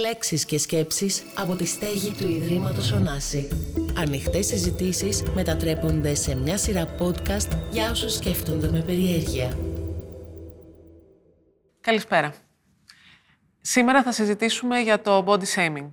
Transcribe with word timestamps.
Λέξεις 0.00 0.44
και 0.44 0.58
σκέψεις 0.58 1.22
από 1.36 1.54
τη 1.54 1.64
στέγη 1.66 2.10
του 2.10 2.28
Ιδρύματος 2.28 2.92
Ωνάση. 2.92 3.48
Ανοιχτές 3.96 4.46
συζητήσεις 4.46 5.22
μετατρέπονται 5.34 6.14
σε 6.14 6.34
μια 6.36 6.58
σειρά 6.58 6.94
podcast 6.98 7.48
για 7.70 7.90
όσους 7.90 8.14
σκέφτονται 8.14 8.70
με 8.70 8.80
περιέργεια. 8.80 9.58
Καλησπέρα. 11.80 12.34
Σήμερα 13.60 14.02
θα 14.02 14.12
συζητήσουμε 14.12 14.80
για 14.80 15.00
το 15.00 15.24
body 15.26 15.44
shaming. 15.54 15.92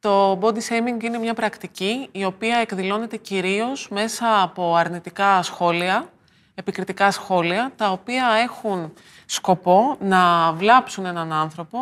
Το 0.00 0.38
body 0.40 0.58
shaming 0.58 1.02
είναι 1.02 1.18
μια 1.18 1.34
πρακτική 1.34 2.08
η 2.12 2.24
οποία 2.24 2.56
εκδηλώνεται 2.56 3.16
κυρίως 3.16 3.88
μέσα 3.90 4.42
από 4.42 4.74
αρνητικά 4.74 5.42
σχόλια, 5.42 6.12
επικριτικά 6.60 7.10
σχόλια, 7.10 7.72
τα 7.76 7.90
οποία 7.90 8.26
έχουν 8.42 8.92
σκοπό 9.26 9.96
να 10.00 10.52
βλάψουν 10.52 11.06
έναν 11.06 11.32
άνθρωπο, 11.32 11.78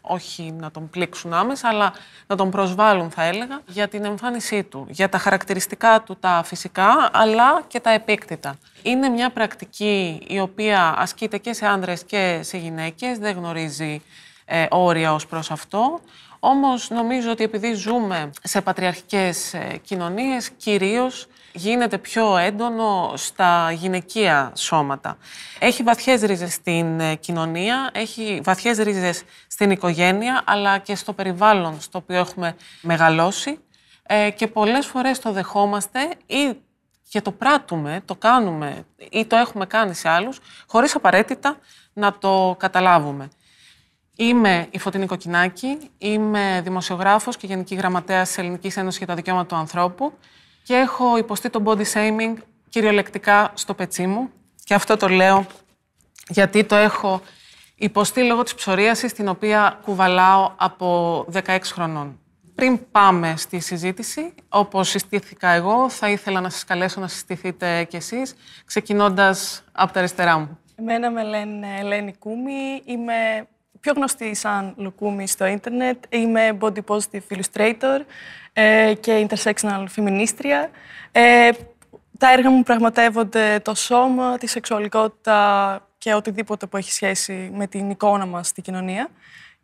όχι 0.00 0.54
να 0.58 0.70
τον 0.70 0.90
πλήξουν 0.90 1.32
άμεσα, 1.32 1.68
αλλά 1.68 1.92
να 2.26 2.36
τον 2.36 2.50
προσβάλλουν, 2.50 3.10
θα 3.10 3.22
έλεγα, 3.22 3.60
για 3.66 3.88
την 3.88 4.04
εμφάνισή 4.04 4.62
του, 4.62 4.86
για 4.88 5.08
τα 5.08 5.18
χαρακτηριστικά 5.18 6.02
του 6.02 6.16
τα 6.20 6.42
φυσικά, 6.44 7.10
αλλά 7.12 7.62
και 7.66 7.80
τα 7.80 7.90
επίκτητα. 7.90 8.54
Είναι 8.82 9.08
μια 9.08 9.30
πρακτική 9.30 10.22
η 10.28 10.40
οποία 10.40 10.94
ασκείται 10.98 11.38
και 11.38 11.52
σε 11.52 11.66
άνδρες 11.66 12.04
και 12.04 12.40
σε 12.42 12.56
γυναίκες, 12.56 13.18
δεν 13.18 13.36
γνωρίζει 13.36 14.02
ε, 14.44 14.66
όρια 14.70 15.14
ως 15.14 15.26
προς 15.26 15.50
αυτό. 15.50 16.00
Όμως 16.40 16.90
νομίζω 16.90 17.30
ότι 17.30 17.44
επειδή 17.44 17.72
ζούμε 17.72 18.30
σε 18.42 18.60
πατριαρχικές 18.60 19.54
ε, 19.54 19.80
κοινωνίες, 19.82 20.50
κυρίως 20.50 21.26
γίνεται 21.58 21.98
πιο 21.98 22.36
έντονο 22.36 23.12
στα 23.14 23.72
γυναικεία 23.72 24.52
σώματα. 24.54 25.16
Έχει 25.58 25.82
βαθιές 25.82 26.22
ρίζες 26.22 26.52
στην 26.52 27.00
ε, 27.00 27.14
κοινωνία, 27.14 27.90
έχει 27.92 28.40
βαθιές 28.44 28.78
ρίζες 28.78 29.22
στην 29.46 29.70
οικογένεια, 29.70 30.42
αλλά 30.46 30.78
και 30.78 30.94
στο 30.94 31.12
περιβάλλον 31.12 31.80
στο 31.80 31.98
οποίο 31.98 32.16
έχουμε 32.16 32.56
μεγαλώσει 32.80 33.58
ε, 34.02 34.30
και 34.30 34.46
πολλές 34.46 34.86
φορές 34.86 35.18
το 35.18 35.32
δεχόμαστε 35.32 36.00
ή 36.26 36.52
και 37.08 37.20
το 37.20 37.32
πράττουμε, 37.32 38.02
το 38.04 38.14
κάνουμε 38.14 38.84
ή 39.10 39.26
το 39.26 39.36
έχουμε 39.36 39.66
κάνει 39.66 39.94
σε 39.94 40.08
άλλους, 40.08 40.38
χωρίς 40.66 40.94
απαραίτητα 40.94 41.58
να 41.92 42.18
το 42.18 42.56
καταλάβουμε. 42.58 43.28
Είμαι 44.16 44.66
η 44.70 44.78
Φωτεινή 44.78 45.06
Κοκκινάκη, 45.06 45.78
είμαι 45.98 46.60
δημοσιογράφος 46.64 47.36
και 47.36 47.46
Γενική 47.46 47.74
Γραμματέας 47.74 48.28
της 48.28 48.38
Ελληνικής 48.38 48.76
Ένωσης 48.76 48.98
για 48.98 49.06
τα 49.06 49.14
Δικαιώματα 49.14 49.48
του 49.48 49.56
Ανθρώπου 49.56 50.12
και 50.68 50.74
έχω 50.74 51.16
υποστεί 51.16 51.50
το 51.50 51.62
body 51.64 51.84
shaming 51.92 52.34
κυριολεκτικά 52.68 53.50
στο 53.54 53.74
πετσί 53.74 54.06
μου. 54.06 54.30
Και 54.64 54.74
αυτό 54.74 54.96
το 54.96 55.08
λέω 55.08 55.46
γιατί 56.28 56.64
το 56.64 56.74
έχω 56.74 57.22
υποστεί 57.74 58.22
λόγω 58.22 58.42
της 58.42 58.54
ψωρίασης 58.54 59.12
την 59.12 59.28
οποία 59.28 59.78
κουβαλάω 59.84 60.52
από 60.56 61.26
16 61.32 61.58
χρονών. 61.62 62.20
Πριν 62.54 62.90
πάμε 62.90 63.34
στη 63.36 63.58
συζήτηση, 63.60 64.34
όπως 64.48 64.88
συστήθηκα 64.88 65.48
εγώ, 65.48 65.88
θα 65.90 66.10
ήθελα 66.10 66.40
να 66.40 66.50
σας 66.50 66.64
καλέσω 66.64 67.00
να 67.00 67.08
συστηθείτε 67.08 67.84
κι 67.84 67.96
εσείς, 67.96 68.34
ξεκινώντας 68.64 69.64
από 69.72 69.92
τα 69.92 69.98
αριστερά 69.98 70.38
μου. 70.38 70.58
Εμένα 70.74 71.10
με 71.10 71.22
λένε 71.22 71.66
Ελένη 71.78 72.14
Κούμη, 72.18 72.82
είμαι 72.84 73.46
πιο 73.80 73.92
γνωστή 73.96 74.34
σαν 74.34 74.74
Λουκούμη 74.76 75.28
στο 75.28 75.46
ίντερνετ. 75.46 76.04
Είμαι 76.08 76.58
body 76.60 76.80
positive 76.86 77.22
illustrator 77.30 78.00
ε, 78.52 78.94
και 79.00 79.26
intersectional 79.28 79.84
feministρια. 79.96 80.70
Ε, 81.12 81.50
τα 82.18 82.32
έργα 82.32 82.50
μου 82.50 82.62
πραγματεύονται 82.62 83.60
το 83.64 83.74
σώμα, 83.74 84.38
τη 84.38 84.46
σεξουαλικότητα 84.46 85.88
και 85.98 86.14
οτιδήποτε 86.14 86.66
που 86.66 86.76
έχει 86.76 86.92
σχέση 86.92 87.50
με 87.54 87.66
την 87.66 87.90
εικόνα 87.90 88.26
μας 88.26 88.48
στην 88.48 88.62
κοινωνία. 88.62 89.08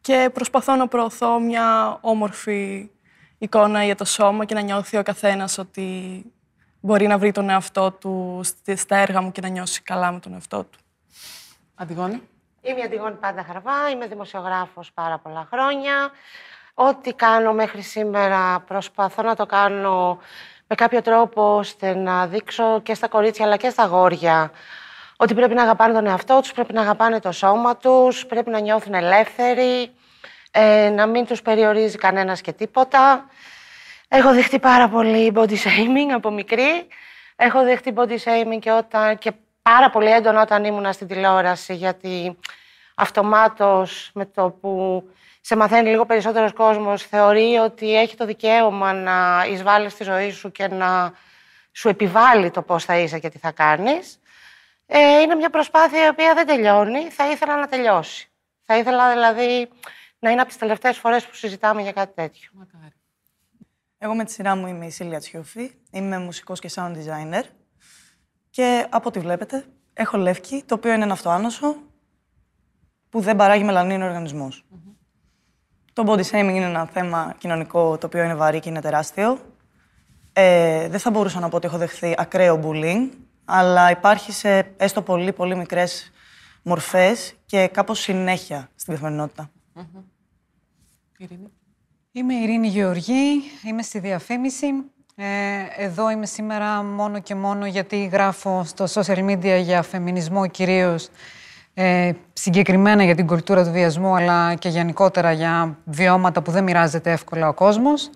Και 0.00 0.30
προσπαθώ 0.32 0.76
να 0.76 0.88
προωθώ 0.88 1.40
μια 1.40 1.98
όμορφη 2.00 2.90
εικόνα 3.38 3.84
για 3.84 3.94
το 3.94 4.04
σώμα 4.04 4.44
και 4.44 4.54
να 4.54 4.60
νιώθει 4.60 4.96
ο 4.96 5.02
καθένας 5.02 5.58
ότι 5.58 6.22
μπορεί 6.80 7.06
να 7.06 7.18
βρει 7.18 7.32
τον 7.32 7.50
εαυτό 7.50 7.92
του 7.92 8.40
στα 8.74 8.96
έργα 8.96 9.20
μου 9.22 9.32
και 9.32 9.40
να 9.40 9.48
νιώσει 9.48 9.82
καλά 9.82 10.12
με 10.12 10.20
τον 10.20 10.32
εαυτό 10.32 10.64
του. 10.64 10.78
Αντιγόνη. 11.74 12.22
Είμαι 12.66 12.80
η 12.80 12.82
Αντιγόνη 12.82 13.14
Πάντα 13.14 13.44
Χαρβά, 13.44 13.90
είμαι 13.92 14.06
δημοσιογράφος 14.06 14.92
πάρα 14.92 15.18
πολλά 15.18 15.48
χρόνια. 15.50 16.10
Ό,τι 16.74 17.12
κάνω 17.12 17.52
μέχρι 17.52 17.82
σήμερα 17.82 18.60
προσπαθώ 18.66 19.22
να 19.22 19.36
το 19.36 19.46
κάνω 19.46 20.18
με 20.66 20.74
κάποιο 20.74 21.02
τρόπο 21.02 21.56
ώστε 21.56 21.94
να 21.94 22.26
δείξω 22.26 22.80
και 22.80 22.94
στα 22.94 23.08
κορίτσια 23.08 23.44
αλλά 23.44 23.56
και 23.56 23.70
στα 23.70 23.84
γόρια 23.84 24.50
ότι 25.16 25.34
πρέπει 25.34 25.54
να 25.54 25.62
αγαπάνε 25.62 25.92
τον 25.94 26.06
εαυτό 26.06 26.38
τους, 26.40 26.52
πρέπει 26.52 26.72
να 26.72 26.80
αγαπάνε 26.80 27.20
το 27.20 27.32
σώμα 27.32 27.76
τους, 27.76 28.26
πρέπει 28.26 28.50
να 28.50 28.60
νιώθουν 28.60 28.94
ελεύθεροι, 28.94 29.90
ε, 30.50 30.90
να 30.90 31.06
μην 31.06 31.26
τους 31.26 31.42
περιορίζει 31.42 31.96
κανένας 31.96 32.40
και 32.40 32.52
τίποτα. 32.52 33.28
Έχω 34.08 34.34
δεχτεί 34.34 34.58
πάρα 34.58 34.88
πολύ 34.88 35.32
body 35.34 35.54
shaming 35.54 36.10
από 36.14 36.30
μικρή. 36.30 36.86
Έχω 37.36 37.62
δεχτεί 37.62 37.92
body 37.96 38.16
shaming 38.24 38.58
και, 38.60 38.70
όταν, 38.70 39.18
και 39.18 39.32
πάρα 39.70 39.90
πολύ 39.90 40.10
έντονα 40.10 40.42
όταν 40.42 40.64
ήμουνα 40.64 40.92
στην 40.92 41.06
τηλεόραση, 41.06 41.74
γιατί 41.74 42.38
αυτομάτως 42.94 44.10
με 44.14 44.26
το 44.26 44.50
που 44.50 45.02
σε 45.40 45.56
μαθαίνει 45.56 45.88
λίγο 45.88 46.06
περισσότερος 46.06 46.52
κόσμος, 46.52 47.02
θεωρεί 47.02 47.56
ότι 47.56 47.96
έχει 47.96 48.16
το 48.16 48.26
δικαίωμα 48.26 48.92
να 48.92 49.46
εισβάλλεις 49.50 49.92
στη 49.92 50.04
ζωή 50.04 50.30
σου 50.30 50.50
και 50.50 50.68
να 50.68 51.12
σου 51.72 51.88
επιβάλλει 51.88 52.50
το 52.50 52.62
πώς 52.62 52.84
θα 52.84 52.98
είσαι 52.98 53.18
και 53.18 53.28
τι 53.28 53.38
θα 53.38 53.52
κάνεις. 53.52 54.20
Ε, 54.86 55.20
είναι 55.20 55.34
μια 55.34 55.50
προσπάθεια 55.50 56.04
η 56.04 56.08
οποία 56.08 56.34
δεν 56.34 56.46
τελειώνει. 56.46 57.10
Θα 57.10 57.30
ήθελα 57.30 57.56
να 57.56 57.66
τελειώσει. 57.66 58.30
Θα 58.62 58.76
ήθελα 58.78 59.12
δηλαδή 59.12 59.68
να 60.18 60.30
είναι 60.30 60.40
από 60.40 60.48
τις 60.48 60.58
τελευταίες 60.58 60.98
φορές 60.98 61.26
που 61.26 61.34
συζητάμε 61.34 61.82
για 61.82 61.92
κάτι 61.92 62.14
τέτοιο. 62.14 62.50
Εγώ 63.98 64.14
με 64.14 64.24
τη 64.24 64.32
σειρά 64.32 64.56
μου 64.56 64.66
είμαι 64.66 64.86
η 64.86 64.90
Σίλια 64.90 65.18
Τσιούφη. 65.18 65.70
Είμαι 65.90 66.18
μουσικός 66.18 66.60
και 66.60 66.70
sound 66.74 66.92
designer. 66.92 67.42
Και 68.54 68.86
από 68.90 69.08
ό,τι 69.08 69.20
βλέπετε, 69.20 69.64
έχω 69.92 70.16
λεύκη, 70.16 70.62
το 70.66 70.74
οποίο 70.74 70.92
είναι 70.92 71.04
ένα 71.04 71.12
αυτοάνωσο 71.12 71.76
που 73.08 73.20
δεν 73.20 73.36
παράγει 73.36 73.64
μελανίνο 73.64 74.04
οργανισμός. 74.04 74.64
Το 75.92 76.02
body 76.06 76.22
shaming 76.22 76.52
είναι 76.54 76.64
ένα 76.64 76.86
θέμα 76.86 77.34
κοινωνικό 77.38 77.98
το 77.98 78.06
οποίο 78.06 78.22
είναι 78.22 78.34
βαρύ 78.34 78.60
και 78.60 78.68
είναι 78.68 78.80
τεράστιο. 78.80 79.38
Ε, 80.32 80.88
δεν 80.88 80.98
θα 80.98 81.10
μπορούσα 81.10 81.40
να 81.40 81.48
πω 81.48 81.56
ότι 81.56 81.66
έχω 81.66 81.78
δεχθεί 81.78 82.14
ακραίο 82.16 82.60
bullying, 82.64 83.08
αλλά 83.44 83.90
υπάρχει 83.90 84.32
σε 84.32 84.58
έστω 84.76 85.02
πολύ, 85.02 85.32
πολύ 85.32 85.56
μικρές 85.56 86.12
μορφές 86.62 87.34
και 87.46 87.68
κάπως 87.68 88.00
συνέχεια 88.00 88.70
στην 88.74 88.92
καθημερινότητα. 88.92 89.50
Είμαι 92.12 92.34
η 92.34 92.42
Ειρήνη 92.42 92.68
Γεωργή, 92.68 93.40
είμαι 93.64 93.82
στη 93.82 93.98
διαφήμιση. 93.98 94.66
Ε, 95.16 95.24
εδώ 95.76 96.10
είμαι 96.10 96.26
σήμερα 96.26 96.82
μόνο 96.82 97.20
και 97.20 97.34
μόνο 97.34 97.66
γιατί 97.66 98.04
γράφω 98.04 98.64
στο 98.64 98.84
social 98.92 99.30
media 99.30 99.60
για 99.62 99.82
φεμινισμό 99.82 100.46
κυρίως 100.46 101.08
ε, 101.74 102.12
συγκεκριμένα 102.32 103.04
για 103.04 103.14
την 103.14 103.26
κουλτούρα 103.26 103.64
του 103.64 103.70
βιασμού, 103.70 104.16
αλλά 104.16 104.54
και 104.54 104.68
γενικότερα 104.68 105.32
για 105.32 105.78
βιώματα 105.84 106.42
που 106.42 106.50
δεν 106.50 106.64
μοιράζεται 106.64 107.12
εύκολα 107.12 107.48
ο 107.48 107.52
κόσμος. 107.52 108.10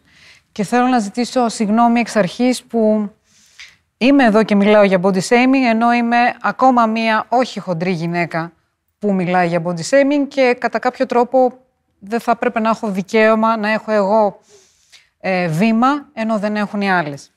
Και 0.52 0.64
θέλω 0.64 0.86
να 0.86 0.98
ζητήσω 0.98 1.48
συγγνώμη 1.48 2.00
εξ 2.00 2.16
αρχής 2.16 2.62
που 2.62 3.10
είμαι 3.98 4.24
εδώ 4.24 4.42
και 4.42 4.54
μιλάω 4.54 4.82
για 4.82 5.00
body 5.02 5.20
shaming, 5.20 5.64
ενώ 5.70 5.92
είμαι 5.92 6.36
ακόμα 6.40 6.86
μία 6.86 7.26
όχι 7.28 7.60
χοντρή 7.60 7.90
γυναίκα 7.90 8.52
που 8.98 9.12
μιλάει 9.12 9.48
για 9.48 9.62
body 9.64 9.82
shaming 9.90 10.26
και 10.28 10.56
κατά 10.58 10.78
κάποιο 10.78 11.06
τρόπο 11.06 11.52
δεν 11.98 12.20
θα 12.20 12.36
πρέπει 12.36 12.60
να 12.60 12.68
έχω 12.68 12.90
δικαίωμα 12.90 13.56
να 13.56 13.70
έχω 13.72 13.92
εγώ 13.92 14.38
ε, 15.20 15.48
βήμα, 15.48 16.08
ενώ 16.12 16.38
δεν 16.38 16.56
έχουν 16.56 16.80
οι 16.80 16.90
άλλες. 16.90 17.30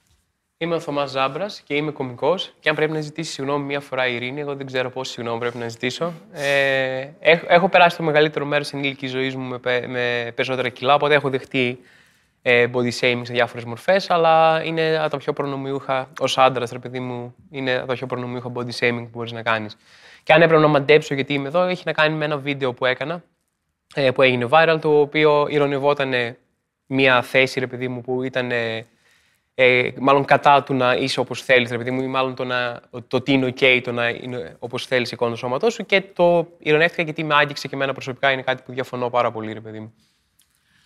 Είμαι 0.57 0.75
ο 0.75 0.79
Θωμάς 0.79 1.11
Ζάμπρας 1.11 1.61
και 1.61 1.75
είμαι 1.75 1.91
κωμικό. 1.91 2.35
Και 2.59 2.69
αν 2.69 2.75
πρέπει 2.75 2.91
να 2.91 3.01
ζητήσει 3.01 3.31
συγγνώμη 3.31 3.65
μία 3.65 3.79
φορά 3.79 4.07
η 4.07 4.15
Ειρήνη, 4.15 4.39
εγώ 4.39 4.55
δεν 4.55 4.65
ξέρω 4.65 4.89
πόση 4.89 5.11
συγγνώμη 5.11 5.39
πρέπει 5.39 5.57
να 5.57 5.67
ζητήσω. 5.67 6.13
Ε, 6.31 7.07
έχω, 7.19 7.45
έχω 7.47 7.69
περάσει 7.69 7.97
το 7.97 8.03
μεγαλύτερο 8.03 8.45
μέρος 8.45 8.69
της 8.69 8.79
ενήλικης 8.79 9.11
ζωής 9.11 9.35
μου 9.35 9.59
με, 9.63 9.87
με 9.87 10.31
περισσότερα 10.35 10.69
κιλά, 10.69 10.93
οπότε 10.93 11.13
έχω 11.13 11.29
δεχτεί 11.29 11.79
ε, 12.41 12.67
body 12.73 12.91
shaming 12.99 13.21
σε 13.23 13.33
διάφορες 13.33 13.63
μορφές, 13.63 14.09
αλλά 14.09 14.63
είναι 14.63 14.97
από 14.97 15.09
τα 15.09 15.17
πιο 15.17 15.33
προνομιούχα, 15.33 16.09
ως 16.19 16.37
άντρας, 16.37 16.71
ρε 16.71 16.79
παιδί 16.79 16.99
μου, 16.99 17.35
είναι 17.51 17.75
από 17.75 17.87
τα 17.87 17.93
πιο 17.93 18.07
προνομιούχα 18.07 18.51
body 18.55 18.71
shaming 18.79 19.01
που 19.03 19.09
μπορείς 19.11 19.31
να 19.31 19.41
κάνεις. 19.41 19.77
Και 20.23 20.33
αν 20.33 20.41
έπρεπε 20.41 20.61
να 20.61 20.67
μαντέψω 20.67 21.13
γιατί 21.13 21.33
είμαι 21.33 21.47
εδώ, 21.47 21.63
έχει 21.63 21.83
να 21.85 21.91
κάνει 21.91 22.15
με 22.15 22.25
ένα 22.25 22.37
βίντεο 22.37 22.73
που 22.73 22.85
έκανα, 22.85 23.23
ε, 23.95 24.11
που 24.11 24.21
έγινε 24.21 24.47
viral, 24.51 24.77
το 24.81 24.99
οποίο 24.99 25.47
ηρωνευόταν 25.49 26.13
μία 26.93 27.21
θέση, 27.21 27.59
ρε 27.59 27.67
παιδί 27.67 27.87
μου, 27.87 28.01
που 28.01 28.23
ήταν 28.23 28.51
ε, 29.61 29.91
μάλλον 29.99 30.25
κατά 30.25 30.63
του 30.63 30.73
να 30.73 30.93
είσαι 30.93 31.19
όπως 31.19 31.43
θέλεις, 31.43 31.71
επειδή 31.71 31.91
μου, 31.91 32.01
ή 32.01 32.07
μάλλον 32.07 32.35
το, 32.35 32.43
να, 32.43 32.81
το 33.07 33.21
τι 33.21 33.31
είναι 33.31 33.53
OK 33.59 33.81
το 33.83 33.91
να 33.91 34.09
είναι 34.09 34.55
όπως 34.59 34.85
θέλεις 34.85 35.09
η 35.09 35.11
εικόνα 35.13 35.31
του 35.31 35.37
σώματός 35.37 35.73
σου. 35.73 35.85
Και 35.85 36.01
το 36.01 36.47
ηρωνεύτηκα 36.59 37.03
γιατί 37.03 37.23
με 37.23 37.35
άγγιξε 37.35 37.67
και 37.67 37.75
εμένα 37.75 37.93
προσωπικά 37.93 38.31
είναι 38.31 38.41
κάτι 38.41 38.63
που 38.65 38.71
διαφωνώ 38.71 39.09
πάρα 39.09 39.31
πολύ, 39.31 39.53
ρε 39.53 39.59
παιδί 39.59 39.79
μου. 39.79 39.93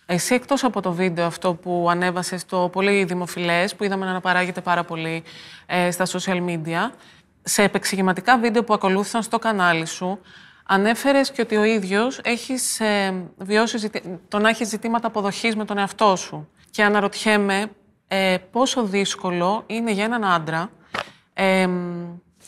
Εσύ 0.06 0.34
εκτός 0.34 0.64
από 0.64 0.80
το 0.80 0.92
βίντεο 0.92 1.26
αυτό 1.26 1.54
που 1.54 1.86
ανέβασες 1.90 2.40
στο 2.40 2.68
πολύ 2.72 3.04
δημοφιλές, 3.04 3.74
που 3.74 3.84
είδαμε 3.84 4.04
να 4.04 4.10
αναπαράγεται 4.10 4.60
πάρα 4.60 4.84
πολύ 4.84 5.22
ε, 5.66 5.90
στα 5.90 6.06
social 6.06 6.46
media, 6.46 6.90
σε 7.42 7.62
επεξηγηματικά 7.62 8.38
βίντεο 8.38 8.64
που 8.64 8.74
ακολούθησαν 8.74 9.22
στο 9.22 9.38
κανάλι 9.38 9.86
σου, 9.86 10.20
Ανέφερες 10.66 11.30
και 11.30 11.40
ότι 11.40 11.56
ο 11.56 11.64
ίδιος 11.64 12.20
έχεις 12.24 12.80
ε, 12.80 13.24
βιώσει 13.36 13.78
ζητη... 13.78 14.20
το 14.28 14.38
να 14.38 14.48
έχεις 14.48 14.68
ζητήματα 14.68 15.06
αποδοχής 15.06 15.56
με 15.56 15.64
τον 15.64 15.78
εαυτό 15.78 16.16
σου. 16.16 16.48
Και 16.70 16.82
αναρωτιέμαι 16.82 17.70
ε, 18.08 18.36
πόσο 18.50 18.82
δύσκολο 18.82 19.62
είναι 19.66 19.90
για 19.90 20.04
έναν 20.04 20.24
άντρα 20.24 20.70
ε, 21.34 21.68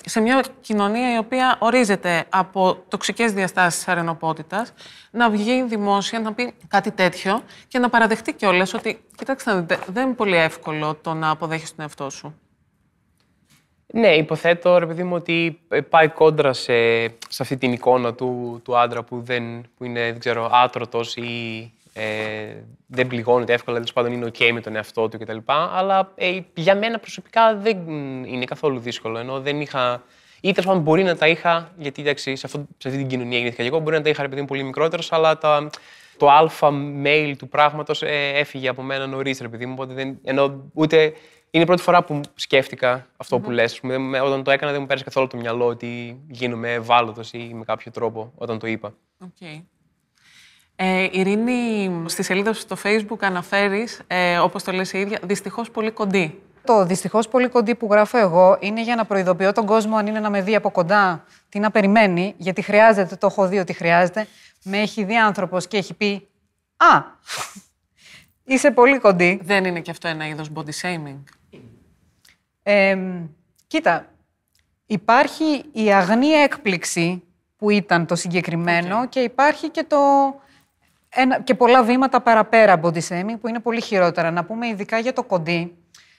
σε 0.04 0.20
μια 0.20 0.44
κοινωνία 0.60 1.14
η 1.14 1.18
οποία 1.18 1.56
ορίζεται 1.58 2.24
από 2.28 2.76
τοξικές 2.88 3.32
διαστάσεις 3.32 3.88
αρενοπότητας, 3.88 4.72
να 5.10 5.30
βγει 5.30 5.62
δημόσια, 5.62 6.20
να 6.20 6.32
πει 6.32 6.54
κάτι 6.68 6.90
τέτοιο 6.90 7.42
και 7.68 7.78
να 7.78 7.88
παραδεχτεί 7.88 8.32
κιόλας 8.32 8.74
ότι, 8.74 9.04
κοιτάξτε, 9.16 9.66
δεν 9.86 10.06
είναι 10.06 10.14
πολύ 10.14 10.36
εύκολο 10.36 10.94
το 10.94 11.14
να 11.14 11.30
αποδέχεις 11.30 11.74
τον 11.74 11.80
εαυτό 11.80 12.10
σου. 12.10 12.34
Ναι, 13.92 14.08
υποθέτω, 14.08 14.78
ρε 14.78 14.86
παιδί 14.86 15.02
μου, 15.02 15.14
ότι 15.14 15.60
πάει 15.88 16.08
κόντρα 16.08 16.52
σε, 16.52 17.02
σε 17.08 17.42
αυτή 17.42 17.56
την 17.56 17.72
εικόνα 17.72 18.14
του, 18.14 18.60
του 18.64 18.78
άντρα 18.78 19.02
που, 19.02 19.20
δεν, 19.20 19.62
που 19.76 19.84
είναι, 19.84 20.00
δεν 20.00 20.18
ξέρω, 20.18 20.50
άτρωτος 20.52 21.16
ή 21.16 21.72
ε, 21.92 22.54
δεν 22.86 23.06
πληγώνεται 23.06 23.52
εύκολα, 23.52 23.76
τέλος 23.76 23.92
πάντων 23.92 24.12
είναι 24.12 24.30
OK 24.32 24.50
με 24.52 24.60
τον 24.60 24.76
εαυτό 24.76 25.08
του 25.08 25.18
κτλ. 25.18 25.36
Αλλά 25.46 26.12
ε, 26.14 26.38
για 26.54 26.76
μένα 26.76 26.98
προσωπικά 26.98 27.56
δεν 27.56 27.76
είναι 28.24 28.44
καθόλου 28.44 28.78
δύσκολο. 28.78 29.18
Ενώ 29.18 29.40
δεν 29.40 29.60
είχα. 29.60 30.02
ή 30.40 30.52
τέλος 30.52 30.66
πάντων 30.66 30.82
μπορεί 30.82 31.02
να 31.02 31.16
τα 31.16 31.28
είχα, 31.28 31.72
γιατί 31.78 32.02
εντάξει, 32.02 32.36
σε, 32.36 32.46
αυτό, 32.46 32.66
σε 32.78 32.88
αυτή 32.88 33.00
την 33.00 33.08
κοινωνία 33.08 33.36
γεννήθηκα 33.36 33.62
και 33.62 33.68
εγώ, 33.68 33.78
μπορεί 33.78 33.96
να 33.96 34.02
τα 34.02 34.08
είχα 34.08 34.22
ρε 34.22 34.28
παιδί 34.28 34.40
μου 34.40 34.46
πολύ 34.46 34.62
μικρότερος, 34.62 35.12
αλλά 35.12 35.38
τα, 35.38 35.70
το 36.16 36.30
αλφα 36.30 36.72
mail 37.04 37.34
του 37.38 37.48
πράγματος 37.48 38.02
ε, 38.02 38.32
έφυγε 38.34 38.68
από 38.68 38.82
μένα 38.82 39.06
νωρίς, 39.06 39.40
ρε 39.40 39.48
παιδί 39.48 39.66
μου. 39.66 39.72
Οπότε 39.76 39.94
δεν, 39.94 40.18
ενώ 40.24 40.70
ούτε 40.72 41.12
είναι 41.50 41.62
η 41.62 41.66
πρώτη 41.66 41.82
φορά 41.82 42.04
που 42.04 42.20
σκέφτηκα 42.34 43.06
αυτό 43.16 43.38
που 43.38 43.50
λες. 43.50 43.80
Όταν 44.24 44.42
το 44.42 44.50
έκανα 44.50 44.72
δεν 44.72 44.80
μου 44.80 44.86
πέρασε 44.86 45.04
καθόλου 45.04 45.26
το 45.26 45.36
μυαλό 45.36 45.66
ότι 45.66 46.20
γίνομαι 46.28 46.72
ευάλωτος 46.72 47.32
ή 47.32 47.50
με 47.54 47.64
κάποιο 47.64 47.90
τρόπο 47.90 48.32
όταν 48.34 48.58
το 48.58 48.66
είπα. 48.66 48.94
Okay. 49.24 49.62
Ε, 50.76 51.08
Ειρήνη, 51.10 51.90
στη 52.06 52.22
σελίδα 52.22 52.52
σου 52.52 52.60
στο 52.60 52.76
facebook 52.82 53.18
αναφέρεις, 53.20 54.00
ε, 54.06 54.38
όπως 54.38 54.62
το 54.62 54.72
λες 54.72 54.92
η 54.92 54.98
ίδια, 54.98 55.18
δυστυχώς 55.22 55.70
πολύ 55.70 55.90
κοντή. 55.90 56.42
Το 56.64 56.84
δυστυχώς 56.84 57.28
πολύ 57.28 57.48
κοντή 57.48 57.74
που 57.74 57.88
γράφω 57.90 58.18
εγώ 58.18 58.56
είναι 58.60 58.82
για 58.82 58.94
να 58.94 59.04
προειδοποιώ 59.04 59.52
τον 59.52 59.66
κόσμο 59.66 59.96
αν 59.96 60.06
είναι 60.06 60.20
να 60.20 60.30
με 60.30 60.42
δει 60.42 60.54
από 60.54 60.70
κοντά 60.70 61.24
τι 61.48 61.58
να 61.58 61.70
περιμένει, 61.70 62.34
γιατί 62.36 62.62
χρειάζεται, 62.62 63.16
το 63.16 63.26
έχω 63.26 63.48
δει 63.48 63.58
ότι 63.58 63.72
χρειάζεται. 63.72 64.26
Με 64.62 64.78
έχει 64.78 65.04
δει 65.04 65.16
άνθρωπος 65.16 65.66
και 65.66 65.76
έχει 65.76 65.94
πει 65.94 66.28
«Α, 66.76 67.02
είσαι 68.52 68.70
πολύ 68.70 68.98
κοντή». 68.98 69.40
Δεν 69.42 69.64
είναι 69.64 69.80
και 69.80 69.90
αυτό 69.90 70.08
ένα 70.08 70.28
είδος 70.28 70.50
body 70.54 70.82
shaming. 70.82 71.22
Ε, 72.70 72.98
κοίτα, 73.66 74.06
υπάρχει 74.86 75.64
η 75.72 75.92
αγνή 75.92 76.26
έκπληξη 76.26 77.22
που 77.56 77.70
ήταν 77.70 78.06
το 78.06 78.14
συγκεκριμένο 78.14 79.08
και 79.08 79.20
υπάρχει 79.20 79.68
και, 79.68 79.84
το, 79.88 79.98
ένα, 81.08 81.40
και 81.40 81.54
πολλά 81.54 81.82
βήματα 81.82 82.20
παραπέρα 82.20 82.80
body 82.82 83.00
shaming 83.08 83.36
που 83.40 83.48
είναι 83.48 83.60
πολύ 83.60 83.80
χειρότερα. 83.80 84.30
Να 84.30 84.44
πούμε 84.44 84.66
ειδικά 84.66 84.98
για 84.98 85.12
το 85.12 85.22
κοντί. 85.24 85.76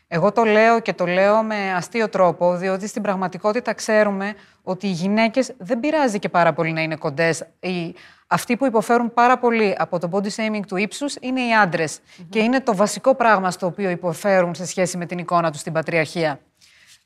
Εγώ 0.07 0.31
το 0.31 0.43
λέω 0.43 0.79
και 0.79 0.93
το 0.93 1.05
λέω 1.05 1.43
με 1.43 1.73
αστείο 1.73 2.09
τρόπο, 2.09 2.55
διότι 2.55 2.87
στην 2.87 3.01
πραγματικότητα 3.01 3.73
ξέρουμε 3.73 4.33
ότι 4.63 4.87
οι 4.87 4.91
γυναίκες 4.91 5.53
δεν 5.57 5.79
πειράζει 5.79 6.19
και 6.19 6.29
πάρα 6.29 6.53
πολύ 6.53 6.71
να 6.71 6.81
είναι 6.81 6.95
κοντές. 6.95 7.47
Οι, 7.59 7.95
αυτοί 8.31 8.57
που 8.57 8.65
υποφέρουν 8.65 9.13
πάρα 9.13 9.37
πολύ 9.37 9.75
από 9.77 9.99
το 9.99 10.09
body 10.11 10.27
shaming 10.35 10.61
του 10.67 10.75
ύψους 10.77 11.15
είναι 11.21 11.41
οι 11.41 11.55
αντρες 11.55 11.99
Και 12.29 12.39
είναι 12.39 12.61
το 12.61 12.75
βασικό 12.75 13.15
πράγμα 13.15 13.51
στο 13.51 13.65
οποίο 13.65 13.89
υποφέρουν 13.89 14.55
σε 14.55 14.65
σχέση 14.65 14.97
με 14.97 15.05
την 15.05 15.17
εικόνα 15.17 15.51
τους 15.51 15.59
στην 15.59 15.73
πατριαρχία. 15.73 16.39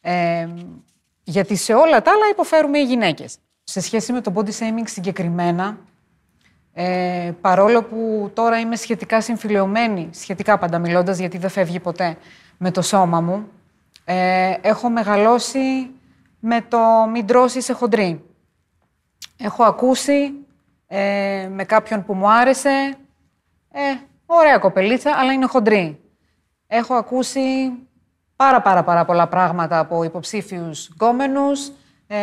Ε, 0.01 0.47
γιατί 1.23 1.55
σε 1.55 1.73
όλα 1.73 2.01
τα 2.01 2.11
άλλα 2.11 2.29
υποφέρουμε 2.31 2.79
οι 2.79 2.83
γυναίκες. 2.83 3.37
Σε 3.63 3.81
σχέση 3.81 4.11
με 4.11 4.21
το 4.21 4.33
body 4.35 4.49
shaming 4.49 4.83
συγκεκριμένα, 4.85 5.77
ε, 6.73 7.31
παρόλο 7.41 7.83
που 7.83 8.31
τώρα 8.33 8.59
είμαι 8.59 8.75
σχετικά 8.75 9.21
συμφιλειωμένη, 9.21 10.09
σχετικά 10.11 10.57
πάντα 10.57 10.79
μιλώντας, 10.79 11.19
γιατί 11.19 11.37
δεν 11.37 11.49
φεύγει 11.49 11.79
ποτέ 11.79 12.17
με 12.57 12.71
το 12.71 12.81
σώμα 12.81 13.21
μου, 13.21 13.47
ε, 14.05 14.53
έχω 14.61 14.89
μεγαλώσει 14.89 15.89
με 16.39 16.61
το 16.61 16.77
μην 17.11 17.25
τρώσεις 17.25 17.65
σε 17.65 17.73
χοντρή. 17.73 18.23
Έχω 19.37 19.63
ακούσει 19.63 20.33
ε, 20.95 21.47
με 21.51 21.63
κάποιον 21.63 22.03
που 22.05 22.13
μου 22.13 22.31
άρεσε, 22.31 22.95
ε, 23.71 23.81
ωραία 24.25 24.57
κοπελίτσα, 24.57 25.11
αλλά 25.15 25.31
είναι 25.31 25.45
χοντρή. 25.45 25.99
Έχω 26.67 26.93
ακούσει 26.93 27.71
πάρα 28.35 28.61
πάρα 28.61 28.83
πάρα 28.83 29.05
πολλά 29.05 29.27
πράγματα 29.27 29.79
από 29.79 30.03
υποψήφιους 30.03 30.89
γκόμενους. 30.93 31.71
Ε, 32.07 32.17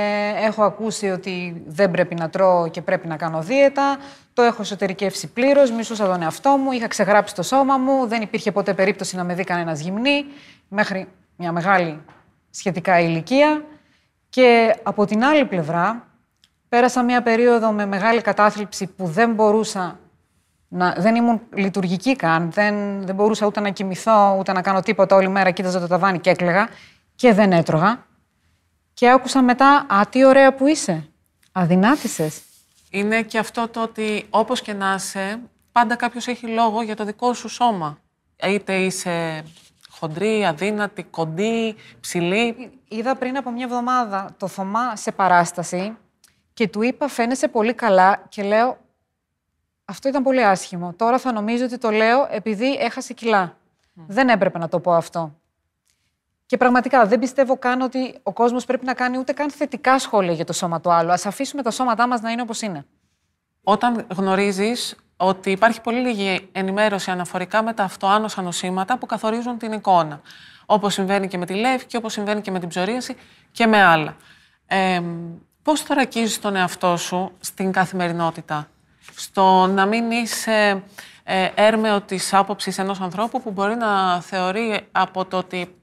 έχω 0.45 0.63
ακούσει 0.63 1.11
ότι 1.11 1.63
δεν 1.67 1.91
πρέπει 1.91 2.15
να 2.15 2.31
τρώω 2.31 2.69
και 2.69 2.83
πρέπει 2.83 3.07
να 3.07 3.17
κάνω 3.17 3.43
δίαιτα. 3.43 3.97
Το 4.33 4.43
έχω 4.43 4.63
εσωτερικεύσει 4.63 5.33
πλήρως. 5.33 5.71
Μισούσα 5.71 6.07
τον 6.07 6.23
εαυτό 6.23 6.51
μου. 6.51 6.73
Είχα 6.73 6.87
ξεγράψει 6.87 7.35
το 7.35 7.43
σώμα 7.43 7.77
μου. 7.77 8.07
Δεν 8.07 8.23
υπήρχε 8.23 8.53
ποτέ 8.53 8.75
περίπτωση 8.75 9.17
να 9.17 9.25
με 9.25 9.35
δει 9.35 9.45
κανένας 9.45 9.81
γυμνή. 9.81 10.25
Μέχρι 10.69 11.09
μια 11.37 11.53
μεγάλη 11.53 12.01
σχετικά 12.51 13.01
ηλικία. 13.01 13.65
Και 14.29 14.77
από 14.83 15.05
την 15.07 15.25
άλλη 15.25 15.45
πλευρά, 15.45 16.10
πέρασα 16.71 17.03
μια 17.03 17.23
περίοδο 17.23 17.73
με 17.73 17.87
μεγάλη 17.87 18.21
κατάθλιψη 18.21 18.87
που 18.87 19.07
δεν 19.07 19.35
μπορούσα 19.35 19.99
να, 20.69 20.95
δεν 20.99 21.15
ήμουν 21.15 21.41
λειτουργική 21.55 22.17
καν. 22.17 22.51
Δεν, 22.51 23.07
δεν 23.07 23.15
μπορούσα 23.15 23.47
ούτε 23.47 23.61
να 23.61 23.71
κοιμηθώ, 23.71 24.37
ούτε 24.39 24.53
να 24.53 24.63
κάνω 24.63 24.81
τίποτα 24.81 25.17
όλη 25.17 25.29
μέρα. 25.29 25.51
Κοίταζα 25.51 25.81
το 25.81 25.87
ταβάνι 25.87 26.19
και 26.19 26.31
έκλαιγα. 26.31 26.69
Και 27.15 27.33
δεν 27.33 27.53
έτρωγα. 27.53 28.07
Και 28.95 29.11
άκουσα 29.11 29.43
μετά, 29.43 29.87
α, 29.89 30.07
τι 30.11 30.25
ωραία 30.25 30.55
που 30.55 30.67
είσαι. 30.67 31.09
Αδυνάτησες. 31.53 32.41
Είναι 32.91 33.23
και 33.23 33.39
αυτό 33.39 33.69
το 33.69 33.83
ότι 33.83 34.27
όπως 34.31 34.61
και 34.61 34.73
να 34.73 34.95
είσαι, 34.95 35.41
πάντα 35.73 35.97
κάποιος 35.97 36.27
έχει 36.27 36.47
λόγο 36.47 36.83
για 36.83 36.97
το 36.97 37.05
δικό 37.05 37.35
σου 37.35 37.49
σώμα. 37.49 37.99
Είτε 38.47 38.77
είσαι 38.77 39.43
χοντρή, 39.91 40.45
αδύνατη, 40.45 41.03
κοντή, 41.03 41.75
ψηλή. 42.01 42.71
Είδα 42.89 43.17
πριν 43.17 43.37
από 43.37 43.51
μια 43.51 43.65
εβδομάδα 43.65 44.35
το 44.37 44.47
Θωμά 44.47 44.97
σε 44.97 45.13
παράσταση 45.13 45.97
και 46.61 46.69
του 46.69 46.83
είπα 46.83 47.09
φαίνεσαι 47.09 47.49
πολύ 47.49 47.75
καλά 47.75 48.23
και 48.29 48.43
λέω 48.43 48.79
αυτό 49.85 50.09
ήταν 50.09 50.23
πολύ 50.23 50.45
άσχημο. 50.45 50.93
Τώρα 50.93 51.19
θα 51.19 51.33
νομίζω 51.33 51.65
ότι 51.65 51.79
το 51.79 51.91
λέω 51.91 52.29
επειδή 52.31 52.73
έχασε 52.75 53.13
κιλά. 53.13 53.57
Δεν 53.95 54.29
έπρεπε 54.29 54.59
να 54.59 54.69
το 54.69 54.81
πω 54.81 54.93
αυτό. 54.93 55.35
Και 56.47 56.57
πραγματικά 56.57 57.07
δεν 57.07 57.19
πιστεύω 57.19 57.59
καν 57.59 57.81
ότι 57.81 58.19
ο 58.23 58.33
κόσμος 58.33 58.65
πρέπει 58.65 58.85
να 58.85 58.95
κάνει 58.95 59.19
ούτε 59.19 59.33
καν 59.33 59.51
θετικά 59.51 59.99
σχόλια 59.99 60.33
για 60.33 60.45
το 60.45 60.53
σώμα 60.53 60.81
του 60.81 60.93
άλλου. 60.93 61.11
Α 61.11 61.19
αφήσουμε 61.25 61.63
τα 61.63 61.71
σώματά 61.71 62.09
μας 62.09 62.21
να 62.21 62.31
είναι 62.31 62.43
όπως 62.43 62.63
είναι. 62.63 62.87
Όταν 63.63 64.07
γνωρίζεις 64.17 64.97
ότι 65.17 65.51
υπάρχει 65.51 65.81
πολύ 65.81 66.01
λίγη 66.01 66.49
ενημέρωση 66.53 67.11
αναφορικά 67.11 67.63
με 67.63 67.73
τα 67.73 67.85
αυτοάνοσα 67.85 68.43
νοσήματα 68.43 68.99
που 68.99 69.07
καθορίζουν 69.07 69.59
την 69.59 69.73
εικόνα. 69.73 70.21
Όπως 70.67 70.95
συμβαίνει 70.95 71.29
και 71.29 71.39
με 71.39 71.47
τη 71.47 71.55
λεύκη, 71.55 71.97
όπως 71.97 72.13
συμβαίνει 72.13 72.41
και 72.41 72.51
με 72.51 72.59
την 72.59 72.69
ψωρίαση 72.69 73.17
και 73.53 73.67
με 73.67 73.83
άλλα. 73.83 74.17
Ε, 74.67 75.03
Πώς 75.63 75.81
θωρακίζεις 75.81 76.41
τον 76.41 76.57
εαυτό 76.57 76.97
σου 76.97 77.33
στην 77.41 77.73
καθημερινότητα, 77.73 78.69
στο 79.17 79.67
να 79.67 79.87
μην 79.87 80.11
είσαι 80.11 80.83
ε, 81.25 81.49
έρμεο 81.55 82.01
της 82.01 82.35
άποψης 82.35 82.79
ενός 82.79 83.01
ανθρώπου 83.01 83.43
που 83.43 83.51
μπορεί 83.51 83.75
να 83.75 84.21
θεωρεί 84.21 84.89
από 84.93 85.25
το 85.25 85.37
ότι 85.37 85.75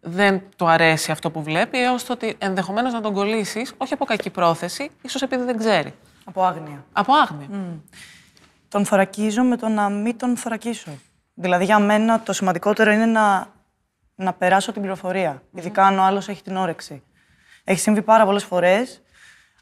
δεν 0.00 0.42
του 0.56 0.68
αρέσει 0.68 1.10
αυτό 1.10 1.30
που 1.30 1.42
βλέπει, 1.42 1.82
έως 1.82 2.04
το 2.04 2.12
ότι 2.12 2.36
ενδεχομένως 2.38 2.92
να 2.92 3.00
τον 3.00 3.12
κολλήσεις, 3.12 3.72
όχι 3.76 3.92
από 3.92 4.04
κακή 4.04 4.30
πρόθεση, 4.30 4.90
ίσως 5.02 5.22
επειδή 5.22 5.44
δεν 5.44 5.58
ξέρει. 5.58 5.94
Από 6.24 6.44
άγνοια. 6.44 6.84
Από 6.92 7.12
άγνοια. 7.14 7.48
Τον 8.68 8.84
θωρακίζω 8.84 9.42
με 9.42 9.56
το 9.56 9.68
να 9.68 9.88
μην 9.88 10.18
τον 10.18 10.36
θωρακίσω. 10.36 10.90
Δηλαδή 11.34 11.64
για 11.64 11.78
μένα 11.78 12.20
το 12.20 12.32
σημαντικότερο 12.32 12.90
είναι 12.90 13.06
να, 13.06 13.46
να 14.14 14.32
περάσω 14.32 14.72
την 14.72 14.80
πληροφορία, 14.80 15.42
ειδικά 15.54 15.86
αν 15.86 15.98
ο 15.98 16.02
άλλος 16.02 16.28
έχει 16.28 16.42
την 16.42 16.56
όρεξη. 16.56 17.02
Έχει 17.64 17.80
συμβεί 17.80 18.02
πάρα 18.02 18.24
πολλές 18.24 18.44
φορές 18.44 19.02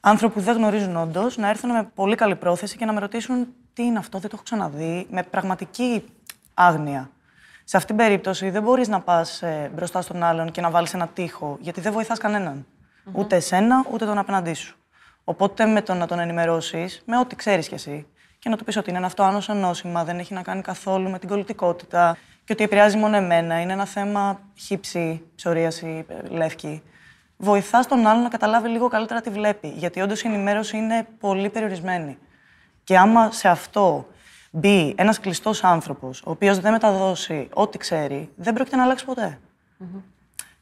άνθρωποι 0.05 0.35
που 0.35 0.41
δεν 0.41 0.57
γνωρίζουν 0.57 0.97
όντως 0.97 1.37
να 1.37 1.49
έρθουν 1.49 1.71
με 1.71 1.91
πολύ 1.95 2.15
καλή 2.15 2.37
πρόθεση 2.37 2.77
και 2.77 2.85
να 2.85 2.93
με 2.93 3.01
ρωτήσουν 3.01 3.47
τι 3.73 3.83
είναι 3.83 3.99
αυτό, 3.99 4.19
δεν 4.19 4.31
το 4.31 4.35
έχω 4.35 4.45
ξαναδεί, 4.45 5.07
με 5.11 5.23
πραγματική 5.23 6.05
άγνοια. 6.55 7.11
Σε 7.65 7.77
αυτήν 7.77 7.97
την 7.97 8.07
περίπτωση 8.07 8.51
δεν 8.51 8.63
μπορείς 8.63 8.89
να 8.89 9.01
πας 9.01 9.43
ε, 9.43 9.71
μπροστά 9.75 10.03
στον 10.03 10.23
άλλον 10.23 10.51
και 10.51 10.61
να 10.61 10.71
βάλεις 10.71 10.95
ένα 10.95 11.09
τείχο, 11.09 11.57
γιατί 11.61 11.81
δεν 11.81 11.93
βοηθάς 11.93 12.19
κανέναν. 12.19 12.67
Ούτε 13.13 13.37
εσένα, 13.37 13.85
ούτε 13.93 14.05
τον 14.05 14.19
απέναντί 14.19 14.55
σου. 14.55 14.77
Οπότε 15.25 15.67
με 15.67 15.83
το 15.83 15.95
να 15.95 16.07
τον 16.07 16.19
ενημερώσεις, 16.19 17.03
με 17.07 17.19
ό,τι 17.19 17.37
ξέρεις 17.37 17.69
κι 17.69 17.75
εσύ, 17.75 18.07
και 18.39 18.49
να 18.49 18.57
του 18.57 18.65
πεις 18.65 18.77
ότι 18.77 18.89
είναι 18.89 18.99
ένα 18.99 19.07
αυτό 19.07 19.23
άνοσο 19.23 19.55
νόσημα, 19.55 20.05
δεν 20.05 20.19
έχει 20.19 20.35
να 20.35 20.43
κάνει 20.43 20.63
καθόλου 20.63 21.11
με 21.11 21.19
την 21.19 21.29
κολλητικότητα 21.29 22.17
και 22.45 22.53
ότι 22.53 22.65
επηρεάζει 22.65 22.97
μόνο 22.97 23.17
εμένα. 23.17 23.61
Είναι 23.61 23.73
ένα 23.73 23.87
θέμα 23.87 24.41
χύψη, 24.55 25.23
ψωρίαση, 25.35 26.05
ε, 26.09 26.29
λεύκη 26.29 26.83
βοηθά 27.45 27.81
τον 27.81 28.07
άλλον 28.07 28.23
να 28.23 28.29
καταλάβει 28.29 28.69
λίγο 28.69 28.89
καλύτερα 28.89 29.21
τι 29.21 29.31
βλέπει. 29.31 29.69
Γιατί 29.69 30.01
όντως 30.01 30.23
η 30.23 30.29
ενημέρωση 30.29 30.77
είναι 30.77 31.07
πολύ 31.21 31.49
περιορισμένη. 31.51 32.19
Και 32.85 32.99
άμα 32.99 33.31
σε 33.31 33.49
αυτό 33.49 34.07
μπει 34.51 34.95
ένας 34.97 35.21
κλειστός 35.21 35.65
άνθρωπος, 35.65 36.23
ο 36.25 36.31
οποίος 36.31 36.59
δεν 36.59 36.73
μεταδώσει 36.73 37.49
ό,τι 37.53 37.79
ξέρει, 37.79 38.31
δεν 38.37 38.55
πρόκειται 38.55 38.77
να 38.77 38.83
αλλάξει 38.83 39.05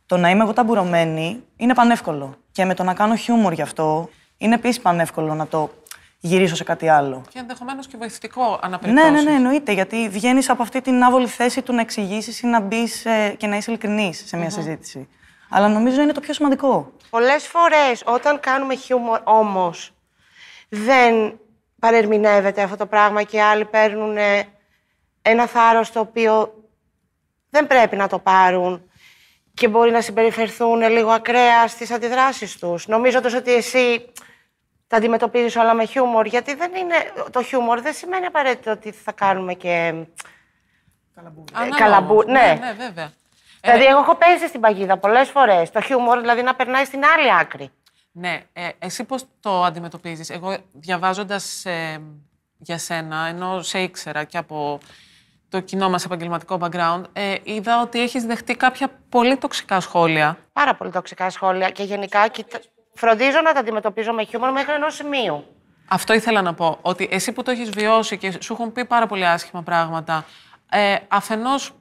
Το 0.06 0.16
να 0.16 0.30
είμαι 0.30 0.42
εγώ 0.42 0.52
ταμπουρωμένη 0.52 1.42
είναι 1.56 1.74
πανεύκολο. 1.74 2.34
Και 2.52 2.64
με 2.64 2.74
το 2.74 2.82
να 2.82 2.94
κάνω 2.94 3.16
χιούμορ 3.16 3.52
γι' 3.52 3.62
αυτό 3.62 4.10
είναι 4.38 4.54
επίσης 4.54 4.80
πανεύκολο 4.80 5.34
να 5.34 5.46
το 5.46 5.70
γυρίσω 6.20 6.54
σε 6.54 6.64
κάτι 6.64 6.88
άλλο. 6.88 7.22
Και 7.28 7.38
ενδεχομένως 7.38 7.86
και 7.86 7.96
βοηθητικό 7.96 8.42
Ναι, 8.50 8.56
αναπεριπτώσεις. 8.60 9.12
ναι, 9.12 9.30
ναι, 9.30 9.36
εννοείται. 9.36 9.72
Γιατί 9.72 10.08
βγαίνεις 10.08 10.48
από 10.50 10.62
αυτή 10.62 10.80
την 10.80 11.02
άβολη 11.02 11.26
θέση 11.26 11.62
του 11.62 11.74
να 11.74 11.80
εξηγήσεις 11.80 12.40
ή 12.40 12.46
να 12.46 12.60
μπεις 12.60 13.06
και 13.36 13.46
να 13.46 13.56
είσαι 13.56 13.70
ειλικρινής 13.70 14.22
σε 14.26 14.36
μια 14.36 14.50
συζήτηση. 14.50 15.08
Αλλά 15.50 15.68
νομίζω 15.68 16.02
είναι 16.02 16.12
το 16.12 16.20
πιο 16.20 16.34
σημαντικό. 16.34 16.92
Πολλές 17.10 17.46
φορές 17.46 18.02
όταν 18.06 18.40
κάνουμε 18.40 18.74
χιούμορ 18.74 19.20
όμως 19.24 19.92
δεν 20.68 21.40
παρερμηνεύεται 21.78 22.62
αυτό 22.62 22.76
το 22.76 22.86
πράγμα 22.86 23.22
και 23.22 23.42
άλλοι 23.42 23.64
παίρνουν 23.64 24.16
ε, 24.16 24.48
ένα 25.22 25.46
θάρρος 25.46 25.92
το 25.92 26.00
οποίο 26.00 26.54
δεν 27.50 27.66
πρέπει 27.66 27.96
να 27.96 28.08
το 28.08 28.18
πάρουν 28.18 28.90
και 29.54 29.68
μπορεί 29.68 29.90
να 29.90 30.00
συμπεριφερθούν 30.00 30.90
λίγο 30.90 31.10
ακραία 31.10 31.68
στις 31.68 31.90
αντιδράσεις 31.90 32.58
τους, 32.58 32.86
νομίζοντας 32.86 33.34
ότι 33.34 33.54
εσύ 33.54 34.12
τα 34.86 34.96
αντιμετωπίζεις 34.96 35.56
όλα 35.56 35.74
με 35.74 35.84
χιούμορ, 35.84 36.26
γιατί 36.26 36.54
δεν 36.54 36.74
είναι, 36.74 36.94
το 37.30 37.42
χιούμορ 37.42 37.80
δεν 37.80 37.92
σημαίνει 37.92 38.26
απαραίτητα 38.26 38.72
ότι 38.72 38.90
θα 38.90 39.12
κάνουμε 39.12 39.54
και... 39.54 39.94
Ανάλογα 41.52 41.78
καλαμπού- 41.78 42.10
όμως. 42.10 42.24
ναι. 42.26 42.58
ναι, 42.60 42.72
βέβαια. 42.72 43.12
Δηλαδή, 43.60 43.84
εγώ 43.84 43.98
έχω 43.98 44.14
πέσει 44.14 44.48
στην 44.48 44.60
παγίδα 44.60 44.96
πολλές 44.96 45.28
φορές. 45.28 45.70
Το 45.70 45.80
χιούμορ, 45.80 46.20
δηλαδή, 46.20 46.42
να 46.42 46.54
περνάει 46.54 46.84
στην 46.84 47.04
άλλη 47.04 47.34
άκρη. 47.40 47.70
Ναι, 48.12 48.42
ε, 48.52 48.68
εσύ 48.78 49.04
πώς 49.04 49.24
το 49.40 49.64
αντιμετωπίζεις; 49.64 50.30
Εγώ 50.30 50.56
διαβάζοντας 50.72 51.64
ε, 51.64 52.02
για 52.58 52.78
σένα, 52.78 53.26
ενώ 53.26 53.62
σε 53.62 53.78
ήξερα 53.78 54.24
και 54.24 54.38
από 54.38 54.80
το 55.48 55.60
κοινό 55.60 55.88
μας 55.90 56.04
επαγγελματικό 56.04 56.58
background, 56.60 57.02
ε, 57.12 57.34
είδα 57.42 57.80
ότι 57.80 58.00
έχεις 58.00 58.24
δεχτεί 58.24 58.54
κάποια 58.54 58.88
πολύ 59.08 59.36
τοξικά 59.36 59.80
σχόλια. 59.80 60.38
Πάρα 60.52 60.74
πολύ 60.74 60.90
τοξικά 60.90 61.30
σχόλια 61.30 61.70
και 61.70 61.82
γενικά 61.82 62.28
κοιτά... 62.28 62.58
φροντίζω 62.94 63.40
να 63.40 63.52
τα 63.52 63.60
αντιμετωπίζω 63.60 64.12
με 64.12 64.24
χιούμορ 64.24 64.52
μέχρι 64.52 64.72
ενός 64.72 64.94
σημείου. 64.94 65.44
Αυτό 65.88 66.14
ήθελα 66.14 66.42
να 66.42 66.54
πω, 66.54 66.78
ότι 66.82 67.08
εσύ 67.10 67.32
που 67.32 67.42
το 67.42 67.50
έχεις 67.50 67.70
βιώσει 67.70 68.18
και 68.18 68.32
σου 68.40 68.52
έχουν 68.52 68.72
πει 68.72 68.84
πάρα 68.84 69.06
πολύ 69.06 69.26
άσχημα 69.26 69.62
πράγματα, 69.62 70.24
ε, 70.70 70.96
αφενός, 71.08 71.72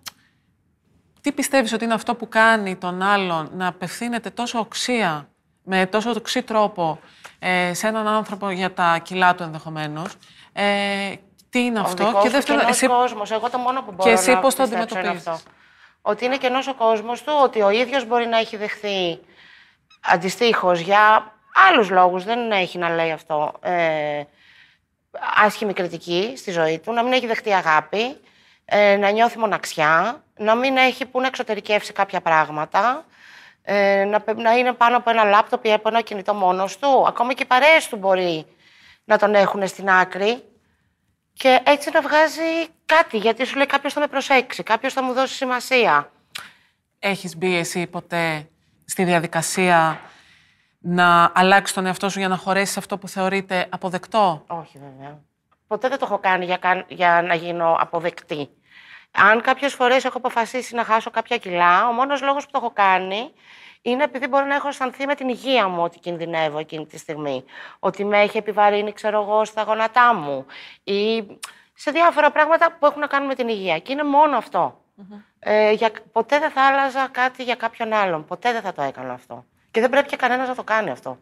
τι 1.21 1.31
πιστεύεις 1.31 1.73
ότι 1.73 1.83
είναι 1.83 1.93
αυτό 1.93 2.15
που 2.15 2.29
κάνει 2.29 2.75
τον 2.75 3.01
άλλον 3.01 3.49
να 3.53 3.67
απευθύνεται 3.67 4.29
τόσο 4.29 4.59
οξία, 4.59 5.29
με 5.63 5.85
τόσο 5.85 6.09
οξύ 6.09 6.43
τρόπο, 6.43 6.99
ε, 7.39 7.73
σε 7.73 7.87
έναν 7.87 8.07
άνθρωπο 8.07 8.49
για 8.49 8.73
τα 8.73 8.99
κιλά 9.03 9.35
του 9.35 9.43
ενδεχομένως, 9.43 10.15
ε, 10.53 11.13
τι 11.49 11.59
είναι 11.59 11.79
αυτό; 11.79 12.03
Ο 12.03 12.07
δικός 12.07 12.21
και 12.21 12.27
σου 12.27 12.33
δεύτερον, 12.33 12.59
κενός 12.59 12.75
εσύ, 12.75 12.87
κόσμος. 12.87 13.31
Εγώ 13.31 13.49
το 13.49 13.57
μόνο 13.57 13.81
που 13.81 13.91
μπορώ 13.91 14.09
και 14.09 14.15
εσύ 14.15 14.31
να 14.31 14.39
πώς 14.39 14.55
το 14.55 14.61
πιστέψω 14.63 14.95
είναι 14.99 15.07
αντιμετωπίζεις; 15.07 15.27
αυτό. 15.27 15.49
Ότι 16.01 16.25
είναι 16.25 16.37
κενός 16.37 16.67
ο 16.67 16.73
κόσμος 16.73 17.23
του, 17.23 17.33
ότι 17.43 17.61
ο 17.61 17.69
ίδιος 17.69 18.05
μπορεί 18.05 18.27
να 18.27 18.37
έχει 18.37 18.57
δεχθεί 18.57 19.19
αντιστοίχως 20.01 20.79
για 20.79 21.33
άλλους 21.69 21.89
λόγους, 21.89 22.23
δεν 22.23 22.51
έχει 22.51 22.77
να 22.77 22.89
λέει 22.89 23.11
αυτό, 23.11 23.53
ε, 23.61 24.23
άσχημη 25.45 25.73
κριτική 25.73 26.33
στη 26.37 26.51
ζωή 26.51 26.79
του, 26.79 26.93
να 26.93 27.03
μην 27.03 27.13
έχει 27.13 27.27
δεχτεί 27.27 27.53
αγάπη, 27.53 28.17
ε, 28.69 28.95
να 28.97 29.09
νιώθει 29.09 29.37
μοναξιά, 29.39 30.23
να 30.37 30.55
μην 30.55 30.77
έχει 30.77 31.05
που 31.05 31.19
να 31.21 31.27
εξωτερικεύσει 31.27 31.93
κάποια 31.93 32.21
πράγματα, 32.21 33.05
ε, 33.61 34.03
να, 34.03 34.19
πε- 34.21 34.37
να 34.37 34.57
είναι 34.57 34.73
πάνω 34.73 34.97
από 34.97 35.09
ένα 35.09 35.23
λάπτοπ 35.23 35.65
ή 35.65 35.73
από 35.73 35.89
ένα 35.89 36.01
κινητό 36.01 36.33
μόνος 36.33 36.77
του. 36.77 37.05
Ακόμα 37.07 37.33
και 37.33 37.43
οι 37.43 37.45
παρέες 37.45 37.87
του 37.87 37.97
μπορεί 37.97 38.45
να 39.03 39.17
τον 39.17 39.35
έχουν 39.35 39.67
στην 39.67 39.89
άκρη 39.89 40.43
και 41.33 41.59
έτσι 41.65 41.89
να 41.93 42.01
βγάζει 42.01 42.67
κάτι, 42.85 43.17
γιατί 43.17 43.45
σου 43.45 43.55
λέει 43.55 43.65
κάποιος 43.65 43.93
θα 43.93 43.99
με 43.99 44.07
προσέξει, 44.07 44.63
κάποιος 44.63 44.93
θα 44.93 45.03
μου 45.03 45.13
δώσει 45.13 45.35
σημασία. 45.35 46.11
έχεις 46.99 47.37
μπει 47.37 47.55
εσύ 47.55 47.87
ποτέ 47.87 48.47
στη 48.85 49.03
διαδικασία 49.03 49.99
να 50.79 51.31
αλλάξεις 51.35 51.75
τον 51.75 51.85
εαυτό 51.85 52.09
σου 52.09 52.19
για 52.19 52.27
να 52.27 52.37
χωρέσεις 52.37 52.77
αυτό 52.77 52.97
που 52.97 53.07
θεωρείται 53.07 53.65
αποδεκτό; 53.69 54.43
Όχι, 54.47 54.77
βέβαια. 54.79 55.19
Ποτέ 55.67 55.87
δεν 55.87 55.97
το 55.99 56.05
έχω 56.05 56.17
κάνει 56.19 56.45
για, 56.45 56.57
καν- 56.57 56.85
για 56.87 57.21
να 57.27 57.33
γίνω 57.35 57.77
αποδεκτή. 57.79 58.49
Αν 59.11 59.41
κάποιες 59.41 59.73
φορές 59.73 60.05
έχω 60.05 60.17
αποφασίσει 60.17 60.75
να 60.75 60.83
χάσω 60.83 61.09
κάποια 61.09 61.37
κιλά, 61.37 61.87
ο 61.87 61.91
μόνος 61.91 62.21
λόγος 62.21 62.45
που 62.45 62.51
το 62.51 62.57
έχω 62.61 62.71
κάνει 62.71 63.31
είναι 63.81 64.03
επειδή 64.03 64.27
μπορεί 64.27 64.45
να 64.45 64.55
έχω 64.55 64.67
αισθανθεί 64.67 65.05
με 65.05 65.15
την 65.15 65.29
υγεία 65.29 65.67
μου 65.67 65.83
ότι 65.83 65.99
κινδυνεύω 65.99 66.59
εκείνη 66.59 66.85
τη 66.85 66.97
στιγμή. 66.97 67.43
Ότι 67.79 68.05
με 68.05 68.19
έχει 68.21 68.37
επιβαρύνει, 68.37 68.93
ξέρω 68.93 69.21
εγώ, 69.21 69.45
στα 69.45 69.63
γόνατά 69.63 70.13
μου. 70.13 70.45
Ή 70.83 71.27
σε 71.73 71.91
διάφορα 71.91 72.31
πράγματα 72.31 72.77
που 72.79 72.85
έχουν 72.85 72.99
να 72.99 73.07
κάνουν 73.07 73.27
με 73.27 73.35
την 73.35 73.47
υγεία. 73.47 73.79
Και 73.79 73.91
είναι 73.91 74.03
μόνο 74.03 74.37
αυτό. 74.37 74.81
Ε, 75.39 75.71
για, 75.71 75.91
ποτέ 76.11 76.39
δεν 76.39 76.51
θα 76.51 76.67
άλλαζα 76.67 77.07
κάτι 77.07 77.43
για 77.43 77.55
κάποιον 77.55 77.93
άλλον. 77.93 78.25
Ποτέ 78.25 78.51
δεν 78.51 78.61
θα 78.61 78.73
το 78.73 78.81
έκανα 78.81 79.13
αυτό. 79.13 79.45
Και 79.71 79.81
δεν 79.81 79.89
πρέπει 79.89 80.07
και 80.07 80.15
κανένας 80.15 80.47
να 80.47 80.55
το 80.55 80.63
κάνει 80.63 80.89
αυτό. 80.89 81.19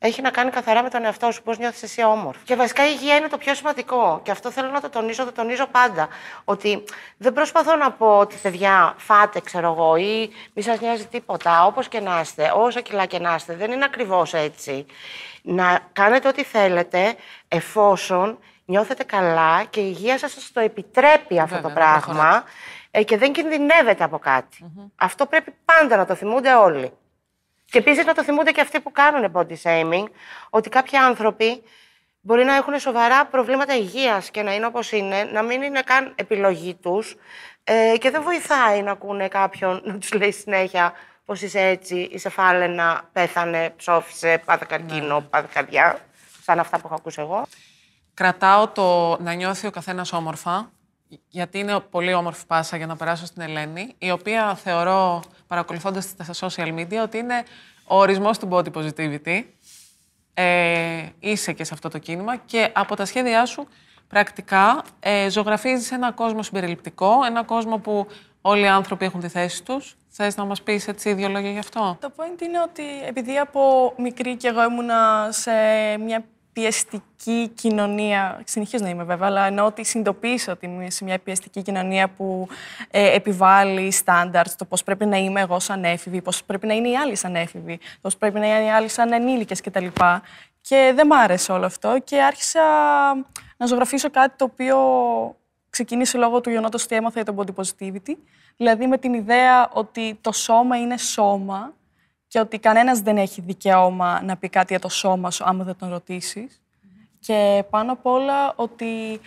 Έχει 0.00 0.22
να 0.22 0.30
κάνει 0.30 0.50
καθαρά 0.50 0.82
με 0.82 0.90
τον 0.90 1.04
εαυτό 1.04 1.30
σου, 1.30 1.42
πώς 1.42 1.58
νιώθεις 1.58 1.82
εσύ 1.82 2.04
όμορφο. 2.04 2.40
Και 2.44 2.54
βασικά 2.54 2.88
η 2.88 2.90
υγεία 3.00 3.16
είναι 3.16 3.28
το 3.28 3.38
πιο 3.38 3.54
σημαντικό. 3.54 4.20
Και 4.22 4.30
αυτό 4.30 4.50
θέλω 4.50 4.70
να 4.70 4.80
το 4.80 4.88
τονίσω, 4.88 5.24
το 5.24 5.32
τονίζω 5.32 5.66
πάντα. 5.66 6.08
Ότι 6.44 6.84
δεν 7.16 7.32
προσπαθώ 7.32 7.76
να 7.76 7.90
πω 7.90 8.18
ότι 8.18 8.36
παιδιά, 8.42 8.94
φάτε, 8.96 9.40
ξέρω 9.40 9.72
εγώ, 9.72 9.96
ή 9.96 10.30
μη 10.54 10.62
σας 10.62 10.80
νοιάζει 10.80 11.06
τίποτα. 11.06 11.66
Όπως 11.66 11.88
και 11.88 12.00
να 12.00 12.20
είστε, 12.20 12.52
όσο 12.56 12.80
κιλά 12.80 13.06
και 13.06 13.18
να 13.18 13.34
είστε. 13.34 13.54
Δεν 13.54 13.70
είναι 13.70 13.84
ακριβώς 13.84 14.34
έτσι. 14.34 14.86
Να 15.42 15.78
κάνετε 15.92 16.28
ό,τι 16.28 16.44
θέλετε, 16.44 17.14
εφόσον 17.48 18.38
νιώθετε 18.64 19.04
καλά 19.04 19.64
και 19.64 19.80
η 19.80 19.94
υγεία 19.96 20.18
σας 20.18 20.50
το 20.52 20.60
επιτρέπει 20.60 21.40
αυτό 21.40 21.54
Βέβαια, 21.54 21.60
το 21.60 21.68
να 21.68 21.74
πράγμα 21.74 22.44
ε, 22.90 23.02
και 23.02 23.16
δεν 23.16 23.32
κινδυνεύετε 23.32 24.04
από 24.04 24.18
κάτι. 24.18 24.64
Αυτό 24.96 25.26
πρέπει 25.26 25.54
πάντα 25.64 25.96
να 25.96 26.06
το 26.06 26.14
θυμούνται 26.14 26.54
όλοι. 26.54 26.92
Και 27.70 27.78
επίσης 27.78 28.04
να 28.04 28.14
το 28.14 28.24
θυμούνται 28.24 28.50
και 28.50 28.60
αυτοί 28.60 28.80
που 28.80 28.92
κάνουν 28.92 29.32
body 29.34 29.56
shaming, 29.62 30.04
ότι 30.50 30.68
κάποιοι 30.68 30.98
άνθρωποι 30.98 31.62
μπορεί 32.20 32.44
να 32.44 32.54
έχουν 32.54 32.78
σοβαρά 32.78 33.26
προβλήματα 33.26 33.76
υγείας 33.76 34.30
και 34.30 34.42
να 34.42 34.54
είναι 34.54 34.66
όπως 34.66 34.92
είναι, 34.92 35.24
να 35.32 35.42
μην 35.42 35.62
είναι 35.62 35.80
καν 35.80 36.12
επιλογή 36.14 36.74
τους 36.74 37.16
ε, 37.64 37.94
και 37.98 38.10
δεν 38.10 38.22
βοηθάει 38.22 38.82
να 38.82 38.90
ακούνε 38.90 39.28
κάποιον 39.28 39.80
να 39.84 39.98
τους 39.98 40.12
λέει 40.12 40.32
συνέχεια 40.32 40.92
πως 41.24 41.42
είσαι 41.42 41.60
έτσι, 41.60 42.08
είσαι 42.12 42.28
φάλαινα, 42.28 43.08
πέθανε, 43.12 43.74
ψόφισε, 43.76 44.42
πάθε 44.44 44.66
καρκίνο, 44.68 45.20
πάθε 45.20 45.48
καρδιά. 45.52 45.98
Σαν 46.42 46.58
αυτά 46.58 46.76
που 46.76 46.82
έχω 46.84 46.94
ακούσει 46.94 47.20
εγώ. 47.20 47.46
Κρατάω 48.14 48.68
το 48.68 49.16
να 49.20 49.32
νιώθει 49.32 49.66
ο 49.66 49.70
καθένας 49.70 50.12
όμορφα, 50.12 50.70
γιατί 51.28 51.58
είναι 51.58 51.80
πολύ 51.80 52.14
όμορφη 52.14 52.46
πάσα 52.46 52.76
για 52.76 52.86
να 52.86 52.96
περάσω 52.96 53.26
στην 53.26 53.42
Ελένη, 53.42 53.94
η 53.98 54.10
οποία 54.10 54.54
θεωρώ, 54.54 55.22
παρακολουθώντας 55.46 56.16
τα 56.16 56.32
στα 56.32 56.48
social 56.48 56.78
media, 56.78 57.02
ότι 57.02 57.18
είναι 57.18 57.42
ο 57.84 57.98
ορισμός 57.98 58.38
του 58.38 58.48
body 58.50 58.72
positivity. 58.72 59.42
Ε, 60.34 61.08
είσαι 61.18 61.52
και 61.52 61.64
σε 61.64 61.74
αυτό 61.74 61.88
το 61.88 61.98
κίνημα 61.98 62.36
και 62.36 62.70
από 62.74 62.96
τα 62.96 63.04
σχέδιά 63.04 63.46
σου 63.46 63.68
πρακτικά 64.08 64.82
ε, 65.00 65.30
ζωγραφίζεις 65.30 65.92
ένα 65.92 66.12
κόσμο 66.12 66.42
συμπεριληπτικό, 66.42 67.24
ένα 67.26 67.44
κόσμο 67.44 67.78
που 67.78 68.06
όλοι 68.40 68.62
οι 68.62 68.68
άνθρωποι 68.68 69.04
έχουν 69.04 69.20
τη 69.20 69.28
θέση 69.28 69.64
τους. 69.64 69.96
Θες 70.08 70.36
να 70.36 70.44
μας 70.44 70.62
πεις 70.62 70.88
έτσι 70.88 71.12
δύο 71.12 71.28
λόγια 71.28 71.50
γι' 71.50 71.58
αυτό; 71.58 71.96
Το 72.00 72.12
point 72.16 72.42
είναι 72.42 72.60
ότι 72.60 72.82
επειδή 73.06 73.38
από 73.38 73.94
μικρή 73.98 74.36
και 74.36 74.48
εγώ 74.48 74.64
ήμουνα 74.64 75.28
σε 75.30 75.50
μια 75.98 76.24
πιεστική 76.58 77.50
κοινωνία, 77.54 78.40
συνεχίζω 78.44 78.84
να 78.84 78.90
είμαι 78.90 79.04
βέβαια, 79.04 79.28
αλλά 79.28 79.46
εννοώ 79.46 79.66
ότι 79.66 79.84
συνειδητοποίησα 79.84 80.52
ότι 80.52 80.66
είμαι 80.66 80.90
σε 80.90 81.04
μια 81.04 81.18
πιεστική 81.18 81.62
κοινωνία 81.62 82.08
που 82.08 82.48
ε, 82.90 83.14
επιβάλλει 83.14 83.90
στάνταρτ, 83.90 84.50
το 84.56 84.64
πώς 84.64 84.84
πρέπει 84.84 85.06
να 85.06 85.16
είμαι 85.16 85.40
εγώ 85.40 85.60
σαν 85.60 85.84
έφηβη, 85.84 86.22
πώς 86.22 86.44
πρέπει 86.44 86.66
να 86.66 86.74
είναι 86.74 86.88
οι 86.88 86.96
άλλοι 86.96 87.16
σαν 87.16 87.36
έφηβοι, 87.36 87.78
πώς 88.00 88.16
πρέπει 88.16 88.38
να 88.38 88.46
είναι 88.46 88.64
οι 88.64 88.70
άλλοι 88.70 88.88
σαν 88.88 89.12
ενήλικες 89.12 89.60
κτλ. 89.60 89.86
Και 90.60 90.92
δεν 90.94 91.06
μ' 91.06 91.12
άρεσε 91.12 91.52
όλο 91.52 91.66
αυτό 91.66 91.98
και 92.04 92.22
άρχισα 92.22 92.60
να 93.56 93.66
ζωγραφίσω 93.66 94.10
κάτι 94.10 94.36
το 94.36 94.44
οποίο 94.44 94.76
ξεκίνησε 95.70 96.18
λόγω 96.18 96.40
του 96.40 96.50
γεγονότος 96.50 96.84
ότι 96.84 96.94
έμαθα 96.94 97.22
για 97.22 97.32
το 97.32 97.44
body 97.44 97.62
positivity. 97.62 98.14
Δηλαδή 98.56 98.86
με 98.86 98.98
την 98.98 99.14
ιδέα 99.14 99.68
ότι 99.72 100.18
το 100.20 100.32
σώμα 100.32 100.76
είναι 100.76 100.96
σώμα 100.96 101.72
και 102.28 102.40
ότι 102.40 102.58
κανένας 102.58 103.00
δεν 103.00 103.16
έχει 103.16 103.40
δικαίωμα 103.40 104.22
να 104.22 104.36
πει 104.36 104.48
κάτι 104.48 104.66
για 104.68 104.80
το 104.80 104.88
σώμα 104.88 105.30
σου 105.30 105.44
άμα 105.44 105.64
δεν 105.64 105.76
τον 105.76 105.90
ρωτήσεις. 105.90 106.62
Και 107.18 107.64
πάνω 107.70 107.92
απ' 107.92 108.06
όλα 108.06 108.52
ότι 108.56 109.20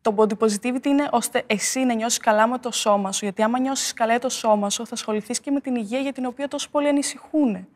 το 0.00 0.14
body 0.16 0.44
positivity 0.44 0.86
είναι 0.86 1.08
ώστε 1.12 1.42
εσύ 1.46 1.84
να 1.84 1.94
νιώσεις 1.94 2.18
καλά 2.18 2.46
με 2.46 2.58
το 2.58 2.70
σώμα 2.70 3.12
σου. 3.12 3.24
Γιατί 3.24 3.42
άμα 3.42 3.58
νιώσεις 3.58 3.92
καλά 3.92 4.10
για 4.10 4.20
το 4.20 4.28
σώμα 4.28 4.70
σου, 4.70 4.86
θα 4.86 4.94
ασχοληθείς 4.94 5.40
και 5.40 5.50
με 5.50 5.60
την 5.60 5.74
υγεία 5.74 5.98
για 5.98 6.12
την 6.12 6.26
οποία 6.26 6.48
τόσο 6.48 6.68
πολλοί 6.70 6.88
ανησυχούν. 6.88 7.68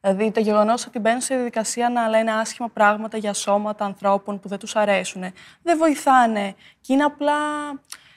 Δηλαδή 0.00 0.30
το 0.30 0.40
γεγονός 0.40 0.86
ότι 0.86 0.98
μπαίνουν 0.98 1.20
σε 1.20 1.34
διαδικασία 1.34 1.88
να 1.88 2.08
λένε 2.08 2.32
άσχημα 2.32 2.68
πράγματα 2.68 3.16
για 3.16 3.32
σώματα 3.32 3.84
ανθρώπων 3.84 4.40
που 4.40 4.48
δεν 4.48 4.58
τους 4.58 4.76
αρέσουν, 4.76 5.22
δεν 5.62 5.78
βοηθάνε. 5.78 6.54
Και 6.80 6.92
είναι 6.92 7.04
απλά 7.04 7.34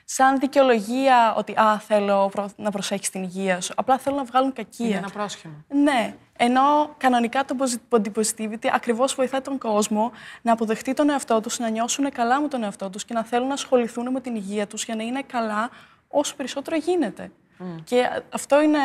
σαν 0.04 0.38
δικαιολογία 0.38 1.34
ότι 1.36 1.52
Α, 1.52 1.78
θέλω 1.78 2.28
προ- 2.28 2.50
να 2.56 2.70
προσέχεις 2.70 3.10
την 3.10 3.22
υγεία 3.22 3.60
σου. 3.60 3.72
Απλά 3.76 3.98
θέλουν 3.98 4.18
να 4.18 4.24
βγάλουν 4.24 4.52
κακία. 4.52 4.86
Είναι 4.86 4.96
ένα 4.96 5.10
πρόσχημα. 5.10 5.64
Ναι. 5.68 6.14
Ενώ 6.36 6.94
κανονικά 6.96 7.44
το 7.44 7.56
posi- 7.58 7.96
body 7.96 8.08
positivity 8.16 8.66
ακριβώς 8.72 9.14
βοηθάει 9.14 9.40
τον 9.40 9.58
κόσμο 9.58 10.12
να 10.42 10.52
αποδεχτεί 10.52 10.94
τον 10.94 11.10
εαυτό 11.10 11.40
τους, 11.40 11.58
να 11.58 11.68
νιώσουν 11.68 12.10
καλά 12.10 12.40
με 12.40 12.48
τον 12.48 12.62
εαυτό 12.62 12.90
τους 12.90 13.04
και 13.04 13.14
να 13.14 13.24
θέλουν 13.24 13.46
να 13.46 13.54
ασχοληθούν 13.54 14.10
με 14.10 14.20
την 14.20 14.34
υγεία 14.34 14.66
τους 14.66 14.84
για 14.84 14.94
να 14.94 15.02
είναι 15.02 15.22
καλά 15.22 15.70
όσο 16.08 16.34
περισσότερο 16.36 16.76
γίνεται. 16.76 17.30
Και 17.84 18.22
αυτό 18.32 18.60
είναι. 18.60 18.78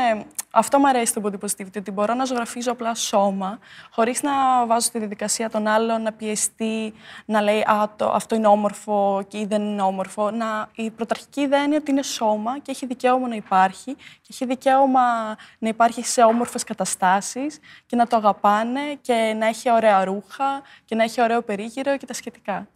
Αυτό 0.51 0.79
μου 0.79 0.87
αρέσει 0.87 1.13
το 1.13 1.21
body 1.23 1.45
positivity, 1.45 1.77
ότι 1.77 1.91
μπορώ 1.91 2.13
να 2.13 2.25
ζωγραφίζω 2.25 2.71
απλά 2.71 2.95
σώμα, 2.95 3.59
χωρίς 3.91 4.21
να 4.21 4.65
βάζω 4.65 4.87
στη 4.87 4.99
διαδικασία 4.99 5.49
τον 5.49 5.67
άλλον 5.67 6.01
να 6.01 6.11
πιεστεί, 6.11 6.93
να 7.25 7.41
λέει 7.41 7.59
Α, 7.59 7.93
το, 7.95 8.09
αυτό 8.09 8.35
είναι 8.35 8.47
όμορφο 8.47 9.25
και 9.27 9.37
ή 9.37 9.45
δεν 9.45 9.61
είναι 9.61 9.81
όμορφο. 9.81 10.31
Να, 10.31 10.69
η 10.75 10.91
πρωταρχική 10.91 11.41
ιδέα 11.41 11.63
είναι 11.63 11.75
ότι 11.75 11.91
είναι 11.91 12.03
σώμα 12.03 12.59
και 12.59 12.71
έχει 12.71 12.85
δικαίωμα 12.85 13.27
να 13.27 13.35
υπάρχει 13.35 13.95
και 13.95 14.29
έχει 14.29 14.45
δικαίωμα 14.45 15.35
να 15.59 15.67
υπάρχει 15.67 16.03
σε 16.05 16.23
όμορφες 16.23 16.63
καταστάσεις 16.63 17.59
και 17.85 17.95
να 17.95 18.07
το 18.07 18.15
αγαπάνε 18.15 18.81
και 19.01 19.35
να 19.37 19.45
έχει 19.45 19.71
ωραία 19.71 20.03
ρούχα 20.03 20.61
και 20.85 20.95
να 20.95 21.03
έχει 21.03 21.21
ωραίο 21.21 21.41
περίγυρο 21.41 21.97
και 21.97 22.05
τα 22.05 22.13
σχετικά. 22.13 22.67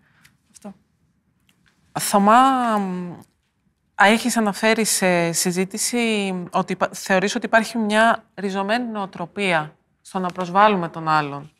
Αυτό. 0.51 0.73
Θωμά, 1.99 2.77
έχεις 4.07 4.37
αναφέρει 4.37 4.85
σε 4.85 5.31
συζήτηση 5.31 6.33
ότι 6.51 6.71
υπα- 6.73 6.89
θεωρείς 6.93 7.35
ότι 7.35 7.45
υπάρχει 7.45 7.77
μια 7.77 8.23
ριζωμένη 8.35 8.85
νοοτροπία 8.87 9.75
στο 10.01 10.19
να 10.19 10.27
προσβάλλουμε 10.27 10.89
τον 10.89 11.07
άλλον. 11.07 11.51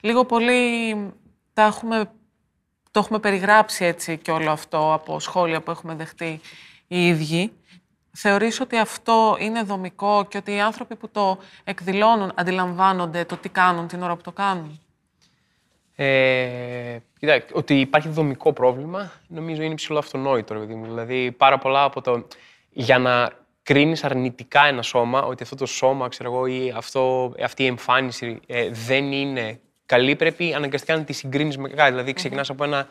Λίγο 0.00 0.24
πολύ 0.24 0.94
τα 1.52 1.62
έχουμε, 1.62 2.10
το 2.90 3.00
έχουμε 3.00 3.18
περιγράψει 3.18 3.84
έτσι 3.84 4.18
και 4.18 4.30
όλο 4.30 4.50
αυτό 4.50 4.92
από 4.92 5.20
σχόλια 5.20 5.62
που 5.62 5.70
έχουμε 5.70 5.94
δεχτεί 5.94 6.40
οι 6.86 7.06
ίδιοι. 7.06 7.52
Θεωρείς 8.14 8.60
ότι 8.60 8.76
αυτό 8.78 9.36
είναι 9.40 9.62
δομικό 9.62 10.24
και 10.28 10.36
ότι 10.36 10.52
οι 10.52 10.60
άνθρωποι 10.60 10.96
που 10.96 11.08
το 11.08 11.38
εκδηλώνουν 11.64 12.32
αντιλαμβάνονται 12.34 13.24
το 13.24 13.36
τι 13.36 13.48
κάνουν 13.48 13.88
την 13.88 14.02
ώρα 14.02 14.16
που 14.16 14.22
το 14.22 14.32
κάνουν; 14.32 14.80
Ε, 15.96 16.98
κοίτα, 17.18 17.42
ότι 17.52 17.80
υπάρχει 17.80 18.08
δομικό 18.08 18.52
πρόβλημα, 18.52 19.12
νομίζω 19.28 19.62
είναι 19.62 19.74
ψηλό 19.74 19.98
αυτονόητο, 19.98 20.54
ρε 20.54 20.60
παιδί 20.60 20.74
μου. 20.74 20.84
Δηλαδή, 20.84 21.32
πάρα 21.32 21.58
πολλά 21.58 21.84
από 21.84 22.00
το. 22.00 22.26
Για 22.70 22.98
να 22.98 23.30
κρίνεις 23.62 24.04
αρνητικά 24.04 24.66
ένα 24.66 24.82
σώμα, 24.82 25.22
ότι 25.22 25.42
αυτό 25.42 25.56
το 25.56 25.66
σώμα, 25.66 26.08
ξέρω 26.08 26.32
εγώ, 26.32 26.46
ή 26.46 26.72
αυτό, 26.76 27.34
αυτή 27.42 27.62
η 27.62 27.66
εμφάνιση 27.66 28.40
ε, 28.46 28.68
δεν 28.70 29.12
είναι 29.12 29.60
καλή, 29.86 30.16
πρέπει 30.16 30.54
αναγκαστικά 30.54 30.96
να 30.96 31.04
τη 31.04 31.12
συγκρίνεις 31.12 31.58
με 31.58 31.68
κάτι. 31.68 31.90
Δηλαδή, 31.90 32.12
ξεκινάς 32.12 32.50
από 32.50 32.64
ένα, 32.64 32.86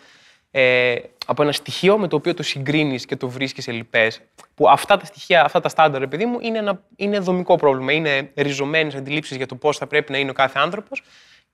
ε, 0.52 0.96
από 1.26 1.44
ένα 1.44 1.52
στοιχείο 1.52 1.98
με 1.98 2.08
το 2.08 2.16
οποίο 2.16 2.34
το 2.34 2.44
συγκρίνεις 2.44 3.06
και 3.06 3.16
το 3.16 3.30
βρίσκεις 3.30 3.64
σε 3.64 3.72
λοιπέ. 3.72 4.12
Που 4.56 4.70
αυτά 4.70 4.98
τα 4.98 5.06
στοιχεία, 5.06 5.44
αυτά 5.44 5.60
τα 5.60 5.70
στάνταρ, 5.70 6.08
παιδί 6.08 6.26
μου, 6.26 6.38
είναι, 6.42 6.58
ένα, 6.58 6.84
είναι 6.96 7.20
δομικό 7.20 7.56
πρόβλημα. 7.56 7.92
Είναι 7.92 8.32
ριζωμένες 8.36 8.96
αντιλήψεις 8.96 9.38
για 9.38 9.46
το 9.46 9.56
πώς 9.56 9.78
θα 9.78 9.88
πρέπει 9.88 10.12
να 10.12 10.18
είναι 10.18 10.30
ο 10.30 10.34
κάθε 10.34 10.60
άνθρωπος. 10.60 11.04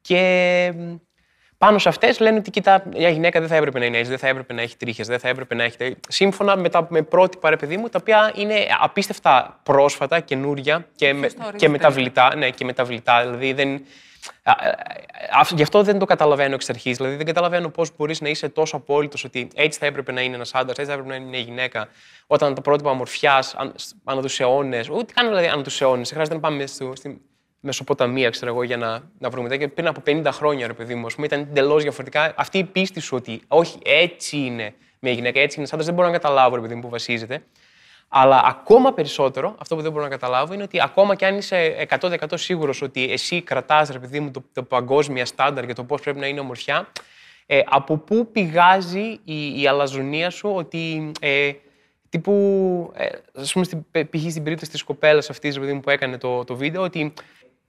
Και 0.02 0.74
μ, 0.78 0.96
πάνω 1.58 1.78
σε 1.80 1.90
αυτές 1.90 2.20
λένε 2.20 2.38
ότι 2.38 2.50
κοίτα, 2.52 2.84
μια 2.94 3.10
γυναίκα 3.10 3.40
δεν 3.40 3.50
θα 3.50 3.56
έπρεπε 3.56 3.80
να 3.80 3.86
είναι 3.86 3.98
έτσι, 3.98 4.10
δεν 4.10 4.20
θα 4.20 4.28
έπρεπε 4.28 4.54
να 4.54 4.62
έχει 4.62 4.78
τρίχες, 4.78 5.08
δεν 5.08 5.20
θα 5.20 5.28
έπρεπε 5.30 5.56
να 5.56 5.64
έχει. 5.64 5.78
τε- 5.78 5.98
Σύμφωνα 6.08 6.58
με, 6.58 6.70
τα, 6.70 6.88
με 6.90 7.02
πρότυπα, 7.02 7.50
ρε 7.50 7.56
παιδί 7.56 7.78
μου, 7.78 7.90
τα 7.90 7.98
οποία 8.02 8.32
είναι 8.36 8.68
απίστευτα 8.80 9.60
πρόσφατα, 9.64 10.20
καινούρια 10.20 10.88
και, 10.96 11.14
με, 11.14 11.28
τα 11.28 11.34
ορίζετε. 11.38 11.58
και 11.58 11.70
μεταβλητά. 11.70 12.36
Ναι, 12.36 12.50
και 12.50 12.66
μεταβλητά. 12.66 13.22
Δηλαδή 13.22 13.54
δεν. 13.54 13.86
Α, 14.44 14.52
α, 14.52 14.56
α, 15.40 15.48
γι' 15.56 15.62
αυτό 15.62 15.84
δεν 15.84 16.00
το 16.00 16.06
καταλαβαίνω 16.06 16.54
εξ 16.54 16.70
αρχής. 16.70 16.98
Δηλαδή 16.98 17.16
δεν 17.16 17.26
καταλαβαίνω 17.26 17.70
πώς 17.70 17.92
μπορείς 17.98 18.22
να 18.22 18.30
είσαι 18.30 18.50
τόσο 18.50 18.76
απόλυτος 18.76 19.24
ότι 19.24 19.48
έτσι 19.56 19.80
θα 19.80 19.86
έπρεπε 19.86 20.12
να 20.12 20.22
είναι 20.22 20.36
ένας 20.36 20.54
άντρας, 20.54 20.78
έτσι 20.78 20.86
θα 20.92 20.92
έπρεπε 20.92 21.10
να 21.10 21.16
είναι 21.16 21.30
μια 21.30 21.40
γυναίκα, 21.40 21.88
όταν 22.28 22.54
τα 22.56 22.62
πρότυπα 22.62 22.90
ομορφιά 22.90 23.44
ανά 24.04 24.22
του 24.22 24.30
αιώνε. 24.38 24.84
Ούτε 24.92 25.14
καν 25.14 25.28
δηλαδή 25.28 25.48
ανά 25.48 25.64
του 25.64 25.72
αιώνε. 25.80 26.06
Χρειάζεται 26.06 26.34
να 26.36 26.40
πάμε 26.42 26.66
στο, 26.66 26.92
στη 26.96 27.22
Μεσοποταμία, 27.60 28.30
ξέρω 28.30 28.52
εγώ, 28.52 28.64
για 28.64 28.78
να, 28.78 29.02
να 29.20 29.30
βρούμε 29.30 29.50
τέτοια. 29.50 29.70
Πριν 29.70 29.88
από 29.88 30.02
50 30.06 30.26
χρόνια, 30.32 30.68
ρε 30.68 30.74
παιδί 30.74 30.96
μου, 30.96 31.06
ας 31.06 31.16
πούμε, 31.16 31.26
ήταν 31.26 31.40
εντελώ 31.40 31.78
διαφορετικά. 31.78 32.34
Αυτή 32.38 32.58
η 32.58 32.64
πίστη 32.64 33.00
σου 33.00 33.16
ότι 33.16 33.42
όχι, 33.48 33.78
έτσι 33.84 34.38
είναι 34.38 34.74
μια 35.00 35.12
γυναίκα, 35.12 35.40
έτσι 35.40 35.60
είναι 35.60 35.68
ένα 35.72 35.74
άντρα, 35.74 35.86
δεν 35.86 35.94
μπορώ 35.94 36.08
να 36.08 36.14
καταλάβω, 36.14 36.56
ρε 36.56 36.62
παιδί 36.62 36.76
μου, 36.76 36.82
που 36.82 36.90
βασίζεται. 36.90 37.44
Αλλά 38.08 38.44
ακόμα 38.46 38.94
περισσότερο, 38.94 39.56
αυτό 39.60 39.76
που 39.76 39.82
δεν 39.82 39.92
μπορώ 39.92 40.04
να 40.04 40.10
καταλάβω 40.10 40.54
είναι 40.54 40.64
ότι 40.64 40.82
ακόμα 40.82 41.16
κι 41.16 41.26
αν 41.26 41.38
είσαι 41.38 41.88
100% 42.00 42.10
σίγουρο 42.34 42.74
ότι 42.82 43.12
εσύ 43.12 43.42
κρατά, 43.42 43.88
ρε 43.92 44.00
παιδί 44.00 44.20
μου, 44.20 44.32
το, 44.32 44.44
το 44.54 44.64
παγκόσμια 44.64 45.26
στάνταρ 45.26 45.64
για 45.64 45.76
το 45.76 45.84
πώ 45.84 45.98
πρέπει 46.04 46.20
να 46.20 46.28
είναι 46.28 46.40
ομορφιά, 46.40 46.92
ε, 47.46 47.62
από 47.66 47.98
πού 47.98 48.32
πηγάζει 48.32 49.20
η, 49.24 49.62
η 49.62 49.68
αλαζονία 49.68 50.30
σου 50.30 50.50
ότι. 50.50 51.12
Ε, 51.20 51.52
τύπου, 52.10 52.92
ε, 52.96 53.08
ας 53.34 53.54
πούμε, 53.54 53.66
στην, 53.66 53.86
π.χ. 53.92 54.30
στην 54.30 54.44
περίπτωση 54.44 54.72
της 54.72 54.84
κοπέλας 54.84 55.30
αυτής 55.30 55.54
ρε 55.54 55.60
παιδί 55.60 55.74
μου, 55.74 55.80
που 55.80 55.90
έκανε 55.90 56.18
το, 56.18 56.44
το 56.44 56.56
βίντεο, 56.56 56.82
ότι 56.82 57.14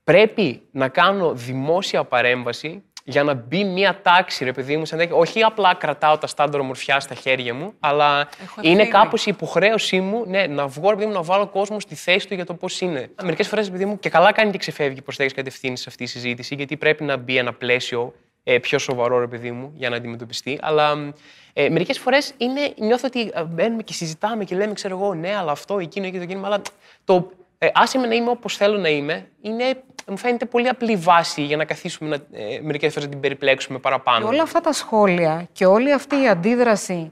πρέπει 0.09 0.61
να 0.71 0.87
κάνω 0.87 1.33
δημόσια 1.33 2.03
παρέμβαση 2.03 2.83
για 3.03 3.23
να 3.23 3.33
μπει 3.33 3.63
μία 3.63 3.99
τάξη, 4.01 4.43
ρε 4.43 4.51
παιδί 4.51 4.77
μου, 4.77 4.85
σαν 4.85 4.97
τέτοιο. 4.97 5.17
όχι 5.17 5.43
απλά 5.43 5.73
κρατάω 5.73 6.17
τα 6.17 6.27
στάνταρ 6.27 6.59
ομορφιά 6.59 6.99
στα 6.99 7.15
χέρια 7.15 7.53
μου, 7.53 7.73
αλλά 7.79 8.29
Έχω 8.43 8.59
είναι 8.61 8.81
ευθύνη. 8.81 8.87
κάπως 8.87 9.25
η 9.25 9.31
υποχρέωσή 9.31 9.99
μου 9.99 10.23
ναι, 10.27 10.47
να 10.47 10.67
βγω, 10.67 10.89
ρε 10.89 10.95
παιδί 10.95 11.07
μου, 11.07 11.13
να 11.13 11.21
βάλω 11.21 11.47
κόσμο 11.47 11.79
στη 11.79 11.95
θέση 11.95 12.27
του 12.27 12.33
για 12.33 12.45
το 12.45 12.53
πώς 12.53 12.81
είναι. 12.81 13.09
Μερικές 13.23 13.47
φορές, 13.47 13.65
ρε 13.65 13.71
παιδί 13.71 13.85
μου, 13.85 13.99
και 13.99 14.09
καλά 14.09 14.31
κάνει 14.31 14.51
και 14.51 14.57
ξεφεύγει 14.57 15.01
προς 15.01 15.15
τέτοιες 15.15 15.33
κατευθύνσεις 15.35 15.79
σε 15.79 15.85
αυτή 15.89 16.03
η 16.03 16.07
συζήτηση, 16.07 16.55
γιατί 16.55 16.77
πρέπει 16.77 17.03
να 17.03 17.17
μπει 17.17 17.37
ένα 17.37 17.53
πλαίσιο 17.53 18.13
ε, 18.43 18.59
πιο 18.59 18.77
σοβαρό, 18.79 19.19
ρε 19.19 19.27
παιδί 19.27 19.51
μου, 19.51 19.71
για 19.75 19.89
να 19.89 19.95
αντιμετωπιστεί. 19.95 20.59
Αλλά 20.61 21.13
ε, 21.53 21.69
μερικές 21.69 21.99
φορές 21.99 22.33
νιώθω 22.77 23.07
ότι 23.07 23.31
ε, 23.33 23.43
μπαίνουμε 23.43 23.83
και 23.83 23.93
συζητάμε 23.93 24.43
και 24.43 24.55
λέμε, 24.55 24.73
ξέρω 24.73 24.97
εγώ, 24.97 25.13
ναι, 25.13 25.35
αλλά 25.35 25.51
αυτό, 25.51 25.79
εκείνο, 25.79 26.05
εκείνο, 26.05 26.23
εκείνο. 26.23 26.45
Αλλά 26.45 26.61
το 27.03 27.31
ε, 27.61 27.69
άσε 27.73 27.97
με 27.97 28.07
να 28.07 28.15
είμαι 28.15 28.29
όπως 28.29 28.55
θέλω 28.57 28.77
να 28.77 28.89
είμαι, 28.89 29.29
είναι, 29.41 29.83
μου 30.09 30.17
φαίνεται 30.17 30.45
πολύ 30.45 30.67
απλή 30.67 30.95
βάση 30.95 31.41
για 31.41 31.57
να 31.57 31.65
καθίσουμε 31.65 32.09
να, 32.09 32.37
ε, 32.37 32.59
μερικές 32.61 32.93
φορές 32.93 33.03
να 33.07 33.11
την 33.11 33.19
περιπλέξουμε 33.19 33.79
παραπάνω. 33.79 34.19
Και 34.19 34.33
όλα 34.33 34.41
αυτά 34.41 34.61
τα 34.61 34.73
σχόλια 34.73 35.47
και 35.51 35.65
όλη 35.65 35.93
αυτή 35.93 36.21
η 36.21 36.27
αντίδραση 36.27 37.11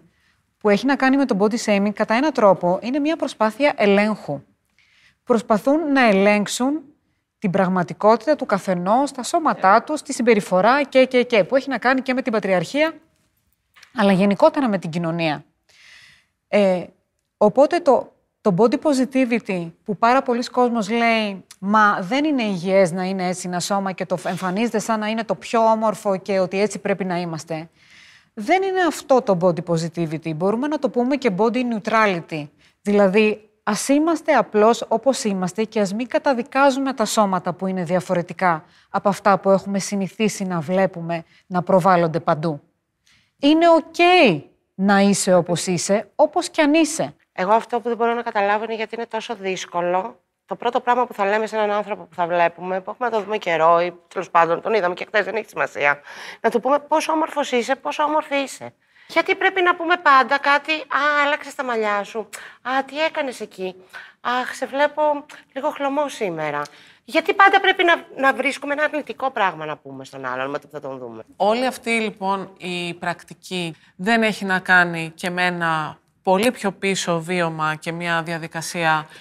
που 0.58 0.70
έχει 0.70 0.86
να 0.86 0.96
κάνει 0.96 1.18
με 1.18 1.26
το 1.26 1.38
body 1.40 1.66
shaming, 1.66 1.92
κατά 1.94 2.14
έναν 2.14 2.34
τρόπο, 2.34 2.80
είναι 2.82 3.00
μια 3.00 3.16
προσπάθεια 3.16 3.74
ελέγχου. 3.76 4.42
Προσπαθούν 5.24 5.92
να 5.92 6.08
ελέγξουν 6.08 6.82
την 7.40 7.52
πραγματικότητα 7.52 8.36
του 8.36 8.46
καθενός, 8.46 9.12
τα 9.12 9.24
σώματά 9.24 9.84
τους, 9.84 10.02
τη 10.02 10.14
συμπεριφορά 10.14 10.84
και, 10.84 11.06
και, 11.06 11.24
και, 11.24 11.44
που 11.44 11.56
έχει 11.56 11.70
να 11.70 11.78
κάνει 11.78 12.02
και 12.02 12.14
με 12.14 12.22
την 12.22 12.32
πατριαρχία, 12.32 12.94
αλλά 13.96 14.12
γενικότερα 14.12 14.70
με 14.70 14.78
την 14.78 14.90
κοινωνία. 14.90 15.46
Ε, 16.48 16.84
οπότε 17.38 17.80
το, 17.80 18.14
το 18.42 18.54
body 18.58 18.76
positivity 18.82 19.72
που 19.84 19.98
πάρα 19.98 20.22
πολλοί 20.22 20.44
κόσμος 20.44 20.90
λέει 20.90 21.46
«Μα 21.58 22.00
δεν 22.02 22.26
είναι 22.26 22.44
υγιές 22.44 22.92
να 22.92 23.04
είναι 23.04 23.28
έτσι 23.28 23.48
ένα 23.48 23.60
σώμα 23.60 23.92
και 23.92 24.06
το 24.06 24.18
εμφανίζεται 24.24 24.80
σαν 24.80 25.00
να 25.00 25.08
είναι 25.08 25.24
το 25.24 25.36
πιο 25.36 25.72
όμορφο 25.72 26.18
και 26.18 26.40
ότι 26.40 26.62
έτσι 26.62 26.80
πρέπει 26.80 27.06
να 27.06 27.20
είμαστε». 27.20 27.70
Δεν 28.40 28.64
είναι 28.64 28.82
αυτό 28.88 29.22
το 29.22 29.38
body 29.42 29.64
positivity. 29.74 30.36
Μπορούμε 30.36 30.68
να 30.68 30.80
το 30.80 30.90
πούμε 30.90 31.16
και 31.16 31.32
body 31.38 31.58
neutrality. 31.58 32.48
Δηλαδή, 32.82 33.50
ας 33.64 33.88
είμαστε 33.88 34.34
απλώς 34.34 34.86
όπως 34.88 35.24
είμαστε 35.24 35.64
και 35.64 35.80
ας 35.80 35.94
μην 35.94 36.08
καταδικάζουμε 36.08 36.94
τα 36.94 37.06
σώματα 37.06 37.54
που 37.54 37.68
είναι 37.68 37.84
διαφορετικά 37.84 38.64
από 38.90 39.10
αυτά 39.10 39.40
που 39.40 39.50
έχουμε 39.50 39.80
συνηθίσει 39.80 40.44
να 40.44 40.60
βλέπουμε 40.60 41.24
να 41.48 41.64
προβάλλονται 41.64 42.20
παντού. 42.20 42.62
Είναι 43.40 43.70
οκ 43.70 43.96
να 44.76 45.00
είσαι 45.00 45.34
όπως 45.34 45.68
είσαι, 45.68 46.10
όπως 46.16 46.50
κι 46.50 46.62
αν 46.62 46.74
είσαι. 46.74 47.16
Εγώ 47.32 47.52
αυτό 47.54 47.80
που 47.80 47.88
δεν 47.88 47.98
μπορώ 47.98 48.14
να 48.14 48.22
καταλάβω 48.22 48.64
είναι 48.64 48.76
γιατί 48.76 48.96
είναι 48.96 49.06
τόσο 49.06 49.36
δύσκολο. 49.36 50.20
Το 50.48 50.56
πρώτο 50.56 50.80
πράγμα 50.82 51.06
που 51.06 51.14
θα 51.14 51.26
λέμε 51.26 51.48
σε 51.48 51.56
έναν 51.56 51.72
άνθρωπο 51.72 52.04
που 52.04 52.16
θα 52.16 52.28
βλέπουμε, 52.28 52.82
που 52.82 52.90
έχουμε 52.90 53.10
να 53.10 53.18
το 53.18 53.24
δούμε 53.24 53.38
καιρό 53.38 53.82
ή 53.82 53.94
τέλος 54.08 54.30
πάντων 54.30 54.62
τον 54.62 54.74
είδαμε 54.74 54.94
και 54.94 55.06
χθες, 55.08 55.26
δεν 55.26 55.36
έχει 55.36 55.50
σημασία, 55.50 56.02
να 56.42 56.50
του 56.50 56.60
πούμε 56.60 56.80
πόσο 56.80 57.12
όμορφος 57.12 57.52
είσαι, 57.52 57.76
πόσο 57.76 58.04
όμορφη 58.04 58.36
είσαι. 58.36 58.74
Γιατί 59.08 59.36
πρέπει 59.36 59.62
να 59.62 59.76
πούμε 59.76 59.98
πάντα 59.98 60.38
κάτι, 60.38 60.72
Α, 60.72 61.24
άλλαξες 61.26 61.56
τα 61.56 61.64
μαλλιά 61.64 62.04
σου. 62.04 62.30
Α, 62.62 62.84
τι 62.86 63.00
έκανες 63.04 63.40
εκεί. 63.40 63.76
Αχ, 64.22 64.54
σε 64.54 64.66
βλέπω 64.66 65.02
λίγο 65.54 65.70
χλωμό 65.70 66.10
σήμερα. 66.10 66.62
Γιατί 67.04 67.34
πάντα 67.34 67.60
πρέπει 67.60 67.84
να, 67.84 68.06
να 68.16 68.34
βρίσκουμε 68.34 68.74
ένα 68.74 68.84
αρνητικό 68.84 69.32
πράγμα 69.32 69.66
να 69.66 69.78
πούμε 69.78 70.06
στον 70.06 70.26
άλλον 70.26 70.50
με 70.50 70.60
το 70.60 70.68
που 70.68 70.74
θα 70.74 70.80
τον 70.82 70.98
δούμε. 70.98 71.24
Όλη 71.36 71.66
αυτή 71.66 71.90
λοιπόν 71.90 72.54
η 72.58 72.94
πρακτική 72.94 73.76
δεν 73.96 74.24
έχει 74.24 74.46
να 74.46 74.60
κάνει 74.60 75.12
και 75.16 75.30
με 75.30 75.46
ένα 75.46 75.98
πολύ 76.24 76.52
πιο 76.52 76.72
πίσω 76.72 77.22
βίωμα 77.22 77.76
και 77.76 77.92
μια 77.92 78.24
διαδικασία 78.24 79.08
ε, 79.10 79.16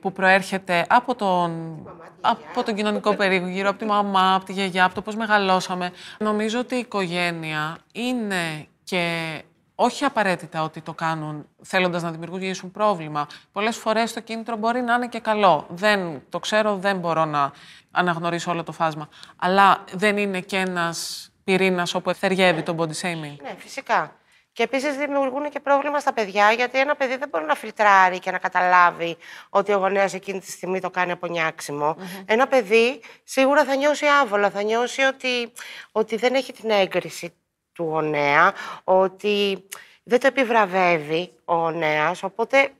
που 0.00 0.12
προέρχεται 0.12 0.86
από 0.88 1.14
τον, 1.14 1.78
από 2.20 2.62
τον 2.64 2.74
κοινωνικό 2.74 3.14
περίγυρο, 3.14 3.68
από 3.68 3.78
τη 3.78 3.84
μαμά, 3.84 4.34
από 4.34 4.44
τη 4.44 4.52
γιαγιά, 4.52 4.84
από 4.84 4.94
το 4.94 5.02
πώς 5.02 5.16
μεγαλώσαμε. 5.16 5.92
Νομίζω 6.18 6.58
ότι 6.58 6.74
η 6.74 6.78
οικογένεια 6.78 7.78
είναι 7.92 8.66
και 8.84 9.42
όχι 9.74 10.04
απαραίτητα 10.04 10.62
ότι 10.62 10.80
το 10.80 10.92
κάνουν 10.92 11.46
θέλοντας 11.62 12.02
να 12.02 12.10
δημιουργήσουν 12.10 12.70
πρόβλημα. 12.70 13.26
Πολλές 13.52 13.76
φορές 13.76 14.12
το 14.12 14.20
κίνητρο 14.20 14.56
μπορεί 14.56 14.80
να 14.80 14.94
είναι 14.94 15.08
και 15.08 15.20
καλό. 15.20 15.66
Δεν 15.68 16.22
το 16.28 16.38
ξέρω, 16.38 16.76
δεν 16.76 16.98
μπορώ 16.98 17.24
να 17.24 17.52
αναγνωρίσω 17.90 18.50
όλο 18.50 18.62
το 18.62 18.72
φάσμα. 18.72 19.08
Αλλά 19.36 19.84
δεν 19.92 20.16
είναι 20.16 20.40
και 20.40 20.56
ένας 20.56 21.28
πυρήνας 21.44 21.94
όπου 21.94 22.10
ευθεριεύει 22.10 22.62
το 22.62 22.74
body 22.78 23.00
shaming. 23.00 23.36
Ναι, 23.42 23.54
φυσικά. 23.56 24.12
Και 24.54 24.62
επίσης 24.62 24.96
δημιουργούν 24.96 25.50
και 25.50 25.60
πρόβλημα 25.60 25.98
στα 26.00 26.12
παιδιά, 26.12 26.52
γιατί 26.52 26.78
ένα 26.78 26.94
παιδί 26.94 27.16
δεν 27.16 27.28
μπορεί 27.28 27.44
να 27.44 27.54
φιλτράρει 27.54 28.18
και 28.18 28.30
να 28.30 28.38
καταλάβει 28.38 29.16
ότι 29.48 29.72
ο 29.72 29.76
γονέας 29.76 30.14
εκείνη 30.14 30.40
τη 30.40 30.50
στιγμή 30.50 30.80
το 30.80 30.90
κάνει 30.90 31.12
από 31.12 31.26
νιάξιμο. 31.26 31.96
Ένα 32.26 32.46
παιδί 32.46 33.00
σίγουρα 33.24 33.64
θα 33.64 33.74
νιώσει 33.74 34.06
άβολα, 34.06 34.50
θα 34.50 34.62
νιώσει 34.62 35.02
ότι, 35.02 35.52
ότι 35.92 36.16
δεν 36.16 36.34
έχει 36.34 36.52
την 36.52 36.70
έγκριση 36.70 37.34
του 37.72 37.84
γονέα, 37.84 38.54
ότι 38.84 39.68
δεν 40.02 40.20
το 40.20 40.26
επιβραβεύει 40.26 41.32
ο 41.44 41.54
γονέας, 41.54 42.22
οπότε 42.22 42.72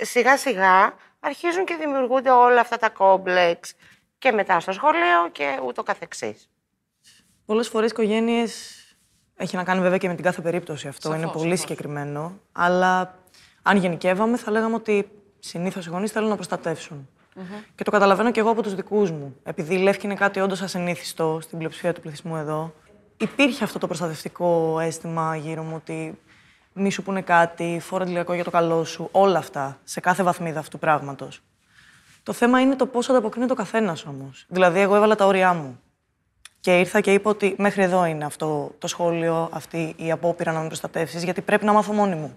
σιγά 0.00 0.36
σιγά 0.36 0.94
αρχίζουν 1.20 1.64
και 1.64 1.76
δημιουργούνται 1.76 2.30
όλα 2.30 2.60
αυτά 2.60 2.76
τα 2.76 2.88
κόμπλεξ 2.88 3.74
και 4.18 4.32
μετά 4.32 4.60
στο 4.60 4.72
σχολείο 4.72 5.28
και 5.32 5.58
ούτω 5.66 5.82
καθεξής. 5.82 6.50
Πολλές 7.44 7.68
φορές 7.68 7.90
οικογένειες 7.90 8.83
έχει 9.36 9.56
να 9.56 9.64
κάνει 9.64 9.80
βέβαια 9.80 9.98
και 9.98 10.08
με 10.08 10.14
την 10.14 10.24
κάθε 10.24 10.40
περίπτωση 10.40 10.88
αυτό. 10.88 11.14
είναι 11.14 11.26
πολύ 11.26 11.56
συγκεκριμένο. 11.56 12.38
Αλλά 12.52 13.18
αν 13.62 13.76
γενικεύαμε, 13.76 14.36
θα 14.36 14.50
λέγαμε 14.50 14.74
ότι 14.74 15.08
συνήθως 15.38 15.86
οι 15.86 15.90
γονείς 15.90 16.10
θέλουν 16.10 16.28
να 16.28 16.34
προστατεύσουν. 16.34 17.08
Και 17.74 17.84
το 17.84 17.90
καταλαβαίνω 17.90 18.30
και 18.30 18.40
εγώ 18.40 18.50
από 18.50 18.62
τους 18.62 18.74
δικούς 18.74 19.10
μου. 19.10 19.36
Επειδή 19.42 19.74
η 19.74 19.78
Λεύκη 19.78 20.06
είναι 20.06 20.14
κάτι 20.14 20.40
όντως 20.40 20.62
ασυνήθιστο 20.62 21.38
στην 21.42 21.58
πλειοψηφία 21.58 21.92
του 21.92 22.00
πληθυσμού 22.00 22.36
εδώ, 22.36 22.74
υπήρχε 23.16 23.64
αυτό 23.64 23.78
το 23.78 23.86
προστατευτικό 23.86 24.78
αίσθημα 24.80 25.36
γύρω 25.36 25.62
μου 25.62 25.74
ότι 25.74 26.18
μη 26.72 26.90
σου 26.90 27.02
πούνε 27.02 27.22
κάτι, 27.22 27.78
φόρα 27.80 28.04
για 28.04 28.44
το 28.44 28.50
καλό 28.50 28.84
σου, 28.84 29.08
όλα 29.12 29.38
αυτά, 29.38 29.78
σε 29.84 30.00
κάθε 30.00 30.22
βαθμίδα 30.22 30.58
αυτού 30.58 30.70
του 30.70 30.78
πράγματος. 30.78 31.42
Το 32.22 32.32
θέμα 32.32 32.60
είναι 32.60 32.76
το 32.76 32.86
πώς 32.86 33.08
ανταποκρίνεται 33.08 33.52
ο 33.52 33.56
καθένας 33.56 34.04
όμως. 34.04 34.44
Δηλαδή, 34.48 34.80
εγώ 34.80 34.94
έβαλα 34.94 35.14
τα 35.14 35.26
όρια 35.26 35.52
μου. 35.54 35.80
Και 36.64 36.78
ήρθα 36.78 37.00
και 37.00 37.12
είπα 37.12 37.30
ότι 37.30 37.54
μέχρι 37.58 37.82
εδώ 37.82 38.04
είναι 38.04 38.24
αυτό 38.24 38.74
το 38.78 38.86
σχόλιο, 38.86 39.48
αυτή 39.52 39.94
η 39.96 40.10
απόπειρα 40.10 40.52
να 40.52 40.60
με 40.60 40.66
προστατεύσεις, 40.66 41.24
γιατί 41.24 41.40
πρέπει 41.40 41.64
να 41.64 41.72
μάθω 41.72 41.92
μόνη 41.92 42.14
μου. 42.14 42.36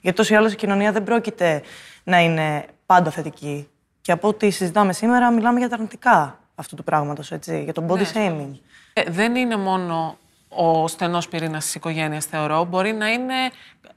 Γιατί 0.00 0.16
τόσο 0.16 0.34
ή 0.34 0.36
άλλως 0.36 0.52
η 0.52 0.56
κοινωνία 0.56 0.92
δεν 0.92 1.04
πρόκειται 1.04 1.62
να 2.04 2.20
είναι 2.20 2.64
πάντα 2.86 3.10
θετική. 3.10 3.68
Και 4.00 4.12
από 4.12 4.28
ό,τι 4.28 4.50
συζητάμε 4.50 4.92
σήμερα, 4.92 5.30
μιλάμε 5.30 5.58
για 5.58 5.68
τα 5.68 5.74
αρνητικά 5.74 6.38
αυτού 6.54 6.76
του 6.76 6.84
πράγματος, 6.84 7.32
για 7.64 7.72
τον 7.72 7.86
body 7.90 7.98
ναι, 7.98 8.10
shaming. 8.14 8.58
Ε, 8.92 9.02
δεν 9.10 9.34
είναι 9.34 9.56
μόνο 9.56 10.18
ο 10.48 10.88
στενός 10.88 11.28
πυρήνας 11.28 11.64
της 11.64 11.74
οικογένειας, 11.74 12.24
θεωρώ. 12.24 12.64
Μπορεί 12.64 12.92
να 12.92 13.08
είναι 13.08 13.34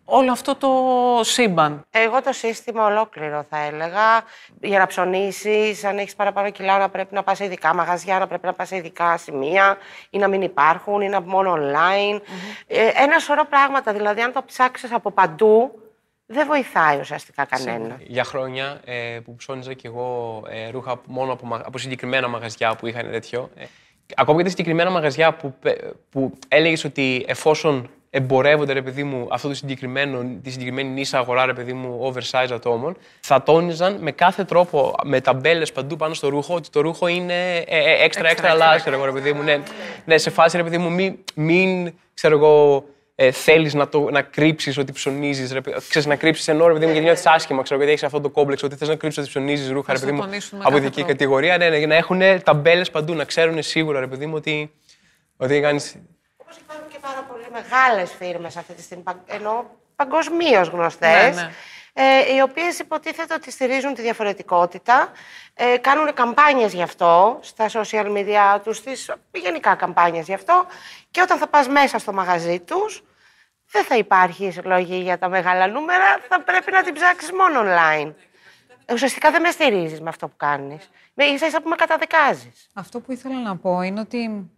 όλο 0.06 0.32
αυτό 0.32 0.56
το 0.56 0.70
σύμπαν. 1.24 1.86
Εγώ 1.90 2.22
το 2.22 2.34
σύστημα 2.34 2.86
ολόκληρο 2.86 3.46
θα 3.50 3.58
έλεγα. 3.58 4.24
Για 4.62 4.80
να 4.80 4.88
ψωνίσεις, 4.88 5.84
αν 5.84 5.98
έχεις 5.98 6.16
παραπάνω 6.16 6.50
κιλά, 6.50 6.78
να 6.78 6.90
πρέπει 6.90 7.14
να 7.14 7.24
πας 7.24 7.38
σε 7.38 7.46
ειδικά 7.46 7.76
μαγαζιά, 7.76 8.20
να 8.20 8.28
πρέπει 8.28 8.46
να 8.46 8.54
πας 8.54 8.68
σε 8.68 8.76
ειδικά 8.76 9.18
σημεία 9.18 9.78
ή 10.10 10.18
να 10.18 10.28
μην 10.28 10.42
υπάρχουν 10.42 11.02
ή 11.02 11.10
να 11.10 11.22
μόνο 11.22 11.54
online. 11.54 12.22
Ε, 12.68 12.90
ένα 12.96 13.20
σωρό 13.20 13.46
πράγματα. 13.46 13.94
Δηλαδή, 13.94 14.22
αν 14.22 14.34
το 14.34 14.44
ψάξεις 14.46 14.92
από 14.92 15.12
παντού, 15.12 15.72
δεν 16.26 16.48
βοηθάει 16.48 17.00
ουσιαστικά 17.00 17.46
κανένα. 17.46 17.98
Για 18.00 18.24
χρόνια 18.24 18.82
ε, 18.86 19.20
που 19.24 19.36
ψώνιζα 19.36 19.74
κι 19.74 19.88
εγώ 19.88 20.42
ε, 20.50 20.70
ρούχα 20.70 21.02
μόνο 21.08 21.32
από, 21.32 21.60
από 21.64 21.78
συγκεκριμένα 21.78 22.28
μαγαζιά 22.28 22.76
που 22.76 22.88
είχαν 22.88 23.12
τέτοιο. 23.12 23.50
Ε, 23.56 23.66
ακόμα 24.16 24.38
και 24.38 24.44
τα 24.44 24.50
συγκεκριμένα 24.50 24.90
μαγαζιά 24.90 25.34
που, 25.34 25.54
που 26.10 26.34
έλεγες 26.48 26.84
ότι 26.84 27.26
εφόσον 27.28 27.90
εμπορεύονται, 28.14 28.74
ρε 28.74 28.82
παιδί 28.82 29.04
μου, 29.04 29.28
αυτό 29.32 29.48
το 29.48 29.54
συγκεκριμένο, 29.54 30.40
τη 30.44 30.52
συγκεκριμένη 30.52 30.90
νύσα 30.90 31.18
αγορά, 31.18 31.46
ρε 31.46 31.54
παιδί 31.54 31.74
μου, 31.74 32.14
oversize 32.14 32.52
ατόμων, 32.52 32.98
θα 33.20 33.44
τόνιζαν 33.44 33.98
με 34.02 34.12
κάθε 34.12 34.44
τρόπο, 34.44 34.96
με 35.04 35.22
ταμπέλες 35.22 35.72
παντού 35.72 35.96
πάνω 35.96 36.14
στο 36.14 36.30
ρούχο, 36.30 36.56
ότι 36.56 36.70
το 36.70 36.82
ρούχο 36.82 37.08
είναι 37.08 37.58
ε, 37.58 37.64
ε, 37.66 38.04
έξτρα, 38.04 38.30
έξτρα 38.30 38.54
λάστρο, 38.54 39.06
ρε 39.06 39.12
παιδί 39.12 39.34
μου. 39.34 39.44
Ναι, 39.44 39.60
ναι, 40.06 40.18
σε 40.18 40.30
φάση, 40.30 40.58
ρε 40.58 40.64
παιδί 40.64 40.78
μου, 40.78 40.92
μην, 40.92 41.18
μην 41.36 41.94
ξέρω 42.14 42.38
εγώ, 42.38 42.86
ε, 43.24 43.32
θέλεις 43.32 43.74
να, 43.74 43.90
να 44.12 44.22
κρύψεις 44.22 44.78
ότι 44.78 44.92
ψωνίζεις. 44.92 45.54
Ξέρεις 45.90 46.06
να 46.06 46.16
κρύψεις 46.16 46.48
ενώ 46.48 46.68
ρε 46.68 46.74
παιδί 46.74 46.86
μου, 46.86 46.92
γιατί 46.92 47.06
νιώθει 47.06 47.30
άσχημα, 47.30 47.62
ξέρω, 47.62 47.80
γιατί 47.80 47.92
έχεις 47.94 48.06
αυτό 48.06 48.22
το 48.22 48.30
κόμπλεξ 48.30 48.64
ότι 48.64 48.76
θες 48.76 48.88
να 48.88 48.96
κρύψεις 48.96 49.22
ότι 49.22 49.30
ψωνίζεις 49.30 49.70
ρούχα, 49.70 49.94
ρε 49.94 50.00
παιδί 50.00 50.12
μου, 50.12 50.30
από 50.62 50.78
ειδική 50.78 51.04
κατηγορία. 51.04 51.58
Ναι, 51.58 51.70
ναι, 51.70 51.78
για 51.78 51.88
να 51.88 51.96
έχουν 51.96 52.22
ταμπέλες 52.44 52.92
παντού, 52.92 53.14
να 53.14 53.24
ξέρουν 53.24 53.64
σίγουρα, 53.64 54.00
ρε 54.00 54.08
παιδί 54.08 54.26
μου, 54.26 54.34
ότι, 54.36 54.74
ότι 55.38 55.62
κάνει 55.62 55.82
πάρα 57.02 57.26
πολύ 57.30 57.46
μεγάλες 57.52 58.12
φίρμες 58.20 58.58
αυτή 58.58 58.74
τη 58.74 58.82
στιγμή, 58.82 59.04
ενώ 59.26 59.66
παγκοσμίως 59.96 60.68
γνωστές. 60.68 61.36
Ναι, 61.36 61.42
ναι. 61.42 61.52
Ε, 61.94 62.36
οι 62.36 62.42
οποίες 62.42 62.80
υποτίθεται 62.80 63.34
ότι 63.34 63.52
στηρίζουν 63.52 63.94
τη 63.94 64.02
διαφορετικότητα, 64.02 65.12
ε, 65.54 65.78
κάνουν 65.78 66.14
καμπάνιες 66.14 66.74
γι' 66.74 66.82
αυτό 66.82 67.40
στα 67.42 67.70
social 67.74 68.06
media 68.06 68.60
τους, 68.64 68.82
τις, 68.82 69.12
γενικά 69.32 69.76
καμπάνιες 69.76 70.26
γι' 70.26 70.34
αυτό 70.34 70.66
και 71.12 71.22
όταν 71.22 71.38
θα 71.38 71.48
πας 71.48 71.68
μέσα 71.68 71.98
στο 71.98 72.14
μαγαζί 72.14 72.60
τους, 72.60 73.04
δεν 73.72 73.84
θα 73.84 73.98
υπάρχει 73.98 74.52
συλλογή 74.52 75.00
για 75.02 75.18
τα 75.18 75.30
μεγάλα 75.30 75.68
νούμερα, 75.68 76.20
θα 76.30 76.42
πρέπει 76.42 76.72
να 76.72 76.84
την 76.84 76.94
ψάξεις 76.94 77.32
μόνο 77.32 77.62
online. 77.64 78.14
Ουσιαστικά 78.94 79.32
δεν 79.32 79.42
με 79.42 79.52
στηρίζεις 79.52 80.02
με 80.02 80.10
αυτό 80.10 80.28
που 80.28 80.36
κάνεις. 80.38 80.90
Με 81.14 81.24
ίσα 81.24 81.46
ίσα 81.48 81.62
που 81.62 81.70
με 81.70 81.76
καταδικάζεις. 81.76 82.70
Αυτό 82.74 83.00
που 83.00 83.12
ήθελα 83.12 83.42
να 83.42 83.58
πω 83.58 83.82
είναι 83.82 84.00
ότι 84.00 84.50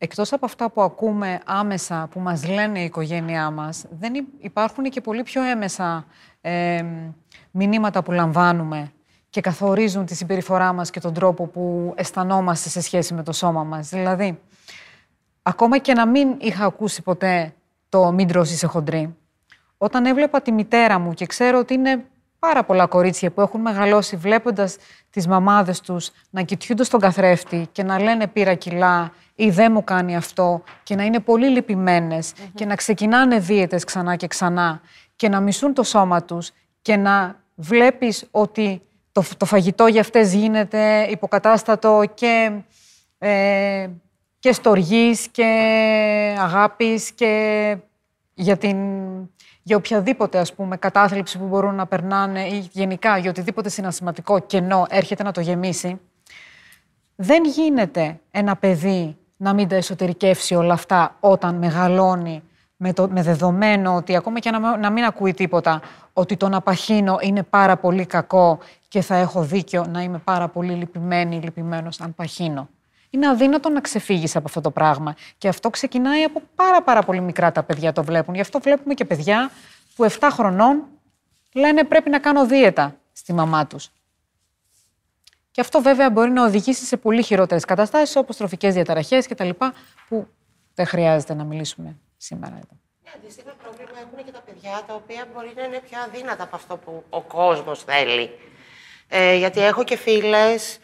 Εκτός 0.00 0.32
από 0.32 0.46
αυτά 0.46 0.70
που 0.70 0.82
ακούμε 0.82 1.40
άμεσα, 1.44 2.08
που 2.10 2.20
μας 2.20 2.48
λένε 2.48 2.80
η 2.80 2.84
οικογένειά 2.84 3.50
μας, 3.50 3.84
δεν 3.90 4.26
υπάρχουν 4.38 4.84
και 4.84 5.00
πολύ 5.00 5.22
πιο 5.22 5.42
έμεσα 5.42 6.06
ε, 6.40 6.84
μηνύματα 7.50 8.02
που 8.02 8.12
λαμβάνουμε 8.12 8.92
και 9.30 9.40
καθορίζουν 9.40 10.06
τη 10.06 10.14
συμπεριφορά 10.14 10.72
μας 10.72 10.90
και 10.90 11.00
τον 11.00 11.14
τρόπο 11.14 11.46
που 11.46 11.92
αισθανόμαστε 11.96 12.68
σε 12.68 12.80
σχέση 12.80 13.14
με 13.14 13.22
το 13.22 13.32
σώμα 13.32 13.64
μας. 13.64 13.88
Δηλαδή, 13.88 14.40
ακόμα 15.42 15.78
και 15.78 15.92
να 15.92 16.06
μην 16.06 16.36
είχα 16.38 16.64
ακούσει 16.64 17.02
ποτέ 17.02 17.54
το 17.88 18.12
«μην 18.12 18.28
τρώσεις 18.28 18.58
σε 18.58 18.66
χοντρή», 18.66 19.16
όταν 19.78 20.06
έβλεπα 20.06 20.42
τη 20.42 20.52
μητέρα 20.52 20.98
μου 20.98 21.12
και 21.12 21.26
ξέρω 21.26 21.58
ότι 21.58 21.74
είναι 21.74 22.04
πάρα 22.38 22.64
πολλά 22.64 22.86
κορίτσια 22.86 23.30
που 23.30 23.40
έχουν 23.40 23.60
μεγαλώσει 23.60 24.16
βλέποντας 24.16 24.76
τις 25.10 25.26
μαμάδες 25.26 25.80
τους 25.80 26.10
να 26.30 26.42
κοιτιούνται 26.42 26.84
στον 26.84 27.00
καθρέφτη 27.00 27.68
και 27.72 27.82
να 27.82 28.00
λένε 28.00 28.26
πήρα 28.26 28.54
κιλά 28.54 29.12
ή 29.34 29.50
δεν 29.50 29.72
μου 29.72 29.84
κάνει 29.84 30.16
αυτό 30.16 30.62
και 30.82 30.94
να 30.94 31.04
είναι 31.04 31.20
πολύ 31.20 31.48
λυπημένες 31.48 32.32
και 32.54 32.64
να 32.64 32.74
ξεκινάνε 32.74 33.38
δίαιτες 33.38 33.84
ξανά 33.84 34.16
και 34.16 34.26
ξανά 34.26 34.80
και 35.16 35.28
να 35.28 35.40
μισούν 35.40 35.74
το 35.74 35.82
σώμα 35.82 36.22
τους 36.22 36.50
και 36.82 36.96
να 36.96 37.36
βλέπεις 37.54 38.26
ότι 38.30 38.82
το, 39.12 39.22
το 39.36 39.44
φαγητό 39.44 39.86
για 39.86 40.00
αυτές 40.00 40.34
γίνεται 40.34 41.06
υποκατάστατο 41.10 42.02
και, 42.14 42.60
ε, 43.18 43.88
και 44.38 44.52
στοργής 44.52 45.28
και 45.28 45.44
αγάπης 46.38 47.12
και 47.12 47.76
για, 48.34 48.56
την, 48.56 48.76
για 49.62 49.76
οποιαδήποτε 49.76 50.38
ας 50.38 50.54
πούμε, 50.54 50.76
κατάθλιψη 50.76 51.38
που 51.38 51.46
μπορούν 51.46 51.74
να 51.74 51.86
περνάνε 51.86 52.46
ή 52.46 52.68
γενικά 52.72 53.18
για 53.18 53.30
οτιδήποτε 53.30 53.68
συνασηματικό 53.68 54.38
κενό 54.40 54.86
έρχεται 54.88 55.22
να 55.22 55.32
το 55.32 55.40
γεμίσει, 55.40 56.00
δεν 57.16 57.44
γίνεται 57.44 58.20
ένα 58.30 58.56
παιδί 58.56 59.16
να 59.36 59.54
μην 59.54 59.68
τα 59.68 59.76
εσωτερικεύσει 59.76 60.54
όλα 60.54 60.72
αυτά 60.72 61.16
όταν 61.20 61.54
μεγαλώνει 61.54 62.42
με, 62.76 62.92
το, 62.92 63.08
με 63.08 63.22
δεδομένο 63.22 63.94
ότι 63.94 64.16
ακόμα 64.16 64.38
και 64.38 64.50
να, 64.50 64.76
να 64.76 64.90
μην 64.90 65.04
ακούει 65.04 65.34
τίποτα, 65.34 65.80
ότι 66.12 66.36
το 66.36 66.48
να 66.48 66.60
παχύνω 66.60 67.18
είναι 67.20 67.42
πάρα 67.42 67.76
πολύ 67.76 68.06
κακό 68.06 68.58
και 68.88 69.00
θα 69.00 69.14
έχω 69.14 69.42
δίκιο 69.42 69.86
να 69.88 70.02
είμαι 70.02 70.18
πάρα 70.18 70.48
πολύ 70.48 70.72
λυπημένη, 70.72 71.40
λυπημένος 71.40 72.00
αν 72.00 72.14
παχύνω. 72.14 72.68
Είναι 73.10 73.28
αδύνατο 73.28 73.68
να 73.68 73.80
ξεφύγεις 73.80 74.36
από 74.36 74.44
αυτό 74.48 74.60
το 74.60 74.70
πράγμα. 74.70 75.16
Και 75.38 75.48
αυτό 75.48 75.70
ξεκινάει 75.70 76.22
από 76.22 76.42
πάρα 76.54 76.82
πάρα 76.82 77.02
πολύ 77.02 77.20
μικρά 77.20 77.52
τα 77.52 77.62
παιδιά 77.62 77.92
το 77.92 78.04
βλέπουν. 78.04 78.34
Γι' 78.34 78.40
αυτό 78.40 78.60
βλέπουμε 78.60 78.94
και 78.94 79.04
παιδιά 79.04 79.50
που 79.96 80.04
7 80.04 80.28
χρονών 80.32 80.84
λένε 81.52 81.84
πρέπει 81.84 82.10
να 82.10 82.18
κάνω 82.18 82.46
δίαιτα 82.46 82.96
στη 83.12 83.32
μαμά 83.32 83.66
τους. 83.66 83.90
Και 85.50 85.60
αυτό 85.60 85.82
βέβαια 85.82 86.10
μπορεί 86.10 86.30
να 86.30 86.44
οδηγήσει 86.44 86.84
σε 86.84 86.96
πολύ 86.96 87.22
χειρότερες 87.22 87.64
καταστάσεις 87.64 88.16
όπως 88.16 88.36
τροφικές 88.36 88.74
διαταραχές 88.74 89.26
κτλ. 89.26 89.50
που 90.08 90.28
δεν 90.74 90.86
χρειάζεται 90.86 91.34
να 91.34 91.44
μιλήσουμε 91.44 91.96
σήμερα 92.16 92.54
εδώ. 92.54 92.78
Ναι, 93.04 93.10
αντίστοιχο 93.16 93.50
πρόβλημα 93.62 93.98
έχουν 94.00 94.24
και 94.24 94.32
τα 94.32 94.42
παιδιά 94.46 94.82
τα 94.86 94.94
οποία 94.94 95.26
μπορεί 95.34 95.52
να 95.56 95.62
είναι 95.62 95.80
πιο 95.90 95.98
αδύνατα 96.00 96.42
από 96.42 96.56
αυτό 96.56 96.76
που 96.76 97.04
ο 97.10 97.20
κόσμος 97.20 97.82
θέλει. 97.82 98.30
Ε, 99.08 99.36
γιατί 99.36 99.60
έχω 99.60 99.84
και 99.84 99.96
φίλες 99.96 100.78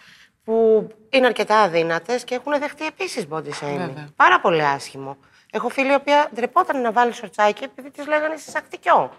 που 0.45 0.89
είναι 1.17 1.27
αρκετά 1.27 1.57
αδύνατες 1.61 2.25
και 2.25 2.35
έχουν 2.35 2.59
δεχτεί 2.59 2.87
επίσης 2.87 3.27
body 3.31 3.51
shaming. 3.61 4.05
Πάρα 4.17 4.41
πολύ 4.41 4.65
άσχημο. 4.65 5.17
Έχω 5.51 5.69
φίλη 5.69 5.91
η 5.91 5.95
οποία 5.95 6.31
ντρεπόταν 6.35 6.81
να 6.81 6.93
βάλει 6.93 7.13
σορτσάκι 7.13 7.65
επειδή 7.65 7.91
της 7.91 8.07
λέγανε 8.07 8.37
σακτικιό. 8.37 9.11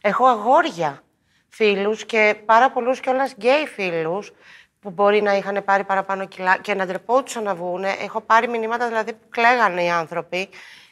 Έχω 0.00 0.26
αγόρια 0.26 1.02
φίλους 1.48 2.04
και 2.04 2.36
πάρα 2.44 2.70
πολλούς 2.70 3.00
κιόλας 3.00 3.32
γκέι 3.32 3.66
φίλους 3.66 4.32
που 4.80 4.90
μπορεί 4.90 5.22
να 5.22 5.36
είχαν 5.36 5.64
πάρει 5.64 5.84
παραπάνω 5.84 6.26
κιλά 6.26 6.58
και 6.58 6.74
να 6.74 6.86
ντρεπόντουσαν 6.86 7.42
να 7.42 7.54
βγουν. 7.54 7.84
Έχω 7.84 8.20
πάρει 8.20 8.48
μηνύματα 8.48 8.86
δηλαδή 8.86 9.12
που 9.12 9.28
κλαίγανε 9.28 9.82
οι 9.82 9.90
άνθρωποι 9.90 10.48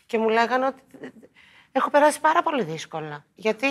και 0.07 0.18
μου 0.18 0.29
λέγανε 0.29 0.66
ότι 0.66 0.83
έχω 1.72 1.90
περάσει 1.90 2.20
πάρα 2.20 2.42
πολύ 2.42 2.62
δύσκολα. 2.62 3.24
Γιατί 3.35 3.66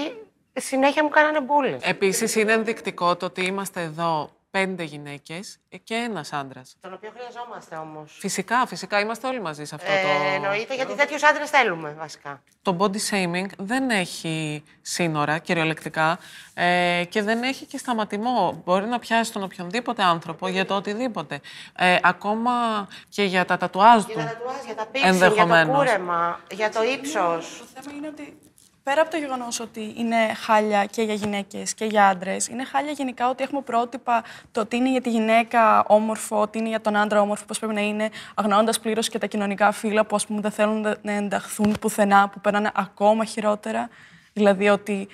συνέχεια 0.54 1.04
μου 1.04 1.10
κάνανε 1.10 1.42
μπουλ. 1.42 1.74
Επίσης 1.82 2.36
είναι 2.36 2.52
ενδεικτικό 2.52 3.16
το 3.16 3.26
ότι 3.26 3.46
είμαστε 3.46 3.82
εδώ 3.82 4.35
πέντε 4.56 4.84
γυναίκες 4.84 5.58
και 5.84 5.94
ένας 5.94 6.34
άντρας. 6.34 6.78
Τον 6.82 6.94
οποίο 6.94 7.12
χρειαζόμαστε 7.16 7.76
όμως. 7.76 8.18
Φυσικά, 8.20 8.66
φυσικά 8.66 9.00
είμαστε 9.00 9.28
όλοι 9.28 9.42
μαζί 9.42 9.66
σε 9.66 9.76
αυτό 9.76 9.92
ε, 9.92 10.02
το. 10.02 10.08
Εννοείται, 10.34 10.76
γιατί 10.76 10.96
τέτοιους 10.96 11.24
άντρες 11.24 11.50
θέλουμε 11.50 11.96
βασικά. 11.98 12.44
Το 12.62 12.78
body 12.80 12.98
shaming 13.10 13.46
δεν 13.58 13.90
έχει 13.90 14.64
σύνορα 14.82 15.38
κυριολεκτικά 15.38 16.20
ε, 16.54 17.04
και 17.10 17.22
δεν 17.22 17.44
έχει 17.44 17.66
και 17.66 17.78
σταματημό. 17.78 18.62
Μπορεί 18.66 18.86
να 18.86 19.00
πιάσει 19.00 19.34
τον 19.34 19.44
οποιονδήποτε 19.44 20.04
άνθρωπο 20.04 20.48
για 20.48 20.66
το 20.66 20.76
οτιδήποτε. 20.76 21.42
Ε, 21.76 21.98
ακόμα 22.02 22.88
και 23.10 23.24
για 23.24 23.46
τα 23.46 23.58
τατουάζ 23.58 24.04
του. 24.04 24.12
Για 24.12 24.26
τα 24.26 24.32
τατουάζ, 24.32 24.66
για 24.66 24.76
τα 24.76 24.86
πίξι, 24.86 25.12
για 25.12 25.66
το 25.66 25.72
κούρεμα, 25.72 26.40
για 26.52 26.70
το 26.70 26.84
ύψος. 26.84 27.64
Το 27.76 27.82
θέμα 27.82 27.98
είναι 27.98 28.08
ότι 28.08 28.38
πέρα 28.86 29.02
από 29.02 29.10
το 29.10 29.18
γεγονός 29.18 29.60
ότι 29.60 29.94
είναι 29.98 30.34
χάλια 30.34 30.86
και 30.86 31.02
για 31.02 31.14
γυναίκες 31.14 31.74
και 31.74 31.86
για 31.86 32.08
άντρες, 32.08 32.48
είναι 32.48 32.64
χάλια 32.66 32.92
γενικά 32.92 33.30
ότι 33.30 33.44
έχουμε 33.44 33.62
πρότυπα 33.62 34.24
το 34.52 34.66
τι 34.66 34.78
είναι 34.78 34.92
για 34.92 35.02
τη 35.02 35.10
γυναίκα 35.10 35.84
όμορφο, 35.88 36.48
τι 36.48 36.60
είναι 36.60 36.70
για 36.70 36.82
τον 36.82 36.96
άντρα 36.96 37.22
όμορφο, 37.22 37.46
πώς 37.46 37.60
πρέπει 37.60 37.74
να 37.74 37.82
είναι, 37.82 38.10
αγνοώντα 38.36 38.74
πλήρως 38.82 39.10
και 39.10 39.18
τα 39.18 39.28
κοινωνικά 39.28 39.72
φύλλα 39.72 40.06
που 40.06 40.16
ας 40.16 40.26
πούμε, 40.26 40.42
δεν 40.42 40.52
θέλουν 40.52 40.96
να 41.02 41.12
ενταχθούν 41.12 41.76
πουθενά, 41.82 42.30
που 42.30 42.40
περνάνε 42.40 42.72
ακόμα 42.76 43.26
χειρότερα. 43.26 43.90
Δηλαδή 44.34 44.70
ότι 44.70 45.08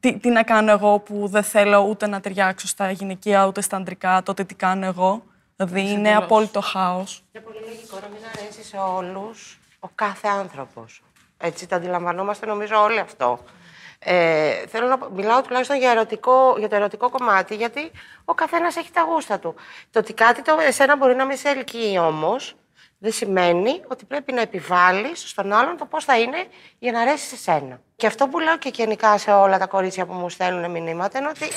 τι, 0.00 0.18
τι 0.18 0.28
να 0.28 0.42
κάνω 0.42 0.70
εγώ 0.70 0.98
που 0.98 1.26
δεν 1.28 1.42
θέλω 1.42 1.78
ούτε 1.78 2.06
να 2.06 2.20
ταιριάξω 2.20 2.66
στα 2.66 2.90
γυναικεία 2.90 3.46
ούτε 3.46 3.60
στα 3.60 3.76
αντρικά, 3.76 4.22
τότε 4.22 4.44
τι 4.44 4.54
κάνω 4.54 4.86
εγώ. 4.86 5.22
Δηλαδή 5.56 5.90
είναι 5.90 6.14
απόλυτο 6.14 6.60
χάος. 6.60 7.22
Είναι 7.32 7.44
πολύ 7.44 7.58
λογικό 7.66 7.98
να 8.00 8.08
μην 8.08 8.22
αρέσεις 8.36 8.66
σε 8.66 8.76
όλους 8.76 9.58
ο 9.78 9.88
κάθε 9.94 10.28
άνθρωπος. 10.28 11.02
Έτσι 11.44 11.66
το 11.66 11.76
αντιλαμβανόμαστε 11.76 12.46
νομίζω 12.46 12.82
όλοι 12.82 12.98
αυτό. 12.98 13.44
Ε, 13.98 14.66
θέλω 14.66 14.86
να 14.86 14.98
μιλάω 15.14 15.42
τουλάχιστον 15.42 15.76
για, 15.76 15.90
ερωτικό, 15.90 16.54
για 16.58 16.68
το 16.68 16.74
ερωτικό 16.74 17.10
κομμάτι, 17.10 17.54
γιατί 17.54 17.90
ο 18.24 18.34
καθένας 18.34 18.76
έχει 18.76 18.90
τα 18.90 19.02
γούστα 19.02 19.38
του. 19.38 19.54
Το 19.90 19.98
ότι 19.98 20.12
κάτι 20.12 20.42
το 20.42 20.56
εσένα 20.66 20.96
μπορεί 20.96 21.14
να 21.14 21.24
μην 21.24 21.36
σε 21.36 21.48
ελκύει 21.48 21.98
όμως, 22.00 22.56
δεν 22.98 23.12
σημαίνει 23.12 23.82
ότι 23.88 24.04
πρέπει 24.04 24.32
να 24.32 24.40
επιβάλλεις 24.40 25.28
στον 25.28 25.52
άλλον 25.52 25.76
το 25.76 25.84
πώς 25.84 26.04
θα 26.04 26.18
είναι 26.18 26.46
για 26.78 26.92
να 26.92 27.00
αρέσει 27.00 27.26
σε 27.26 27.36
σένα. 27.36 27.80
Και 27.96 28.06
αυτό 28.06 28.28
που 28.28 28.38
λέω 28.38 28.56
και 28.56 28.70
γενικά 28.74 29.18
σε 29.18 29.32
όλα 29.32 29.58
τα 29.58 29.66
κορίτσια 29.66 30.06
που 30.06 30.12
μου 30.12 30.28
στέλνουν 30.28 30.70
μηνύματα 30.70 31.18
είναι 31.18 31.28
ότι 31.28 31.48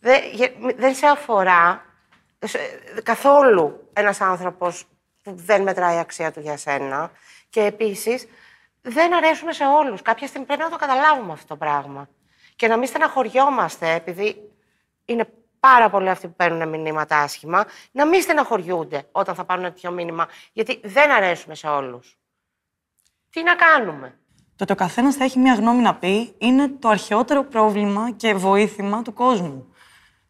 δεν, 0.00 0.20
δεν 0.76 0.94
σε 0.94 1.06
αφορά 1.06 1.84
καθόλου 3.02 3.88
ένας 3.92 4.20
άνθρωπος 4.20 4.84
που 5.22 5.34
δεν 5.34 5.62
μετράει 5.62 5.96
η 5.96 5.98
αξία 5.98 6.32
του 6.32 6.40
για 6.40 6.56
σένα. 6.56 7.10
Και 7.50 7.60
επίσης 7.60 8.26
δεν 8.82 9.14
αρέσουμε 9.14 9.52
σε 9.52 9.64
όλους. 9.64 10.02
Κάποια 10.02 10.26
στιγμή 10.26 10.46
πρέπει 10.46 10.62
να 10.62 10.70
το 10.70 10.76
καταλάβουμε 10.76 11.32
αυτό 11.32 11.46
το 11.46 11.56
πράγμα. 11.56 12.08
Και 12.56 12.68
να 12.68 12.76
μην 12.76 12.88
στεναχωριόμαστε, 12.88 13.92
επειδή 13.94 14.50
είναι 15.04 15.28
πάρα 15.60 15.90
πολλοί 15.90 16.08
αυτοί 16.08 16.26
που 16.26 16.34
παίρνουν 16.34 16.68
μηνύματα 16.68 17.18
άσχημα, 17.18 17.64
να 17.92 18.06
μην 18.06 18.22
στεναχωριούνται 18.22 19.08
όταν 19.12 19.34
θα 19.34 19.44
πάρουν 19.44 19.64
τέτοιο 19.64 19.90
μήνυμα, 19.90 20.28
γιατί 20.52 20.80
δεν 20.84 21.10
αρέσουμε 21.10 21.54
σε 21.54 21.66
όλους. 21.66 22.18
Τι 23.30 23.42
να 23.42 23.54
κάνουμε; 23.54 24.18
Το 24.56 24.62
ότι 24.62 24.72
ο 24.72 24.76
καθένας 24.76 25.14
θα 25.14 25.24
έχει 25.24 25.38
μία 25.38 25.54
γνώμη 25.54 25.82
να 25.82 25.94
πει 25.94 26.34
είναι 26.38 26.68
το 26.68 26.88
αρχαιότερο 26.88 27.44
πρόβλημα 27.44 28.10
και 28.10 28.34
βοήθημα 28.34 29.02
του 29.02 29.12
κόσμου. 29.12 29.74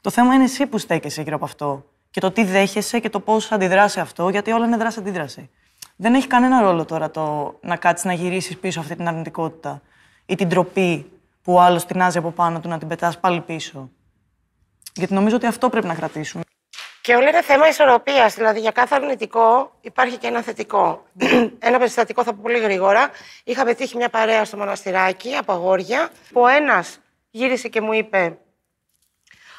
Το 0.01 0.11
θέμα 0.11 0.35
είναι 0.35 0.45
εσύ 0.45 0.67
που 0.67 0.79
στέκεσαι 0.79 1.23
γύρω 1.23 1.37
από 1.37 1.45
αυτό. 1.45 1.91
Και 2.11 2.21
το 2.21 2.31
τι 2.31 2.45
δέχεσαι 2.45 2.99
και 2.99 3.11
το 3.11 3.21
πώς 3.21 3.53
αντιδράσει 3.53 4.01
αυτό, 4.01 4.29
γιατί 4.29 4.53
όλα 4.53 4.67
είναι 4.67 4.77
δράση-αντίδραση 4.77 5.51
δεν 6.03 6.15
έχει 6.15 6.27
κανένα 6.27 6.61
ρόλο 6.61 6.85
τώρα 6.85 7.11
το 7.11 7.55
να 7.63 7.77
κάτσεις 7.77 8.05
να 8.05 8.13
γυρίσεις 8.13 8.59
πίσω 8.59 8.81
αυτή 8.81 8.97
την 8.97 9.09
αρνητικότητα 9.09 9.83
ή 10.27 10.35
την 10.35 10.49
τροπή 10.49 11.11
που 11.43 11.53
ο 11.53 11.61
άλλος 11.61 11.87
τεινάζει 11.87 12.19
από 12.19 12.31
πάνω 12.31 12.61
του 12.61 12.69
να 12.69 12.79
την 12.79 12.89
πετάς 12.89 13.19
πάλι 13.21 13.41
πίσω. 13.41 13.91
Γιατί 14.95 15.15
νομίζω 15.15 15.37
ότι 15.37 15.47
αυτό 15.47 15.69
πρέπει 15.69 15.87
να 15.87 15.95
κρατήσουμε. 15.95 16.43
Και 17.01 17.15
όλο 17.15 17.29
είναι 17.29 17.43
θέμα 17.43 17.69
ισορροπίας. 17.69 18.35
Δηλαδή, 18.35 18.61
για 18.61 18.71
κάθε 18.71 18.95
αρνητικό 18.95 19.73
υπάρχει 19.81 20.17
και 20.17 20.27
ένα 20.27 20.43
θετικό. 20.43 21.07
ένα 21.69 21.79
περιστατικό 21.79 22.25
θα 22.25 22.33
πω 22.33 22.39
πολύ 22.43 22.59
γρήγορα. 22.59 23.11
Είχα 23.45 23.65
πετύχει 23.65 23.97
μια 23.97 24.09
παρέα 24.09 24.45
στο 24.45 24.57
μοναστηράκι 24.57 25.35
από 25.35 25.53
αγόρια, 25.53 26.11
που 26.33 26.41
ο 26.41 26.47
ένας 26.47 26.99
γύρισε 27.31 27.69
και 27.69 27.81
μου 27.81 27.93
είπε. 27.93 28.39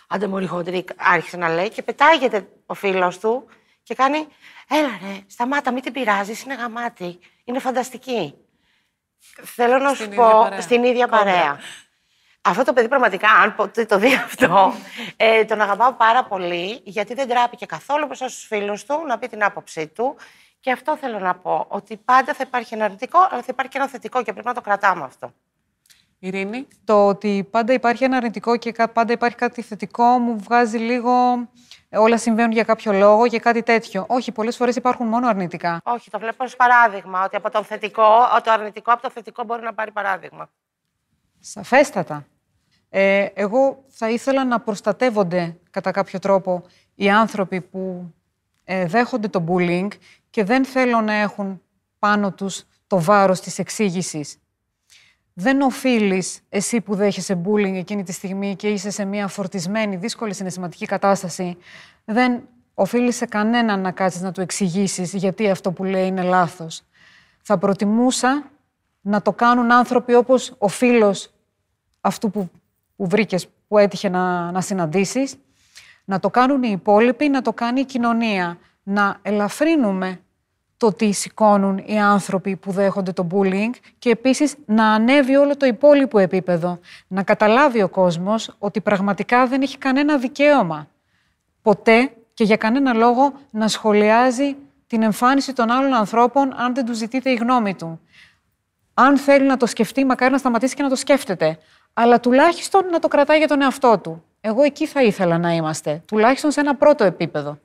Άντε 0.08 0.27
μωρή 0.27 0.47
χοντρή, 0.47 0.86
άρχισε 0.95 1.38
να 1.38 1.49
λέει, 1.49 1.69
και 1.69 1.82
πετάγεται 1.82 2.47
ο 2.65 2.73
φίλος 2.73 3.19
του 3.19 3.45
και 3.83 3.95
κάνει 3.95 4.27
Έλα 4.69 4.87
ρε, 5.01 5.19
σταμάτα, 5.27 5.71
μην 5.71 5.81
την 5.81 5.93
πειράζεις, 5.93 6.43
είναι 6.43 6.53
γαμάτη. 6.53 7.19
Είναι 7.43 7.59
φανταστική. 7.59 8.33
Θέλω 9.43 9.77
να 9.77 9.93
σου 9.93 10.09
πω, 10.09 10.23
παρέα. 10.41 10.61
στην 10.61 10.83
ίδια 10.83 11.07
παρέα. 11.07 11.59
Αυτό 12.41 12.63
το 12.63 12.73
παιδί 12.73 12.87
πραγματικά, 12.87 13.29
αν 13.29 13.55
το 13.87 13.97
δει 13.97 14.13
αυτό, 14.13 14.73
ε, 15.17 15.45
τον 15.45 15.61
αγαπάω 15.61 15.93
πάρα 15.93 16.23
πολύ, 16.23 16.81
γιατί 16.83 17.13
δεν 17.13 17.27
τράπηκε 17.27 17.65
καθόλου 17.65 18.05
μπροστά 18.05 18.27
στους 18.27 18.43
φίλους 18.43 18.85
του 18.85 19.03
να 19.07 19.17
πει 19.17 19.27
την 19.27 19.43
άποψή 19.43 19.87
του. 19.87 20.15
Και 20.59 20.71
αυτό 20.71 20.97
θέλω 20.97 21.19
να 21.19 21.35
πω, 21.35 21.65
ότι 21.67 21.97
πάντα 21.97 22.33
θα 22.33 22.43
υπάρχει 22.47 22.73
ένα 22.73 22.85
αρνητικό, 22.85 23.19
αλλά 23.19 23.41
θα 23.41 23.47
υπάρχει 23.49 23.71
και 23.71 23.77
ένα 23.77 23.87
θετικό 23.87 24.23
και 24.23 24.31
πρέπει 24.31 24.47
να 24.47 24.53
το 24.53 24.61
κρατάμε 24.61 25.03
αυτό. 25.03 25.33
Ειρήνη. 26.19 26.67
Το 26.83 27.07
ότι 27.07 27.47
πάντα 27.51 27.73
υπάρχει 27.73 28.03
ένα 28.03 28.17
αρνητικό 28.17 28.57
και 28.57 28.73
πάντα 28.93 29.13
υπάρχει 29.13 29.35
κάτι 29.35 29.61
θετικό 29.61 30.03
μου 30.03 30.39
βγάζει 30.39 30.77
λίγο 30.77 31.13
όλα 31.95 32.17
συμβαίνουν 32.17 32.51
για 32.51 32.63
κάποιο 32.63 32.93
λόγο, 32.93 33.25
για 33.25 33.39
κάτι 33.39 33.63
τέτοιο. 33.63 34.06
Όχι, 34.08 34.32
πολλές 34.32 34.56
φορές 34.56 34.75
υπάρχουν 34.75 35.08
μόνο 35.08 35.27
αρνητικά. 35.27 35.82
Όχι, 35.84 36.10
το 36.10 36.19
βλέπω 36.19 36.43
ως 36.43 36.56
παράδειγμα. 36.56 37.23
Ότι 37.23 37.36
από 37.36 37.49
το 37.49 37.63
θετικό, 37.63 38.08
το 38.43 38.51
αρνητικό 38.51 38.91
από 38.91 39.01
το 39.01 39.10
θετικό 39.10 39.43
μπορεί 39.43 39.62
να 39.62 39.73
πάρει 39.73 39.91
παράδειγμα. 39.91 40.49
Σαφέστατα. 41.39 42.25
Ε, 42.89 43.27
εγώ 43.34 43.84
θα 43.88 44.10
ήθελα 44.10 44.45
να 44.45 44.60
προστατεύονται 44.60 45.58
κατά 45.69 45.91
κάποιο 45.91 46.19
τρόπο 46.19 46.63
οι 46.95 47.10
άνθρωποι 47.10 47.62
που 47.62 48.13
ε, 48.63 48.86
δέχονται 48.86 49.27
το 49.27 49.43
bullying 49.47 49.88
και 50.29 50.43
δεν 50.43 50.65
θέλουν 50.65 51.03
να 51.03 51.13
έχουν 51.13 51.62
πάνω 51.99 52.32
τους 52.32 52.63
το 52.88 53.01
βάρος 53.01 53.39
της 53.39 53.60
εξήγησης 53.60 54.38
δεν 55.33 55.61
οφείλεις 55.61 56.39
εσύ 56.49 56.81
που 56.81 56.95
δέχεσαι 56.95 57.41
bullying 57.45 57.73
εκείνη 57.73 58.03
τη 58.03 58.11
στιγμή 58.11 58.55
και 58.55 58.67
είσαι 58.67 58.89
σε 58.89 59.05
μια 59.05 59.27
φορτισμένη, 59.27 59.95
δύσκολη 59.95 60.33
συναισθηματική 60.33 60.85
κατάσταση, 60.85 61.57
δεν 62.05 62.41
οφείλεις 62.73 63.15
σε 63.15 63.25
κανέναν 63.25 63.81
να 63.81 63.91
κάτσεις 63.91 64.21
να 64.21 64.31
του 64.31 64.41
εξηγήσεις 64.41 65.13
γιατί 65.13 65.49
αυτό 65.49 65.71
που 65.71 65.83
λέει 65.83 66.07
είναι 66.07 66.23
λάθος. 66.23 66.83
Θα 67.41 67.57
προτιμούσα 67.57 68.51
να 69.01 69.21
το 69.21 69.33
κάνουν 69.33 69.71
άνθρωποι 69.71 70.13
όπως 70.13 70.55
ο 70.57 70.67
φίλος 70.67 71.33
αυτού 72.01 72.31
που, 72.31 72.49
που 72.95 73.07
βρήκες, 73.07 73.47
που 73.67 73.77
έτυχε 73.77 74.09
να, 74.09 74.51
να 74.51 74.61
συναντήσεις, 74.61 75.35
να 76.05 76.19
το 76.19 76.29
κάνουν 76.29 76.63
οι 76.63 76.69
υπόλοιποι, 76.71 77.29
να 77.29 77.41
το 77.41 77.53
κάνει 77.53 77.79
η 77.79 77.85
κοινωνία. 77.85 78.57
Να 78.83 79.19
ελαφρύνουμε 79.21 80.19
το 80.83 80.93
τι 80.93 81.11
σηκώνουν 81.11 81.83
οι 81.85 81.99
άνθρωποι 81.99 82.55
που 82.55 82.71
δέχονται 82.71 83.11
το 83.11 83.27
bullying 83.31 83.69
και 83.99 84.09
επίσης 84.09 84.55
να 84.65 84.87
ανέβει 84.87 85.35
όλο 85.35 85.57
το 85.57 85.65
υπόλοιπο 85.65 86.17
επίπεδο. 86.17 86.79
Να 87.07 87.23
καταλάβει 87.23 87.81
ο 87.81 87.89
κόσμος 87.89 88.55
ότι 88.59 88.81
πραγματικά 88.81 89.47
δεν 89.47 89.61
έχει 89.61 89.77
κανένα 89.77 90.17
δικαίωμα 90.17 90.87
ποτέ 91.61 92.11
και 92.33 92.43
για 92.43 92.57
κανένα 92.57 92.93
λόγο 92.93 93.33
να 93.51 93.67
σχολιάζει 93.67 94.55
την 94.87 95.01
εμφάνιση 95.03 95.53
των 95.53 95.71
άλλων 95.71 95.93
ανθρώπων 95.93 96.53
αν 96.55 96.73
δεν 96.73 96.85
του 96.85 96.93
ζητείτε 96.93 97.29
η 97.29 97.35
γνώμη 97.35 97.75
του. 97.75 97.99
Αν 98.93 99.17
θέλει 99.17 99.45
να 99.45 99.57
το 99.57 99.65
σκεφτεί, 99.65 100.05
μακάρι 100.05 100.31
να 100.31 100.37
σταματήσει 100.37 100.75
και 100.75 100.83
να 100.83 100.89
το 100.89 100.95
σκέφτεται. 100.95 101.57
Αλλά 101.93 102.19
τουλάχιστον 102.19 102.85
να 102.91 102.99
το 102.99 103.07
κρατάει 103.07 103.37
για 103.37 103.47
τον 103.47 103.61
εαυτό 103.61 103.99
του. 104.03 104.23
Εγώ 104.41 104.63
εκεί 104.63 104.87
θα 104.87 105.03
ήθελα 105.03 105.37
να 105.37 105.51
είμαστε, 105.53 106.01
τουλάχιστον 106.07 106.51
σε 106.51 106.59
ένα 106.59 106.75
πρώτο 106.75 107.03
επίπεδο 107.03 107.57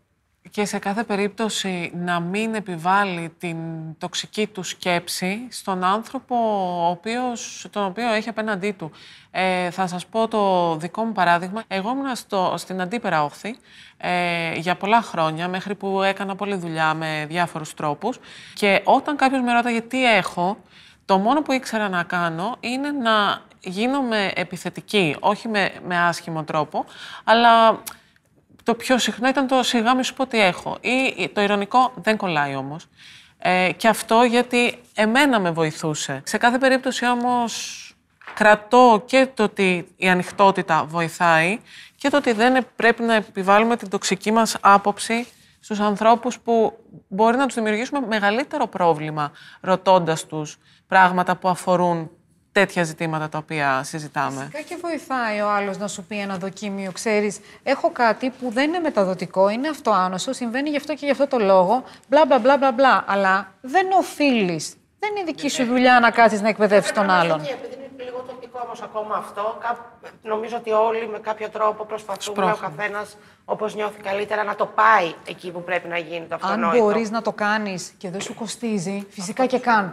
και 0.51 0.65
σε 0.65 0.79
κάθε 0.79 1.05
περίπτωση 1.05 1.93
να 1.95 2.21
μην 2.21 2.55
επιβάλλει 2.55 3.35
την 3.39 3.57
τοξική 3.99 4.47
του 4.47 4.63
σκέψη 4.63 5.47
στον 5.51 5.85
άνθρωπο 5.85 6.37
ο 6.85 6.89
οποίος, 6.91 7.67
τον 7.71 7.85
οποίο 7.85 8.13
έχει 8.13 8.29
απέναντί 8.29 8.73
του. 8.73 8.91
Ε, 9.31 9.71
θα 9.71 9.87
σας 9.87 10.07
πω 10.07 10.29
το 10.29 10.77
δικό 10.77 11.05
μου 11.05 11.13
παράδειγμα. 11.13 11.63
Εγώ 11.69 11.91
ήμουν 11.91 12.17
στο, 12.17 12.55
στην 12.57 12.81
αντίπερα 12.81 13.25
όχθη 13.25 13.57
ε, 13.97 14.55
για 14.55 14.77
πολλά 14.77 15.03
χρόνια, 15.03 15.49
μέχρι 15.49 15.75
που 15.75 16.03
έκανα 16.03 16.37
πολλή 16.37 16.55
δουλειά 16.55 16.95
με 16.95 17.25
διάφορους 17.29 17.75
τρόπους 17.75 18.19
και 18.55 18.81
όταν 18.85 19.17
κάποιος 19.17 19.43
με 19.43 19.53
ρώταγε 19.53 19.81
τι 19.81 20.15
έχω, 20.15 20.59
το 21.05 21.19
μόνο 21.19 21.43
που 21.43 21.53
ήξερα 21.53 21.89
να 21.89 22.03
κάνω 22.03 22.57
είναι 22.61 22.91
να 22.91 23.41
γίνομαι 23.61 24.33
επιθετική, 24.35 25.17
όχι 25.21 25.49
με, 25.49 25.71
με 25.87 25.99
άσχημο 25.99 26.43
τρόπο, 26.45 26.85
αλλά 27.25 27.83
το 28.69 28.75
πιο 28.75 28.99
συχνό 28.99 29.29
ήταν 29.29 29.47
το 29.47 29.63
σιγά 29.63 29.95
μη 29.95 30.05
σου 30.05 30.15
πω 30.15 30.27
τι 30.27 30.41
έχω. 30.41 30.79
Ή 30.81 31.29
το 31.29 31.41
ηρωνικό 31.41 31.93
δεν 31.95 32.17
κολλάει 32.17 32.55
όμως. 32.55 32.87
Ε, 33.39 33.73
και 33.77 33.89
αυτό 33.89 34.23
γιατί 34.23 34.79
εμένα 34.95 35.41
με 35.41 35.51
βοηθούσε. 35.51 36.23
Σε 36.25 36.39
κάθε 36.39 36.59
περίπτωση 36.59 37.07
όμως 37.07 37.83
κρατώ 38.35 39.03
και 39.07 39.29
το 39.35 39.43
ότι 39.43 39.89
η 39.97 40.09
ανοιχτότητα 40.09 40.85
βοηθάει 40.85 41.59
και 41.97 42.09
το 42.09 42.17
ότι 42.17 42.33
δεν 42.33 42.67
πρέπει 42.77 43.03
να 43.03 43.15
επιβάλλουμε 43.15 43.77
την 43.77 43.89
τοξική 43.89 44.33
μας 44.33 44.57
άποψη 44.61 45.27
στους 45.61 45.81
ανθρώπους 45.81 46.39
που 46.39 46.79
μπορεί 47.09 47.37
να 47.37 47.47
τους 47.47 47.55
δημιουργήσουμε 47.55 48.01
μεγαλύτερο 48.07 48.67
πρόβλημα 48.67 49.33
ρωτώντας 49.61 50.27
τους 50.27 50.59
πράγματα 50.89 51.37
που 51.37 51.49
αφορούν 51.49 52.11
τέτοια 52.59 52.85
ζητήματα 52.85 53.29
τα 53.29 53.39
οποία 53.39 53.83
συζητάμε. 53.83 54.41
Φυσικά 54.41 54.61
και 54.61 54.77
βοηθάει 54.83 55.41
ο 55.41 55.49
άλλος 55.51 55.79
να 55.79 55.89
σου 55.89 56.03
πει 56.05 56.19
ένα 56.19 56.37
δοκίμιο. 56.37 56.93
Ξέρεις, 56.93 57.41
έχω 57.63 57.91
κάτι 57.91 58.31
που 58.31 58.51
δεν 58.51 58.69
είναι 58.69 58.79
μεταδοτικό, 58.79 59.49
είναι 59.49 59.69
αυτοάνωσο, 59.69 60.33
συμβαίνει 60.33 60.71
γι' 60.71 60.77
αυτό 60.77 60.95
και 60.95 61.05
γι' 61.05 61.11
αυτό 61.11 61.27
το 61.27 61.39
λόγο. 61.39 61.85
Μπλα 62.09 62.27
μπλα 62.27 62.39
μπλα 62.39 62.57
μπλα. 62.57 62.73
μπλα 62.73 63.05
αλλά 63.07 63.53
δεν 63.61 63.87
οφείλεις. 63.99 64.75
Δεν 64.99 65.11
είναι 65.17 65.25
δική 65.25 65.49
σου 65.49 65.65
δουλειά 65.65 66.01
να 66.01 66.11
κάτσει 66.11 66.41
να 66.41 66.49
εκπαιδεύσεις 66.49 66.93
τον 66.93 67.11
άλλον. 67.11 67.41
Επειδή 67.41 67.75
είναι 67.75 68.05
λίγο 68.05 68.25
τοπικό 68.27 68.61
όμως 68.65 68.83
ακόμα 68.83 69.15
αυτό, 69.17 69.59
νομίζω 70.23 70.57
ότι 70.57 70.71
όλοι 70.71 71.09
με 71.09 71.19
κάποιο 71.19 71.49
τρόπο 71.49 71.85
προσπαθούμε 71.85 72.51
ο 72.51 72.59
καθένας 72.61 73.17
όπως 73.45 73.75
νιώθει 73.75 74.01
καλύτερα 74.01 74.45
να 74.45 74.55
το 74.55 74.67
πάει 74.67 75.13
εκεί 75.29 75.51
που 75.51 75.63
πρέπει 75.63 75.89
να 75.89 75.99
γίνει 75.99 76.27
το 76.27 76.35
αυτονόητο. 76.35 76.67
Αν 76.67 76.79
μπορείς 76.79 77.11
να 77.11 77.23
το 77.23 77.33
κάνεις 77.33 77.93
και 77.99 78.11
δεν 78.11 78.21
σου 78.21 78.35
κοστίζει, 78.35 79.07
φυσικά 79.11 79.47
και 79.47 79.59
κάν 79.59 79.91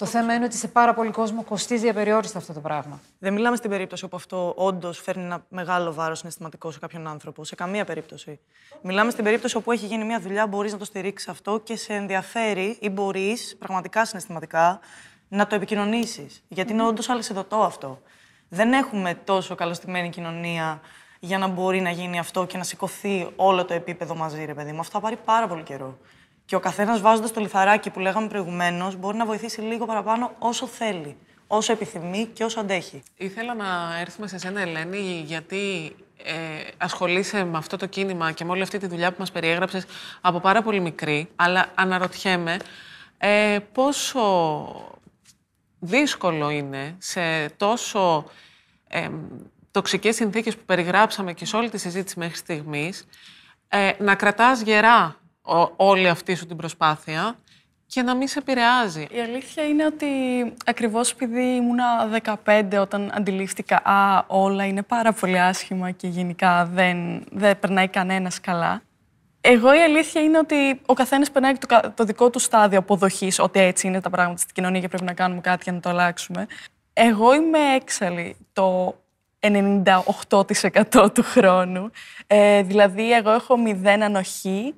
το. 0.00 0.06
Το 0.06 0.16
θέμα 0.18 0.34
είναι 0.34 0.44
ότι 0.44 0.56
σε 0.56 0.68
πάρα 0.68 0.94
πολύ 0.94 1.10
κόσμο 1.10 1.44
κοστίζει 1.44 1.88
απεριόριστα 1.88 2.38
αυτό 2.38 2.52
το 2.52 2.60
πράγμα. 2.60 3.00
Δεν 3.18 3.32
μιλάμε 3.32 3.56
στην 3.56 3.70
περίπτωση 3.70 4.04
όπου 4.04 4.16
αυτό 4.16 4.54
όντως 4.56 4.98
φέρνει 4.98 5.22
ένα 5.22 5.44
μεγάλο 5.48 5.92
βάρος 5.92 6.18
συναισθηματικό 6.18 6.70
σε 6.70 6.78
κάποιον 6.78 7.06
άνθρωπο. 7.06 7.44
Σε 7.44 7.54
καμία 7.54 7.84
περίπτωση. 7.84 8.40
Μιλάμε 8.82 9.10
στην 9.10 9.24
περίπτωση 9.24 9.56
όπου 9.56 9.72
έχει 9.72 9.86
γίνει 9.86 10.04
μια 10.04 10.20
δουλειά, 10.20 10.46
μπορείς 10.46 10.72
να 10.72 10.78
το 10.78 10.84
στηρίξεις 10.84 11.28
αυτό 11.28 11.60
και 11.64 11.76
σε 11.76 11.92
ενδιαφέρει 11.92 12.76
ή 12.80 12.88
μπορείς 12.88 13.56
πραγματικά 13.58 14.04
συναισθηματικά 14.04 14.80
να 15.28 15.46
το 15.46 15.54
επικοινωνήσεις. 15.54 16.42
Γιατί 16.48 16.72
είναι 16.72 16.82
όντως 16.82 17.08
αλυσιδωτό 17.08 17.56
αυτό. 17.56 18.02
Δεν 18.48 18.72
έχουμε 18.72 19.14
τόσο 19.14 19.54
καλωστημένη 19.54 20.08
κοινωνία 20.08 20.80
για 21.20 21.38
να 21.38 21.46
μπορεί 21.46 21.80
να 21.80 21.90
γίνει 21.90 22.18
αυτό 22.18 22.46
και 22.46 22.56
να 22.56 22.64
σηκωθεί 22.64 23.28
όλο 23.36 23.64
το 23.64 23.74
επίπεδο 23.74 24.14
μαζί, 24.14 24.44
ρε 24.44 24.54
παιδί 24.54 24.72
μου. 24.72 24.80
Αυτό 24.80 24.92
θα 24.92 25.00
πάρει 25.00 25.16
πάρα 25.24 25.46
πολύ 25.46 25.62
καιρό. 25.62 25.98
Και 26.50 26.56
ο 26.56 26.60
καθένας 26.60 27.00
βάζοντας 27.00 27.32
το 27.32 27.40
λιθαράκι 27.40 27.90
που 27.90 28.00
λέγαμε 28.00 28.28
προηγουμένως, 28.28 28.96
μπορεί 28.96 29.16
να 29.16 29.26
βοηθήσει 29.26 29.60
λίγο 29.60 29.86
παραπάνω 29.86 30.34
όσο 30.38 30.66
θέλει, 30.66 31.16
όσο 31.46 31.72
επιθυμεί 31.72 32.26
και 32.32 32.44
όσο 32.44 32.60
αντέχει. 32.60 33.02
Ήθελα 33.16 33.54
να 33.54 33.98
έρθουμε 34.00 34.26
σε 34.26 34.38
σένα, 34.38 34.60
Ελένη, 34.60 35.22
γιατί 35.26 35.96
ε, 36.24 36.32
ασχολείσαι 36.78 37.44
με 37.44 37.58
αυτό 37.58 37.76
το 37.76 37.86
κίνημα 37.86 38.32
και 38.32 38.44
με 38.44 38.50
όλη 38.50 38.62
αυτή 38.62 38.78
τη 38.78 38.86
δουλειά 38.86 39.10
που 39.10 39.16
μας 39.18 39.30
περιέγραψες 39.30 39.84
από 40.20 40.40
πάρα 40.40 40.62
πολύ 40.62 40.80
μικρή, 40.80 41.28
αλλά 41.36 41.66
αναρωτιέμαι 41.74 42.56
ε, 43.18 43.58
πόσο 43.72 44.20
δύσκολο 45.78 46.50
είναι 46.50 46.96
σε 46.98 47.48
τόσο 47.48 48.30
ε, 48.88 49.08
τοξικές 49.70 50.14
συνθήκες 50.14 50.56
που 50.56 50.64
περιγράψαμε 50.66 51.32
και 51.32 51.44
σε 51.44 51.56
όλη 51.56 51.70
τη 51.70 51.78
συζήτηση 51.78 52.18
μέχρι 52.18 52.36
στιγμής, 52.36 53.06
ε, 53.68 53.92
να 53.98 54.14
κρατάς 54.14 54.60
γερά 54.60 55.20
όλη 55.76 56.08
αυτή 56.08 56.34
σου 56.34 56.46
την 56.46 56.56
προσπάθεια 56.56 57.36
και 57.86 58.02
να 58.02 58.14
μην 58.14 58.28
σε 58.28 58.38
επηρεάζει. 58.38 59.06
Η 59.10 59.20
αλήθεια 59.20 59.64
είναι 59.64 59.84
ότι 59.84 60.06
ακριβώς 60.64 61.10
επειδή 61.10 61.42
ήμουνα 61.42 61.84
15 62.44 62.78
όταν 62.80 63.10
αντιλήφθηκα 63.14 63.76
«Α, 63.76 64.24
όλα 64.26 64.64
είναι 64.64 64.82
πάρα 64.82 65.12
πολύ 65.12 65.40
άσχημα 65.40 65.90
και 65.90 66.06
γενικά 66.06 66.64
δεν, 66.64 67.24
δεν 67.30 67.58
περνάει 67.58 67.88
κανένας 67.88 68.40
καλά», 68.40 68.82
εγώ 69.40 69.74
η 69.74 69.78
αλήθεια 69.78 70.22
είναι 70.22 70.38
ότι 70.38 70.80
ο 70.86 70.94
καθένας 70.94 71.30
περνάει 71.30 71.52
το, 71.58 71.92
το 71.94 72.04
δικό 72.04 72.30
του 72.30 72.38
στάδιο 72.38 72.78
αποδοχής 72.78 73.38
ότι 73.38 73.60
έτσι 73.60 73.86
είναι 73.86 74.00
τα 74.00 74.10
πράγματα 74.10 74.38
στην 74.38 74.54
κοινωνία 74.54 74.80
και 74.80 74.88
πρέπει 74.88 75.04
να 75.04 75.12
κάνουμε 75.12 75.40
κάτι 75.40 75.62
για 75.62 75.72
να 75.72 75.80
το 75.80 75.88
αλλάξουμε. 75.88 76.46
Εγώ 76.92 77.34
είμαι 77.34 77.58
έξαλλη 77.74 78.36
το 78.52 78.96
98% 79.40 81.14
του 81.14 81.22
χρόνου. 81.22 81.90
Ε, 82.26 82.62
δηλαδή, 82.62 83.12
εγώ 83.12 83.30
έχω 83.30 83.56
μηδέν 83.56 84.02
ανοχή 84.02 84.74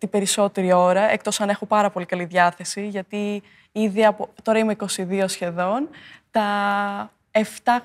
την 0.00 0.10
περισσότερη 0.10 0.72
ώρα, 0.72 1.10
εκτός 1.10 1.40
αν 1.40 1.48
έχω 1.48 1.66
πάρα 1.66 1.90
πολύ 1.90 2.06
καλή 2.06 2.24
διάθεση, 2.24 2.86
γιατί 2.86 3.42
ήδη 3.72 4.04
από, 4.04 4.28
τώρα 4.42 4.58
είμαι 4.58 4.76
22 4.96 5.24
σχεδόν, 5.26 5.88
τα 6.30 7.12
7, 7.32 7.40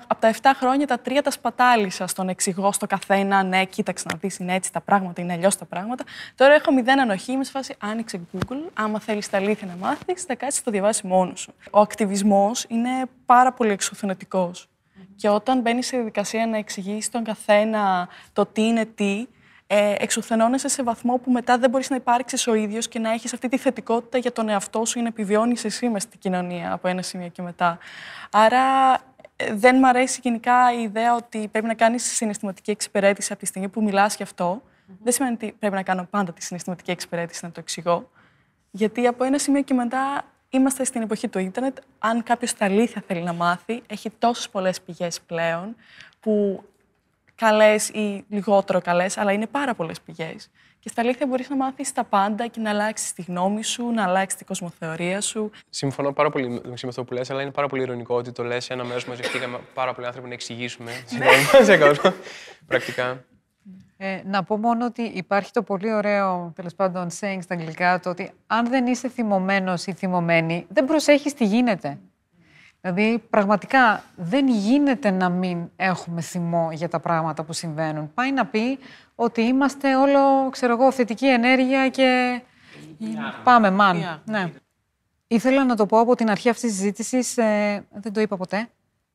από 0.06 0.20
τα 0.20 0.34
7 0.42 0.50
χρόνια 0.56 0.86
τα 0.86 0.98
τρία 0.98 1.22
τα 1.22 1.30
σπατάλησα 1.30 2.06
στον 2.06 2.28
εξηγώ 2.28 2.72
στο 2.72 2.86
καθένα, 2.86 3.42
ναι, 3.42 3.64
κοίταξε 3.64 4.04
να 4.12 4.18
δεις, 4.18 4.36
είναι 4.36 4.54
έτσι 4.54 4.72
τα 4.72 4.80
πράγματα, 4.80 5.22
είναι 5.22 5.32
αλλιώς 5.32 5.56
τα 5.56 5.64
πράγματα. 5.64 6.04
Τώρα 6.34 6.54
έχω 6.54 6.72
μηδέν 6.72 7.00
ανοχή, 7.00 7.32
είμαι 7.32 7.44
σε 7.44 7.50
φάση 7.50 7.74
άνοιξε 7.78 8.20
Google, 8.32 8.70
άμα 8.74 9.00
θέλεις 9.00 9.30
τα 9.30 9.36
αλήθεια 9.36 9.66
να 9.66 9.76
μάθεις, 9.76 10.22
θα 10.22 10.34
κάτσεις 10.34 10.62
το 10.62 10.70
διαβάσεις 10.70 11.02
μόνος 11.02 11.40
σου. 11.40 11.54
Ο 11.70 11.80
ακτιβισμός 11.80 12.64
είναι 12.68 12.90
πάρα 13.26 13.52
πολύ 13.52 13.70
εξωθενετικός. 13.70 14.68
Και 15.16 15.28
όταν 15.28 15.60
μπαίνει 15.60 15.82
σε 15.82 15.96
διαδικασία 15.96 16.46
να 16.46 16.56
εξηγήσει 16.56 17.10
τον 17.10 17.24
καθένα 17.24 18.08
το 18.32 18.46
τι 18.46 18.62
είναι 18.62 18.84
τι, 18.84 19.26
ε, 19.66 19.94
εξουθενώνεσαι 19.98 20.68
σε 20.68 20.82
βαθμό 20.82 21.16
που 21.16 21.30
μετά 21.30 21.58
δεν 21.58 21.70
μπορείς 21.70 21.90
να 21.90 21.96
υπάρξεις 21.96 22.46
ο 22.46 22.54
ίδιος 22.54 22.88
και 22.88 22.98
να 22.98 23.12
έχεις 23.12 23.32
αυτή 23.32 23.48
τη 23.48 23.58
θετικότητα 23.58 24.18
για 24.18 24.32
τον 24.32 24.48
εαυτό 24.48 24.84
σου 24.84 24.98
ή 24.98 25.02
να 25.02 25.08
επιβιώνεις 25.08 25.64
εσύ 25.64 25.88
μες 25.88 26.02
στην 26.02 26.18
κοινωνία 26.18 26.72
από 26.72 26.88
ένα 26.88 27.02
σημείο 27.02 27.28
και 27.28 27.42
μετά. 27.42 27.78
Άρα 28.30 28.94
ε, 29.36 29.54
δεν 29.54 29.76
μ' 29.76 29.84
αρέσει 29.84 30.20
γενικά 30.22 30.72
η 30.78 30.82
ιδέα 30.82 31.14
ότι 31.14 31.48
πρέπει 31.48 31.66
να 31.66 31.74
κάνεις 31.74 32.04
συναισθηματική 32.16 32.70
εξυπηρέτηση 32.70 33.32
από 33.32 33.40
τη 33.40 33.46
στιγμή 33.46 33.68
που 33.68 33.82
μιλάς 33.82 34.16
γι' 34.16 34.22
αυτό. 34.22 34.62
Δεν 35.02 35.12
σημαίνει 35.12 35.34
ότι 35.34 35.54
πρέπει 35.58 35.74
να 35.74 35.82
κάνω 35.82 36.06
πάντα 36.10 36.32
τη 36.32 36.42
συναισθηματική 36.42 36.90
εξυπηρέτηση, 36.90 37.44
να 37.44 37.50
το 37.50 37.60
εξηγώ. 37.60 38.10
Γιατί 38.70 39.06
από 39.06 39.24
ένα 39.24 39.38
σημείο 39.38 39.62
και 39.62 39.74
μετά 39.74 40.24
είμαστε 40.48 40.84
στην 40.84 41.02
εποχή 41.02 41.28
του 41.28 41.38
ίντερνετ. 41.38 41.76
Αν 41.98 42.22
κάποιος 42.22 42.54
τα 42.54 42.64
αλήθεια 42.64 43.02
θέλει 43.06 43.22
να 43.22 43.32
μάθει, 43.32 43.82
έχει 43.86 44.10
τόσες 44.10 44.48
πολλές 44.48 44.80
πηγές 44.80 45.20
πλέον 45.20 45.76
που 46.20 46.64
καλές 47.36 47.88
ή 47.88 48.24
λιγότερο 48.28 48.80
καλές, 48.80 49.18
αλλά 49.18 49.32
είναι 49.32 49.46
πάρα 49.46 49.74
πολλές 49.74 50.00
πηγές. 50.00 50.50
Και 50.78 50.88
στα 50.88 51.00
αλήθεια 51.00 51.26
μπορείς 51.26 51.48
να 51.48 51.56
μάθεις 51.56 51.92
τα 51.92 52.04
πάντα 52.04 52.46
και 52.46 52.60
να 52.60 52.70
αλλάξεις 52.70 53.12
τη 53.12 53.22
γνώμη 53.22 53.64
σου, 53.64 53.90
να 53.90 54.04
αλλάξεις 54.04 54.38
την 54.38 54.46
κοσμοθεωρία 54.46 55.20
σου. 55.20 55.50
Συμφωνώ 55.70 56.12
πάρα 56.12 56.30
πολύ 56.30 56.48
με 56.48 56.74
αυτό 56.88 57.04
που 57.04 57.14
λες, 57.14 57.30
αλλά 57.30 57.42
είναι 57.42 57.50
πάρα 57.50 57.68
πολύ 57.68 57.82
ειρωνικό 57.82 58.16
ότι 58.16 58.32
το 58.32 58.42
λες 58.42 58.64
σε 58.64 58.72
ένα 58.72 58.84
μέρος 58.84 59.04
που 59.04 59.10
μαζευτήκαμε 59.10 59.58
πάρα 59.74 59.94
πολλοί 59.94 60.06
άνθρωποι 60.06 60.28
να 60.28 60.34
εξηγήσουμε 60.34 60.90
σε 61.62 61.78
κόσμο. 61.78 62.12
Πρακτικά. 62.66 63.24
Ε, 63.96 64.20
να 64.24 64.42
πω 64.42 64.56
μόνο 64.56 64.84
ότι 64.84 65.02
υπάρχει 65.02 65.50
το 65.50 65.62
πολύ 65.62 65.92
ωραίο, 65.92 66.52
τέλος 66.54 66.74
πάντων, 66.74 67.08
saying 67.20 67.38
στα 67.42 67.54
αγγλικά, 67.54 68.00
το 68.00 68.10
ότι 68.10 68.32
αν 68.46 68.68
δεν 68.68 68.86
είσαι 68.86 69.08
θυμωμένος 69.08 69.86
ή 69.86 69.92
θυμωμένη, 69.92 70.66
δεν 70.68 70.84
προσέχεις 70.84 71.34
τι 71.34 71.44
γίνεται. 71.44 71.98
Δηλαδή, 72.88 73.22
πραγματικά 73.30 74.02
δεν 74.16 74.48
γίνεται 74.48 75.10
να 75.10 75.28
μην 75.28 75.70
έχουμε 75.76 76.20
θυμό 76.20 76.68
για 76.72 76.88
τα 76.88 77.00
πράγματα 77.00 77.42
που 77.42 77.52
συμβαίνουν. 77.52 78.10
Πάει 78.14 78.32
να 78.32 78.46
πει 78.46 78.78
ότι 79.14 79.40
είμαστε 79.42 79.96
όλο, 79.96 80.50
ξέρω 80.50 80.72
εγώ, 80.72 80.92
θετική 80.92 81.26
ενέργεια 81.26 81.88
και 81.88 82.40
πάμε, 83.44 83.70
μαν. 83.70 84.20
Ναι. 84.24 84.52
Ήθελα 85.26 85.64
να 85.64 85.76
το 85.76 85.86
πω 85.86 86.00
από 86.00 86.14
την 86.14 86.30
αρχή 86.30 86.48
αυτής 86.48 86.70
της 86.70 86.78
συζήτησης, 86.78 87.36
ε, 87.36 87.84
δεν 87.92 88.12
το 88.12 88.20
είπα 88.20 88.36
ποτέ, 88.36 88.68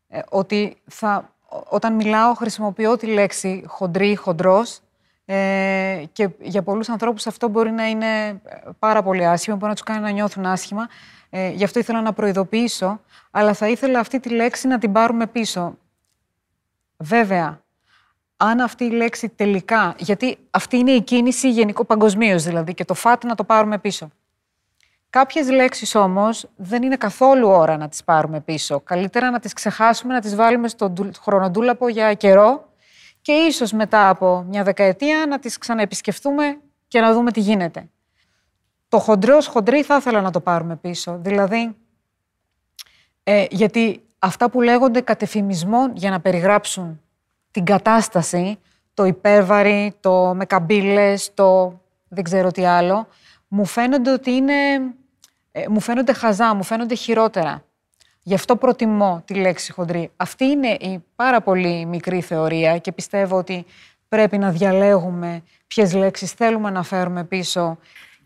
ε, 0.07 0.19
ότι 0.29 0.77
θα, 0.88 1.34
όταν 1.69 1.93
μιλάω 1.93 2.34
χρησιμοποιώ 2.34 2.97
τη 2.97 3.07
λέξη 3.07 3.63
χοντρή, 3.67 4.15
χοντρός 4.15 4.79
ε, 5.25 6.03
και 6.12 6.29
για 6.39 6.63
πολλούς 6.63 6.89
ανθρώπους 6.89 7.27
αυτό 7.27 7.47
μπορεί 7.47 7.71
να 7.71 7.88
είναι 7.88 8.41
πάρα 8.79 9.03
πολύ 9.03 9.25
άσχημο, 9.25 9.55
μπορεί 9.55 9.69
να 9.69 9.75
τους 9.75 9.84
κάνει 9.84 10.01
να 10.01 10.10
νιώθουν 10.10 10.45
άσχημα. 10.45 10.88
Ε, 11.33 11.49
γι' 11.49 11.63
αυτό 11.63 11.79
ήθελα 11.79 12.01
να 12.01 12.13
προειδοποιήσω, 12.13 13.01
αλλά 13.31 13.53
θα 13.53 13.67
ήθελα 13.67 13.99
αυτή 13.99 14.19
τη 14.19 14.29
λέξη 14.29 14.67
να 14.67 14.77
την 14.77 14.91
πάρουμε 14.91 15.27
πίσω. 15.27 15.77
Βέβαια, 16.97 17.61
αν 18.37 18.59
αυτή 18.59 18.83
η 18.83 18.89
λέξη 18.89 19.29
τελικά, 19.29 19.95
γιατί 19.97 20.37
αυτή 20.51 20.77
είναι 20.77 20.91
η 20.91 21.01
κίνηση 21.01 21.49
γενικό 21.49 21.85
παγκοσμίως 21.85 22.43
δηλαδή 22.43 22.73
και 22.73 22.85
το 22.85 22.93
φάτ 22.93 23.23
να 23.25 23.35
το 23.35 23.43
πάρουμε 23.43 23.77
πίσω. 23.79 24.09
Κάποιες 25.09 25.49
λέξεις 25.49 25.95
όμως 25.95 26.49
δεν 26.55 26.83
είναι 26.83 26.95
καθόλου 26.95 27.47
ώρα 27.47 27.77
να 27.77 27.89
τις 27.89 28.03
πάρουμε 28.03 28.39
πίσω. 28.41 28.79
Καλύτερα 28.79 29.29
να 29.29 29.39
τις 29.39 29.53
ξεχάσουμε, 29.53 30.13
να 30.13 30.19
τις 30.19 30.35
βάλουμε 30.35 30.67
στο 30.67 30.93
χρονοτούλαπο 31.21 31.87
για 31.87 32.13
καιρό 32.13 32.69
και 33.21 33.31
ίσως 33.31 33.71
μετά 33.71 34.09
από 34.09 34.45
μια 34.47 34.63
δεκαετία 34.63 35.25
να 35.29 35.39
τις 35.39 35.57
ξαναεπισκεφτούμε 35.57 36.59
και 36.87 36.99
να 36.99 37.13
δούμε 37.13 37.31
τι 37.31 37.39
γίνεται. 37.39 37.89
Το 38.91 38.99
χοντρό 38.99 39.41
χοντρή 39.41 39.84
θα 39.84 39.95
ήθελα 39.95 40.21
να 40.21 40.32
το 40.32 40.39
πάρουμε 40.39 40.75
πίσω. 40.75 41.17
Δηλαδή, 41.21 41.75
ε, 43.23 43.45
γιατί 43.49 44.04
αυτά 44.19 44.49
που 44.49 44.62
λέγονται 44.62 45.01
κατεφημισμών 45.01 45.91
για 45.95 46.10
να 46.10 46.19
περιγράψουν 46.19 47.01
την 47.51 47.65
κατάσταση, 47.65 48.60
το 48.93 49.06
υπέρβαρη, 49.06 49.93
το 49.99 50.34
με 50.36 50.45
καμπύλες, 50.45 51.32
το 51.34 51.80
δεν 52.08 52.23
ξέρω 52.23 52.51
τι 52.51 52.65
άλλο, 52.65 53.08
μου 53.47 53.65
φαίνονται 53.65 54.12
ότι 54.12 54.32
είναι, 54.32 54.54
ε, 55.51 55.67
μου 55.67 55.80
φαίνονται 55.80 56.13
χαζά, 56.13 56.56
μου 56.56 56.63
φαίνονται 56.63 56.95
χειρότερα. 56.95 57.63
Γι' 58.21 58.34
αυτό 58.34 58.56
προτιμώ 58.56 59.21
τη 59.25 59.34
λέξη 59.34 59.71
χοντρή. 59.71 60.12
Αυτή 60.15 60.45
είναι 60.45 60.69
η 60.69 61.04
πάρα 61.15 61.41
πολύ 61.41 61.86
μικρή 61.86 62.21
θεωρία 62.21 62.77
και 62.77 62.91
πιστεύω 62.91 63.38
ότι 63.38 63.65
πρέπει 64.08 64.38
να 64.38 64.49
διαλέγουμε 64.49 65.43
ποιες 65.67 65.93
λέξεις 65.93 66.32
θέλουμε 66.32 66.69
να 66.69 66.84
φέρουμε 66.84 67.23
πίσω. 67.23 67.77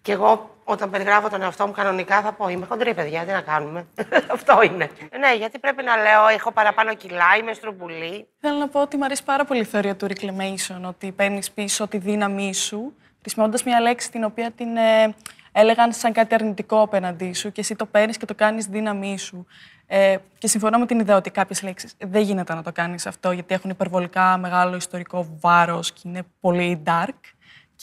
Και 0.01 0.11
εγώ 0.11 0.53
όταν 0.67 0.89
περιγράφω 0.89 1.29
τον 1.29 1.41
εαυτό 1.41 1.65
μου 1.65 1.71
κανονικά 1.71 2.21
θα 2.21 2.33
πω 2.33 2.49
Είμαι 2.49 2.65
χοντρή, 2.65 2.93
παιδιά, 2.93 3.25
τι 3.25 3.31
να 3.31 3.41
κάνουμε. 3.41 3.87
Αυτό 4.35 4.61
είναι. 4.61 4.89
Ναι, 5.19 5.35
γιατί 5.37 5.59
πρέπει 5.59 5.83
να 5.83 5.95
λέω 5.95 6.27
Έχω 6.27 6.51
παραπάνω 6.51 6.95
κιλά, 6.95 7.35
είμαι 7.39 7.53
στρομπουλή. 7.53 8.27
Θέλω 8.39 8.57
να 8.57 8.67
πω 8.67 8.81
ότι 8.81 8.97
μου 8.97 9.05
αρέσει 9.05 9.23
πάρα 9.23 9.45
πολύ 9.45 9.59
η 9.59 9.63
θεωρία 9.63 9.95
του 9.95 10.07
reclamation, 10.07 10.81
ότι 10.87 11.11
παίρνεις 11.11 11.51
πίσω 11.51 11.87
τη 11.87 11.97
δύναμή 11.97 12.53
σου, 12.53 12.95
χρησιμοποιώντας 13.21 13.63
μια 13.63 13.81
λέξη 13.81 14.11
την 14.11 14.23
οποία 14.23 14.51
την 14.51 14.77
ε, 14.77 15.15
έλεγαν 15.51 15.93
σαν 15.93 16.13
κάτι 16.13 16.33
αρνητικό 16.33 16.81
απέναντί 16.81 17.33
σου 17.33 17.51
και 17.51 17.61
εσύ 17.61 17.75
το 17.75 17.85
παίρνεις 17.85 18.17
και 18.17 18.25
το 18.25 18.35
κάνεις 18.35 18.65
δύναμή 18.65 19.17
σου. 19.17 19.45
Ε, 19.87 20.15
και 20.37 20.47
συμφωνώ 20.47 20.77
με 20.77 20.85
την 20.85 20.99
ιδέα 20.99 21.15
ότι 21.15 21.29
κάποιες 21.29 21.61
λέξεις 21.61 21.93
δεν 21.97 22.21
γίνεται 22.21 22.53
να 22.53 22.63
το 22.63 22.71
κάνεις 22.71 23.05
αυτό, 23.05 23.31
γιατί 23.31 23.53
έχουν 23.53 23.69
υπερβολικά 23.69 24.37
μεγάλο 24.37 24.75
ιστορικό 24.75 25.37
βάρος 25.39 25.91
και 25.91 26.01
είναι 26.03 26.23
πολύ 26.39 26.83
dark 26.85 27.34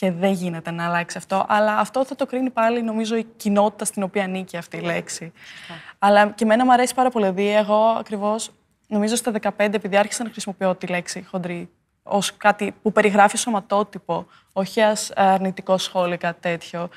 και 0.03 0.11
δεν 0.11 0.31
γίνεται 0.31 0.71
να 0.71 0.85
αλλάξει 0.85 1.17
αυτό. 1.17 1.45
Αλλά 1.47 1.77
αυτό 1.77 2.05
θα 2.05 2.15
το 2.15 2.25
κρίνει 2.25 2.49
πάλι, 2.49 2.81
νομίζω, 2.81 3.15
η 3.15 3.23
κοινότητα 3.37 3.85
στην 3.85 4.03
οποία 4.03 4.23
ανήκει 4.23 4.57
αυτή 4.57 4.77
η 4.77 4.81
λέξη. 4.81 5.31
Αλλά 5.99 6.29
και 6.29 6.43
εμένα 6.43 6.65
μου 6.65 6.71
αρέσει 6.73 6.93
πάρα 6.93 7.09
πολύ. 7.09 7.25
Δηλαδή, 7.25 7.55
εγώ 7.55 7.75
ακριβώς 7.75 8.51
νομίζω 8.87 9.15
στα 9.15 9.31
15, 9.41 9.49
επειδή 9.57 9.97
άρχισα 9.97 10.23
να 10.23 10.29
χρησιμοποιώ 10.29 10.75
τη 10.75 10.87
λέξη 10.87 11.25
χοντρή 11.29 11.69
ως 12.03 12.37
κάτι 12.37 12.75
που 12.81 12.91
περιγράφει 12.91 13.37
σωματότυπο, 13.37 14.25
όχι 14.53 14.81
ω 14.81 14.93
αρνητικό 15.15 15.77
σχόλιο, 15.77 16.17
κάτι 16.17 16.41
τέτοιο. 16.41 16.89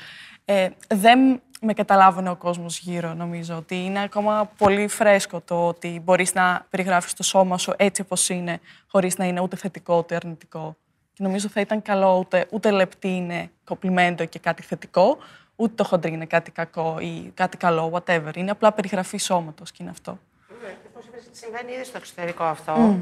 Ε, 0.45 0.69
δεν, 0.95 1.41
με 1.61 1.73
καταλάβαινε 1.73 2.31
ο 2.31 2.37
κόσμος 2.37 2.79
γύρω, 2.79 3.15
νομίζω. 3.15 3.57
Ότι 3.57 3.85
είναι 3.85 4.03
ακόμα 4.03 4.51
πολύ 4.59 4.89
φρέσκο 4.89 5.41
το 5.41 5.67
ότι 5.67 6.01
μπορείς 6.05 6.35
να 6.35 6.67
περιγράφεις 6.71 7.15
το 7.15 7.23
σώμα 7.23 7.59
σου 7.59 7.73
έτσι 7.77 8.01
όπως 8.01 8.29
είναι, 8.29 8.61
χωρίς 8.87 9.17
να 9.17 9.25
είναι 9.25 9.41
ούτε 9.41 9.57
θετικό 9.57 9.99
ούτε 9.99 10.15
αρνητικό. 10.15 10.77
Και 11.17 11.23
νομίζω 11.23 11.49
θα 11.49 11.61
ήταν 11.61 11.83
καλό 11.83 12.19
ούτε, 12.19 12.47
ούτε 12.51 12.71
λεπτή 12.71 13.09
είναι 13.09 13.51
κοπλιμέντο 13.65 14.25
και 14.25 14.39
κάτι 14.39 14.63
θετικό, 14.63 15.19
ούτε 15.57 15.75
το 15.75 15.85
χοντρί 15.85 16.13
είναι 16.13 16.27
κάτι 16.27 16.51
κακό 16.51 16.97
ή 17.01 17.31
κάτι 17.35 17.57
καλό, 17.57 17.93
whatever. 17.93 18.37
Είναι 18.37 18.51
απλά 18.51 18.73
περιγραφή 18.73 19.17
σώματος 19.17 19.71
και 19.71 19.79
είναι 19.81 19.91
αυτό. 19.91 20.19
Ναι, 20.63 20.69
και 20.69 20.89
πώς 20.95 21.05
είπες, 21.07 21.23
συμβαίνει 21.31 21.73
ήδη 21.73 21.85
στο 21.85 21.97
εξωτερικό 21.97 22.45
αυτό. 22.45 22.99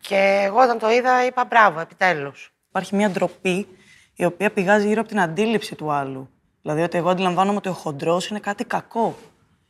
Και 0.00 0.42
εγώ 0.44 0.62
όταν 0.62 0.78
το 0.78 0.90
είδα 0.90 1.26
είπα 1.26 1.44
μπράβο, 1.44 1.80
επιτέλους. 1.80 2.52
Υπάρχει 2.68 2.96
μια 2.96 3.10
ντροπή 3.10 3.68
η 4.14 4.24
οποία 4.24 4.50
πηγάζει 4.50 4.86
γύρω 4.86 5.00
από 5.00 5.08
την 5.08 5.20
αντίληψη 5.20 5.74
του 5.74 5.90
άλλου. 5.90 6.30
Δηλαδή 6.62 6.82
ότι 6.82 6.98
εγώ 6.98 7.08
αντιλαμβάνομαι 7.08 7.56
ότι 7.56 7.68
ο 7.68 7.72
χοντρός 7.72 8.28
είναι 8.28 8.40
κάτι 8.40 8.64
κακό. 8.64 9.16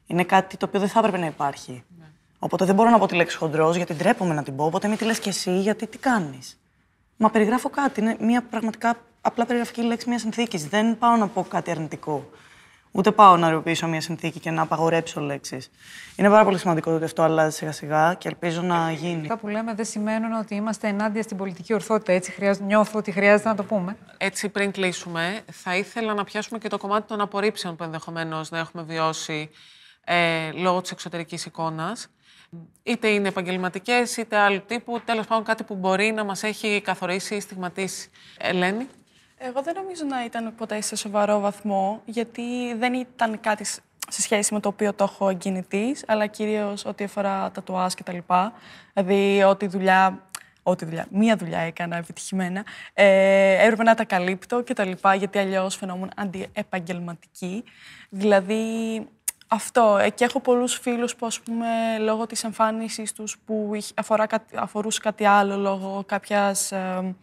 Είναι 0.07 0.25
κάτι 0.25 0.57
το 0.57 0.67
οποίο 0.67 0.81
δεν 0.81 0.89
θα 0.89 0.99
έπρεπε 0.99 1.19
να 1.19 1.27
υπάρχει. 1.27 1.85
Οπότε 2.39 2.65
δεν 2.65 2.75
μπορώ 2.75 2.91
να 2.91 2.99
πω 2.99 3.07
τη 3.07 3.15
λέξη 3.15 3.37
χοντρός 3.37 3.77
γιατί 3.77 3.95
ντρέπομαι 3.95 4.35
να 4.35 4.43
την 4.43 4.57
πω. 4.57 4.65
Οπότε 4.65 4.89
μην 4.89 4.97
τη 4.97 5.05
λες 5.05 5.19
και 5.19 5.29
εσύ 5.29 5.59
γιατί 5.59 5.87
τι 5.87 5.99
κάνεις. 5.99 6.61
Μα 7.17 7.31
περιγράφω 7.31 7.71
κάτι. 7.71 8.01
Είναι 8.01 8.17
μια 8.21 8.43
πραγματικά 8.43 8.97
απλά 9.21 9.47
περιγραφική 9.47 9.83
λέξη 9.83 10.09
μιας 10.09 10.21
συνθήκης. 10.21 10.69
Δεν 10.69 10.99
πάω 10.99 11.17
να 11.17 11.29
πω 11.29 11.43
κάτι 11.43 11.71
αρνητικό. 11.71 12.31
Ούτε 12.97 13.11
πάω 13.11 13.37
να 13.37 13.47
αριοποιήσω 13.47 13.87
μια 13.87 14.01
συνθήκη 14.01 14.41
και 14.41 14.51
να 14.51 14.63
απαγορέψω 14.63 15.21
λέξεις. 15.21 15.71
Είναι 16.17 16.29
πάρα 16.29 16.45
πολύ 16.45 16.59
σημαντικό 16.59 16.93
ότι 16.93 17.05
αυτό 17.05 17.23
αλλάζει 17.23 17.57
σιγά 17.57 17.73
σιγά 17.73 18.15
και 18.15 18.29
ελπίζω 18.29 18.63
να 18.63 18.93
γίνει. 18.93 19.21
Αυτά 19.21 19.37
που 19.37 19.49
λέμε 19.49 19.75
δεν 19.75 19.85
σημαίνουν 19.85 20.33
ότι 20.33 20.55
είμαστε 20.55 20.89
ενάντια 20.89 21.23
στην 21.23 21.37
πολιτική 21.37 21.75
ορθότητα. 21.75 22.13
Έτσι 22.13 22.31
χρειάζεται, 22.31 22.65
νιώθω 22.65 22.99
ότι 22.99 23.11
χρειάζεται 23.11 23.49
να 23.49 23.55
το 23.55 23.65
πούμε. 23.65 23.97
Έτσι, 24.17 24.49
πριν 24.49 24.71
κλείσουμε, 24.71 25.41
θα 25.53 25.77
ήθελα 25.77 26.15
να 26.15 26.25
πιάσουμε 26.25 26.59
και 26.59 26.69
το 26.69 26.79
κομμάτι 26.79 27.07
των 27.07 27.21
απορρίψεων 27.21 27.77
που 27.77 27.85
ενδεχομένως 27.85 28.51
να 28.51 28.59
έχουμε 28.59 28.83
βιώσει 28.83 29.51
ε, 30.05 30.51
λόγω 30.53 30.81
της 30.81 30.91
εξωτερικής 30.91 31.47
εικόνας. 31.47 32.09
Είτε 32.83 33.09
είναι 33.09 33.29
επαγγελματικές, 33.29 34.17
είτε 34.17 34.37
άλλου 34.37 34.63
τύπου. 34.67 35.01
Τέλος 35.05 35.27
πάντων, 35.27 35.45
κάτι 35.45 35.63
που 35.65 35.75
μπορεί 35.75 36.13
να 36.13 36.25
μας 36.25 36.43
έχει 36.43 36.81
καθορίσει 36.85 37.35
ή 37.35 37.41
στιγματίσει. 37.41 38.11
Ελένη; 38.39 38.87
Εγώ 39.39 39.63
δεν 39.63 39.75
νομίζω 39.75 40.05
να 40.05 40.25
ήταν 40.25 40.55
ποτέ 40.55 40.81
σε 40.81 40.97
σοβαρό 40.97 41.41
βαθμό, 41.41 42.03
γιατί 42.05 42.75
δεν 42.75 42.95
ήταν 42.95 43.41
κάτι 43.41 43.65
σ- 43.65 43.81
σε 44.09 44.23
σχέση 44.23 44.55
με 44.55 44.61
το 44.61 44.69
οποίο 44.69 44.93
το 44.93 45.05
έχω 45.05 45.29
εγκινητής, 45.29 46.05
αλλά 46.07 46.27
κυρίως 46.27 46.85
ό,τι 46.85 47.05
αφορά 47.05 47.51
τα 47.51 47.63
τουάζ 47.63 47.93
και 47.93 48.03
τα 48.03 48.13
λοιπά. 48.13 48.53
Δηλαδή, 48.93 49.43
ό,τι 49.43 49.67
δουλειά, 49.67 50.23
ό,τι 50.63 50.85
δουλειά, 50.85 51.07
μία 51.11 51.37
δουλειά 51.37 51.59
έκανα 51.59 51.97
επιτυχημένα, 51.97 52.65
ε, 52.95 53.63
έπρεπε 53.65 53.83
να 53.83 53.95
τα 53.95 54.05
καλύπτω 54.05 54.63
και 54.63 54.75
τα 54.75 54.85
λοιπά, 54.85 55.15
γιατί 55.15 55.39
αλλιώς 55.39 55.77
φαινόμουν 55.77 56.11
αντιεπαγγελματική. 56.17 57.65
Δηλαδή, 58.09 58.55
αυτό. 59.49 59.97
Ε, 60.01 60.11
Και 60.11 60.25
έχω 60.25 60.41
πολλούς 60.41 60.75
φίλους 60.79 61.17
που, 61.17 61.27
ας 61.27 61.41
πούμε, 61.41 61.67
λόγω 62.01 62.27
της 62.27 62.45
εμφάνισης 62.45 63.13
τους 63.13 63.39
που 63.47 63.71
είχε- 63.75 63.93
αφορά, 63.97 64.27
κάτι- 64.27 64.57
αφορούσε 64.57 65.01
κάτι 65.03 65.25
άλλο, 65.25 65.57
λόγω 65.57 66.03
κάποιας 66.07 66.73
ε, 66.73 67.15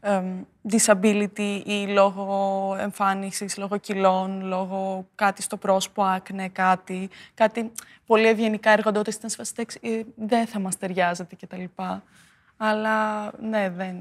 ε, 0.00 0.22
disability 0.70 1.62
ή 1.64 1.86
λόγω 1.86 2.76
εμφάνισης, 2.80 3.56
λόγω 3.56 3.76
κιλών, 3.76 4.42
λόγω 4.44 5.06
κάτι 5.14 5.42
στο 5.42 5.56
πρόσωπο, 5.56 6.02
άκνε, 6.02 6.48
κάτι, 6.48 7.10
κάτι 7.34 7.72
πολύ 8.06 8.26
ευγενικά 8.26 8.70
εργοντότες 8.70 9.14
ήταν 9.14 9.30
σε 9.30 9.36
φάση, 9.36 9.52
«Εντάξει, 9.56 9.78
ε, 9.82 10.02
δεν 10.14 10.46
θα 10.46 10.58
μας 10.60 10.76
ταιριάζεται 10.78 11.36
κτλ. 11.40 11.64
Αλλά 12.56 13.30
ναι, 13.40 13.70
δεν. 13.70 13.96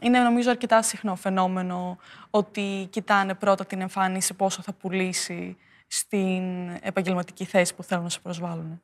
Είναι 0.00 0.18
νομίζω 0.18 0.50
αρκετά 0.50 0.82
συχνό 0.82 1.14
φαινόμενο 1.16 1.98
ότι 2.30 2.86
κοιτάνε 2.90 3.34
πρώτα 3.34 3.66
την 3.66 3.80
εμφάνιση 3.80 4.34
πόσο 4.34 4.62
θα 4.62 4.72
πουλήσει 4.72 5.56
στην 5.88 6.68
επαγγελματική 6.80 7.44
θέση 7.44 7.74
που 7.74 7.82
θέλουν 7.82 8.02
να 8.02 8.10
σε 8.10 8.20
προσβάλλουν. 8.20 8.82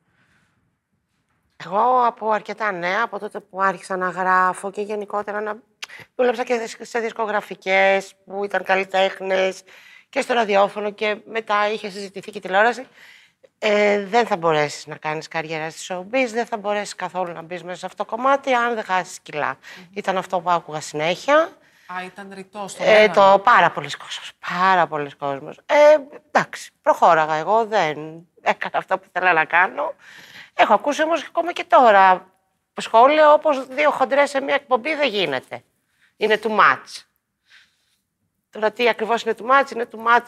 Εγώ 1.65 2.05
από 2.05 2.29
αρκετά 2.29 2.71
νέα, 2.71 3.03
από 3.03 3.19
τότε 3.19 3.39
που 3.39 3.61
άρχισα 3.61 3.97
να 3.97 4.09
γράφω 4.09 4.71
και 4.71 4.81
γενικότερα 4.81 5.41
να 5.41 5.57
δούλεψα 6.15 6.43
και 6.43 6.69
σε 6.81 6.99
δισκογραφικές 6.99 8.13
που 8.25 8.43
ήταν 8.43 8.63
καλλιτέχνες 8.63 9.63
και 10.09 10.21
στο 10.21 10.33
ραδιόφωνο 10.33 10.91
και 10.91 11.17
μετά 11.25 11.71
είχε 11.71 11.89
συζητηθεί 11.89 12.31
και 12.31 12.39
τηλεόραση. 12.39 12.87
Ε, 13.59 14.05
δεν 14.05 14.25
θα 14.25 14.37
μπορέσεις 14.37 14.87
να 14.87 14.95
κάνεις 14.95 15.27
καριέρα 15.27 15.69
στη 15.69 15.85
showbiz, 15.89 16.27
δεν 16.31 16.45
θα 16.45 16.57
μπορέσεις 16.57 16.95
καθόλου 16.95 17.33
να 17.33 17.41
μπεις 17.41 17.63
μέσα 17.63 17.77
σε 17.77 17.85
αυτό 17.85 18.03
το 18.03 18.15
κομμάτι 18.15 18.53
αν 18.53 18.75
δεν 18.75 18.83
χάσεις 18.83 19.19
κιλά. 19.19 19.57
Ήταν 19.93 20.17
αυτό 20.17 20.39
που 20.39 20.49
άκουγα 20.49 20.81
συνέχεια. 20.81 21.57
Α, 21.93 22.03
ήταν 22.05 22.31
ρητό 22.33 22.67
στο 22.67 22.83
Ε, 22.83 22.87
λέγανε. 22.87 23.13
το 23.13 23.39
πάρα 23.43 23.71
πολλοί 23.71 23.89
κόσμος, 23.91 24.31
πάρα 24.53 24.87
πολλοί 24.87 25.15
κόσμος. 25.15 25.57
Ε, 25.65 25.97
εντάξει, 26.31 26.71
προχώραγα 26.81 27.33
εγώ, 27.33 27.65
δεν 27.65 27.97
έκανα 28.41 28.77
αυτό 28.77 28.97
που 28.97 29.03
ήθελα 29.07 29.33
να 29.33 29.45
κάνω. 29.45 29.93
Έχω 30.53 30.73
ακούσει 30.73 31.03
όμως 31.03 31.23
ακόμα 31.23 31.51
και 31.53 31.63
τώρα 31.63 32.31
σχόλια 32.77 33.33
όπως 33.33 33.67
δύο 33.67 33.91
χοντρές 33.91 34.29
σε 34.29 34.41
μια 34.41 34.55
εκπομπή 34.55 34.95
δεν 34.95 35.09
γίνεται. 35.09 35.63
Είναι 36.17 36.39
too 36.43 36.49
much. 36.59 37.03
Τώρα 38.49 38.71
τι 38.71 38.89
ακριβώς 38.89 39.23
είναι 39.23 39.35
too 39.37 39.45
much, 39.45 39.71
είναι 39.71 39.87
too 39.91 39.99
much 40.07 40.27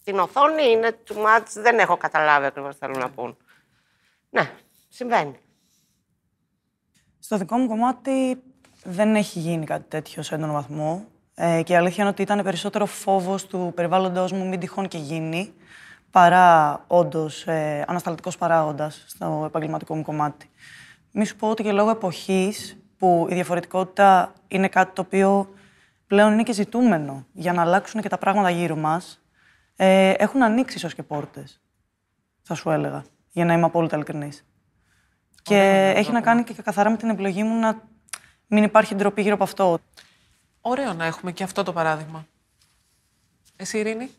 στην 0.00 0.18
οθόνη, 0.18 0.70
είναι 0.70 0.98
too 1.08 1.16
much, 1.16 1.44
δεν 1.46 1.78
έχω 1.78 1.96
καταλάβει 1.96 2.46
ακριβώς 2.46 2.72
τι 2.72 2.78
θέλουν 2.78 2.98
να 2.98 3.10
πούν. 3.10 3.36
Ναι, 4.30 4.52
συμβαίνει. 4.88 5.38
Στο 7.18 7.36
δικό 7.36 7.56
μου 7.56 7.68
κομμάτι 7.68 8.42
δεν 8.84 9.14
έχει 9.14 9.38
γίνει 9.38 9.64
κάτι 9.66 9.84
τέτοιο 9.88 10.22
σε 10.22 10.34
έντονο 10.34 10.52
βαθμό. 10.52 11.04
Ε, 11.34 11.62
και 11.62 11.72
η 11.72 11.76
αλήθεια 11.76 11.96
είναι 11.98 12.12
ότι 12.12 12.22
ήταν 12.22 12.42
περισσότερο 12.42 12.86
φόβος 12.86 13.46
του 13.46 13.72
περιβάλλοντό 13.74 14.28
μου 14.32 14.48
μην 14.48 14.60
τυχόν 14.60 14.88
και 14.88 14.98
γίνει, 14.98 15.52
παρά 16.10 16.84
όντως 16.86 17.46
ε, 17.46 17.84
ανασταλτικός 17.88 18.36
παράγοντας 18.38 19.04
στο 19.06 19.42
επαγγελματικό 19.46 19.96
μου 19.96 20.02
κομμάτι. 20.02 20.50
Μη 21.12 21.24
σου 21.24 21.36
πω 21.36 21.48
ότι 21.48 21.62
και 21.62 21.72
λόγω 21.72 21.90
εποχής 21.90 22.76
που 22.98 23.26
η 23.30 23.34
διαφορετικότητα 23.34 24.32
είναι 24.48 24.68
κάτι 24.68 24.94
το 24.94 25.00
οποίο 25.00 25.54
πλέον 26.06 26.32
είναι 26.32 26.42
και 26.42 26.52
ζητούμενο 26.52 27.26
για 27.32 27.52
να 27.52 27.62
αλλάξουν 27.62 28.00
και 28.00 28.08
τα 28.08 28.18
πράγματα 28.18 28.50
γύρω 28.50 28.76
μας, 28.76 29.22
ε, 29.76 30.10
έχουν 30.10 30.42
ανοίξει 30.42 30.76
ίσως 30.76 30.94
και 30.94 31.02
πόρτες. 31.02 31.60
Θα 32.42 32.54
σου 32.54 32.70
έλεγα, 32.70 33.04
για 33.30 33.44
να 33.44 33.52
είμαι 33.52 33.64
απόλυτα 33.64 33.96
ειλικρινής. 33.96 34.44
Και 35.42 35.92
έχει 35.96 36.12
να 36.12 36.20
κάνει 36.20 36.44
και 36.44 36.54
καθαρά 36.62 36.90
με 36.90 36.96
την 36.96 37.08
επιλογή 37.08 37.42
μου 37.42 37.58
να 37.58 37.82
μην 38.50 38.64
υπάρχει 38.64 38.94
ντροπή 38.94 39.22
γύρω 39.22 39.34
από 39.34 39.44
αυτό. 39.44 39.78
Ωραίο 40.60 40.92
να 40.92 41.04
έχουμε 41.04 41.32
και 41.32 41.42
αυτό 41.42 41.62
το 41.62 41.72
παράδειγμα. 41.72 42.26
Εσύ, 43.56 43.78
Ειρήνη; 43.78 44.10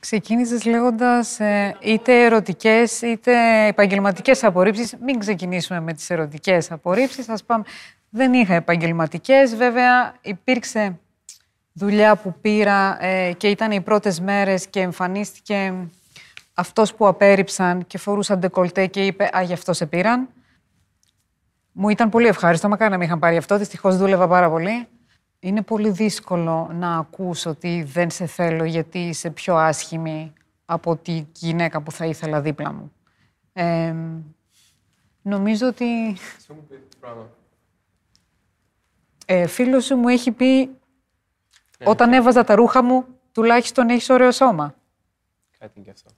Ξεκίνησες 0.00 0.64
λέγοντας 0.64 1.40
ε, 1.40 1.76
είτε 1.80 2.24
ερωτικές 2.24 3.00
είτε 3.00 3.66
επαγγελματικές 3.66 4.44
απορρίψεις. 4.44 4.96
Μην 5.00 5.18
ξεκινήσουμε 5.18 5.80
με 5.80 5.92
τις 5.92 6.10
ερωτικές 6.10 6.70
απορρίψεις. 6.70 7.28
Ας 7.28 7.44
πάμε. 7.44 7.64
Δεν 8.10 8.32
είχα 8.32 8.54
επαγγελματικές. 8.54 9.56
Βέβαια, 9.56 10.14
υπήρξε 10.20 10.98
δουλειά 11.72 12.16
που 12.16 12.34
πήρα 12.40 13.04
ε, 13.04 13.32
και 13.32 13.48
ήταν 13.48 13.70
οι 13.70 13.80
πρώτες 13.80 14.20
μέρες 14.20 14.66
και 14.66 14.80
εμφανίστηκε 14.80 15.74
αυτός 16.54 16.94
που 16.94 17.06
απέρριψαν 17.06 17.86
και 17.86 17.98
φορούσαν 17.98 18.38
ντεκολτέ 18.38 18.86
και 18.86 19.06
είπε 19.06 19.30
«Α, 19.36 19.42
γι' 19.42 19.52
αυτό 19.52 19.72
σε 19.72 19.86
πήραν». 19.86 20.28
Μου 21.72 21.88
ήταν 21.88 22.08
πολύ 22.08 22.26
ευχάριστο, 22.26 22.68
μακάρι 22.68 22.90
να 22.90 22.98
με 22.98 23.04
είχαν 23.04 23.18
πάρει 23.18 23.36
αυτό. 23.36 23.58
Δυστυχώς 23.58 23.96
δούλευα 23.96 24.28
πάρα 24.28 24.50
πολύ. 24.50 24.86
Είναι 25.38 25.62
πολύ 25.62 25.90
δύσκολο 25.90 26.70
να 26.72 26.96
ακούς 26.96 27.46
ότι 27.46 27.82
δεν 27.82 28.10
σε 28.10 28.26
θέλω 28.26 28.64
γιατί 28.64 28.98
είσαι 28.98 29.30
πιο 29.30 29.56
άσχημη 29.56 30.32
από 30.64 30.96
τη 30.96 31.24
γυναίκα 31.32 31.82
που 31.82 31.92
θα 31.92 32.06
ήθελα 32.06 32.40
δίπλα 32.40 32.72
μου. 32.72 32.92
Ε, 33.52 33.94
νομίζω 35.22 35.66
ότι 35.66 35.84
Αυτό 36.36 36.54
μου 36.54 36.66
πει 36.68 36.74
το 36.90 36.96
πράγμα. 37.00 37.28
ε, 39.26 39.46
φίλος 39.46 39.84
σου 39.84 39.96
μου 39.96 40.08
έχει 40.08 40.32
πει 40.32 40.70
όταν 41.84 42.12
έβαζα 42.12 42.44
τα 42.44 42.54
ρούχα 42.54 42.82
μου 42.82 43.04
τουλάχιστον 43.32 43.88
έχεις 43.88 44.10
ωραίο 44.10 44.30
σώμα. 44.30 44.74
Κάτι 45.58 45.72
είναι 45.76 45.84
και 45.84 45.90
αυτό. 45.90 46.10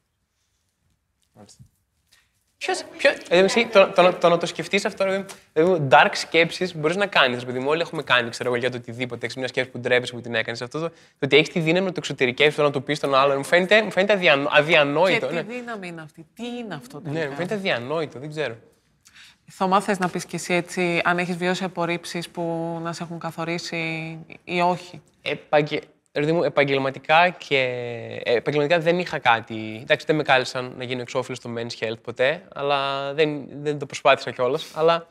Μάλιστα. 2.66 2.86
Ποιος, 2.96 3.14
ποιος, 3.14 3.14
ε, 3.28 3.38
εσύ, 3.38 3.66
το, 3.66 3.92
το, 3.94 4.12
το, 4.12 4.28
να 4.28 4.38
το 4.38 4.46
σκεφτείς 4.46 4.84
αυτό, 4.84 5.04
ρε, 5.04 5.24
δηλαδή, 5.52 5.86
dark 5.90 6.10
σκέψει 6.12 6.72
μπορείς 6.76 6.96
να 6.96 7.06
κάνεις. 7.06 7.44
Δηλαδή, 7.44 7.66
όλοι 7.66 7.80
έχουμε 7.80 8.02
κάνει, 8.02 8.30
ξέρω 8.30 8.48
εγώ, 8.48 8.58
για 8.58 8.70
το 8.70 8.76
οτιδήποτε. 8.76 9.26
Έχει 9.26 9.38
μια 9.38 9.48
σκέψη 9.48 9.70
που 9.70 9.78
ντρέπεσαι 9.78 10.12
που 10.12 10.20
την 10.20 10.34
έκανες. 10.34 10.62
Αυτό 10.62 10.80
το, 10.80 10.88
το 10.88 10.94
ότι 11.20 11.36
έχεις 11.36 11.48
τη 11.48 11.60
δύναμη 11.60 11.84
να 11.84 11.90
το 11.92 11.96
εξωτερικεύσει, 11.98 12.56
το 12.56 12.62
να 12.62 12.70
το 12.70 12.80
πεις 12.80 12.96
στον 12.96 13.14
άλλον, 13.14 13.36
μου 13.36 13.44
φαίνεται, 13.44 13.82
μου 13.82 13.90
φαίνεται 13.90 14.12
αδιανο, 14.12 14.48
αδιανόητο. 14.52 15.26
και 15.26 15.32
ναι. 15.32 15.42
τι 15.42 15.54
δύναμη 15.54 15.88
είναι 15.88 16.00
αυτή. 16.02 16.26
Τι 16.34 16.46
είναι 16.46 16.74
αυτό 16.74 17.00
ναι, 17.00 17.04
τελικά; 17.04 17.28
μου 17.28 17.36
φαίνεται 17.36 17.54
αδιανόητο, 17.54 18.18
δεν 18.18 18.28
ξέρω. 18.28 18.56
Θωμά, 19.50 19.80
θες 19.80 19.98
να 19.98 20.08
πεις 20.08 20.24
κι 20.24 20.34
εσύ 20.34 20.54
έτσι, 20.54 21.00
αν 21.04 21.18
έχεις 21.18 21.36
βιώσει 21.36 21.64
απορρίψεις 21.64 22.28
που 22.28 22.78
να 22.82 22.92
σε 22.92 23.02
έχουν 23.02 23.18
καθορίσει 23.18 24.18
ή 24.44 24.60
όχι; 24.60 25.02
Επαγγε... 25.22 25.78
ρε 26.12 26.20
παιδί 26.20 26.32
μου, 26.32 26.42
επαγγελματικά 26.42 27.28
και. 27.28 27.58
ε, 28.24 28.34
επαγγελματικά 28.34 28.80
δεν 28.80 28.98
είχα 28.98 29.18
κάτι. 29.18 29.78
Εντάξει, 29.82 30.06
δεν 30.06 30.16
με 30.16 30.22
κάλεσαν 30.22 30.74
να 30.76 30.84
γίνω 30.84 31.00
εξώφυλλος 31.00 31.38
στο 31.38 31.50
Men's 31.56 31.84
Health 31.84 32.00
ποτέ, 32.02 32.42
αλλά 32.54 33.12
δεν, 33.14 33.44
δεν 33.62 33.78
το 33.78 33.86
προσπάθησα 33.86 34.30
κιόλας. 34.30 34.70
Αλλά 34.74 35.06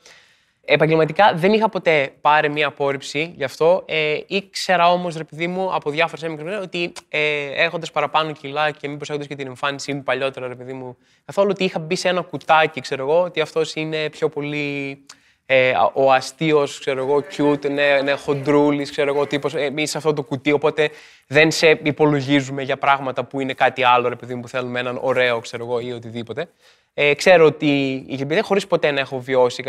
Επαγγελματικά 0.65 1.33
δεν 1.35 1.53
είχα 1.53 1.69
ποτέ 1.69 2.13
πάρει 2.21 2.49
μία 2.49 2.67
απόρριψη 2.67 3.33
γι' 3.35 3.43
αυτό. 3.43 3.83
Ε, 3.87 4.19
ήξερα 4.27 4.91
όμως, 4.91 5.15
ρε 5.15 5.23
παιδί 5.23 5.47
μου, 5.47 5.73
από 5.73 5.89
διάφορες 5.89 6.23
έμεινε 6.23 6.57
ότι 6.57 6.91
ε, 7.09 7.45
έχοντας 7.45 7.91
παραπάνω 7.91 8.31
κιλά 8.31 8.71
και 8.71 8.87
μήπως 8.87 9.09
έχοντας 9.09 9.27
και 9.27 9.35
την 9.35 9.47
εμφάνισή 9.47 9.93
μου 9.93 10.03
παλιότερα, 10.03 10.47
ρε 10.47 10.55
παιδί 10.55 10.73
μου, 10.73 10.97
καθόλου 11.25 11.49
ότι 11.51 11.63
είχα 11.63 11.79
μπει 11.79 11.95
σε 11.95 12.09
ένα 12.09 12.21
κουτάκι, 12.21 12.81
ξέρω 12.81 13.03
εγώ, 13.03 13.21
ότι 13.21 13.41
αυτός 13.41 13.75
είναι 13.75 14.09
πιο 14.09 14.29
πολύ 14.29 15.05
ε, 15.45 15.73
ο 15.93 16.11
αστείος, 16.11 16.79
ξέρω 16.79 17.03
εγώ, 17.03 17.23
cute, 17.37 17.69
ναι, 17.71 18.01
ναι 18.01 18.11
χοντρούλης, 18.11 18.91
ξέρω 18.91 19.13
εγώ, 19.13 19.27
τύπος. 19.27 19.55
Εμείς 19.55 19.89
σε 19.89 19.97
αυτό 19.97 20.13
το 20.13 20.23
κουτί, 20.23 20.51
οπότε 20.51 20.89
δεν 21.27 21.51
σε 21.51 21.79
υπολογίζουμε 21.83 22.61
για 22.61 22.77
πράγματα 22.77 23.23
που 23.23 23.39
είναι 23.39 23.53
κάτι 23.53 23.83
άλλο, 23.83 24.09
ρε 24.09 24.15
παιδί 24.15 24.35
μου, 24.35 24.41
που 24.41 24.47
θέλουμε 24.47 24.79
έναν 24.79 24.99
ωραίο, 25.01 25.39
ξέρω 25.39 25.65
εγώ, 25.65 25.79
ή 25.79 25.91
οτιδήποτε. 25.91 26.49
Ε, 26.93 27.13
ξέρω 27.13 27.45
ότι 27.45 28.03
η 28.07 28.17
εμπειρία 28.21 28.43
χωρίς 28.43 28.67
ποτέ 28.67 28.91
να 28.91 28.99
έχω 28.99 29.19
βιώσει. 29.19 29.63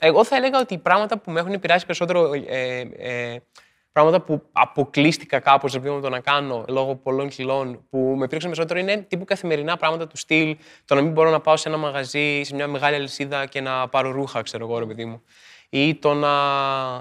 Εγώ 0.00 0.24
θα 0.24 0.36
έλεγα 0.36 0.60
ότι 0.60 0.74
οι 0.74 0.78
πράγματα 0.78 1.18
που 1.18 1.30
με 1.30 1.40
έχουν 1.40 1.52
επηρεάσει 1.52 1.86
περισσότερο. 1.86 2.32
Ε, 2.46 2.80
ε, 2.96 3.36
πράγματα 3.92 4.20
που 4.20 4.42
αποκλείστηκα 4.52 5.40
κάπως 5.40 5.78
με 5.78 6.00
το 6.00 6.08
να 6.08 6.20
κάνω 6.20 6.64
λόγω 6.68 6.94
πολλών 6.94 7.28
κιλών 7.28 7.86
που 7.90 7.98
με 7.98 8.26
πήρξαν 8.26 8.50
περισσότερο 8.50 8.80
είναι 8.80 8.96
τύπου 8.96 9.24
καθημερινά 9.24 9.76
πράγματα 9.76 10.06
του 10.06 10.16
στυλ. 10.16 10.56
Το 10.84 10.94
να 10.94 11.00
μην 11.00 11.12
μπορώ 11.12 11.30
να 11.30 11.40
πάω 11.40 11.56
σε 11.56 11.68
ένα 11.68 11.78
μαγαζί, 11.78 12.42
σε 12.42 12.54
μια 12.54 12.68
μεγάλη 12.68 12.94
αλυσίδα 12.94 13.46
και 13.46 13.60
να 13.60 13.88
πάρω 13.88 14.10
ρούχα, 14.10 14.42
ξέρω 14.42 14.64
εγώ, 14.66 14.78
ρε 14.78 14.86
παιδί 14.86 15.04
μου 15.04 15.22
ή 15.74 15.94
το, 15.94 16.14
να, 16.14 16.28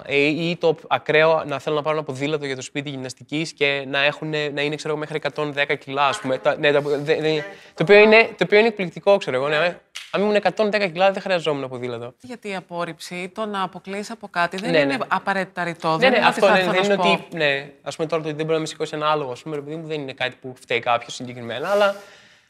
ε, 0.05 0.15
ή 0.17 0.57
το 0.59 0.75
ακραίο 0.87 1.43
να 1.45 1.59
θέλω 1.59 1.75
να 1.75 1.81
πάρω 1.81 1.95
ένα 1.95 2.05
ποδήλατο 2.05 2.45
για 2.45 2.55
το 2.55 2.61
σπίτι 2.61 2.89
γυμναστικής 2.89 3.53
και 3.53 3.85
να, 3.87 4.03
έχουν, 4.03 4.29
να 4.29 4.61
είναι 4.61 4.75
ξέρω, 4.75 4.97
μέχρι 4.97 5.21
110 5.35 5.77
κιλά, 5.79 6.07
ας 6.07 6.19
πούμε. 6.19 6.41
ναι, 6.59 6.71
το, 6.71 7.03
οποίο 7.81 7.97
είναι, 7.97 8.29
το 8.37 8.43
οποίο 8.43 8.57
είναι 8.57 8.67
εκπληκτικό, 8.67 9.17
ξέρω 9.17 9.37
εγώ. 9.37 9.47
Ναι, 9.47 9.79
αν 10.11 10.21
ήμουν 10.21 10.35
110 10.55 10.91
κιλά, 10.91 11.11
δεν 11.11 11.21
χρειαζόμουν 11.21 11.69
ποδήλατο. 11.69 12.13
Γιατί 12.21 12.49
η 12.49 12.55
απόρριψη, 12.55 13.31
το 13.35 13.45
να 13.45 13.63
αποκλείσει 13.63 14.11
από 14.11 14.27
κάτι 14.27 14.57
δεν 14.57 14.71
ναι, 14.71 14.77
είναι 14.77 14.95
ναι. 14.95 15.05
απαραίτητα 15.07 15.63
ρητό. 15.63 15.97
Ναι, 15.97 16.09
ναι, 16.09 16.17
αυτό 16.17 16.47
δεν 16.47 16.83
είναι 16.83 16.93
ότι. 16.93 17.25
Ναι, 17.31 17.71
ας 17.81 17.95
πούμε 17.95 18.07
τώρα 18.07 18.21
το 18.21 18.27
ότι 18.27 18.37
δεν 18.37 18.45
μπορεί 18.45 18.55
να 18.55 18.61
με 18.61 18.65
σηκώσει 18.65 18.95
ένα 18.95 19.11
άλογο, 19.11 19.31
ας 19.31 19.41
πούμε, 19.41 19.55
επειδή 19.57 19.75
μου 19.75 19.87
δεν 19.87 20.01
είναι 20.01 20.13
κάτι 20.13 20.35
που 20.41 20.53
φταίει 20.61 20.79
κάποιος 20.79 21.13
συγκεκριμένα, 21.13 21.69
αλλά 21.69 21.95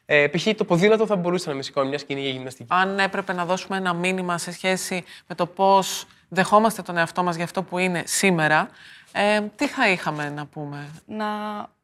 ε, 0.05 0.27
π.χ. 0.27 0.47
το 0.55 0.65
ποδήλατο 0.65 1.05
θα 1.05 1.15
μπορούσε 1.15 1.49
να 1.49 1.55
με 1.55 1.61
σηκώνει 1.61 1.89
μια 1.89 1.97
σκηνή 1.97 2.21
για 2.21 2.29
γυμναστική. 2.29 2.73
Αν 2.73 2.99
έπρεπε 2.99 3.33
να 3.33 3.45
δώσουμε 3.45 3.77
ένα 3.77 3.93
μήνυμα 3.93 4.37
σε 4.37 4.51
σχέση 4.51 5.03
με 5.27 5.35
το 5.35 5.45
πώς 5.45 6.05
δεχόμαστε 6.29 6.81
τον 6.81 6.97
εαυτό 6.97 7.23
μας 7.23 7.35
για 7.35 7.43
αυτό 7.43 7.63
που 7.63 7.77
είναι 7.77 8.03
σήμερα, 8.05 8.69
ε, 9.11 9.41
τι 9.55 9.67
θα 9.67 9.89
είχαμε 9.89 10.29
να 10.29 10.45
πούμε; 10.45 10.89
Να 11.05 11.27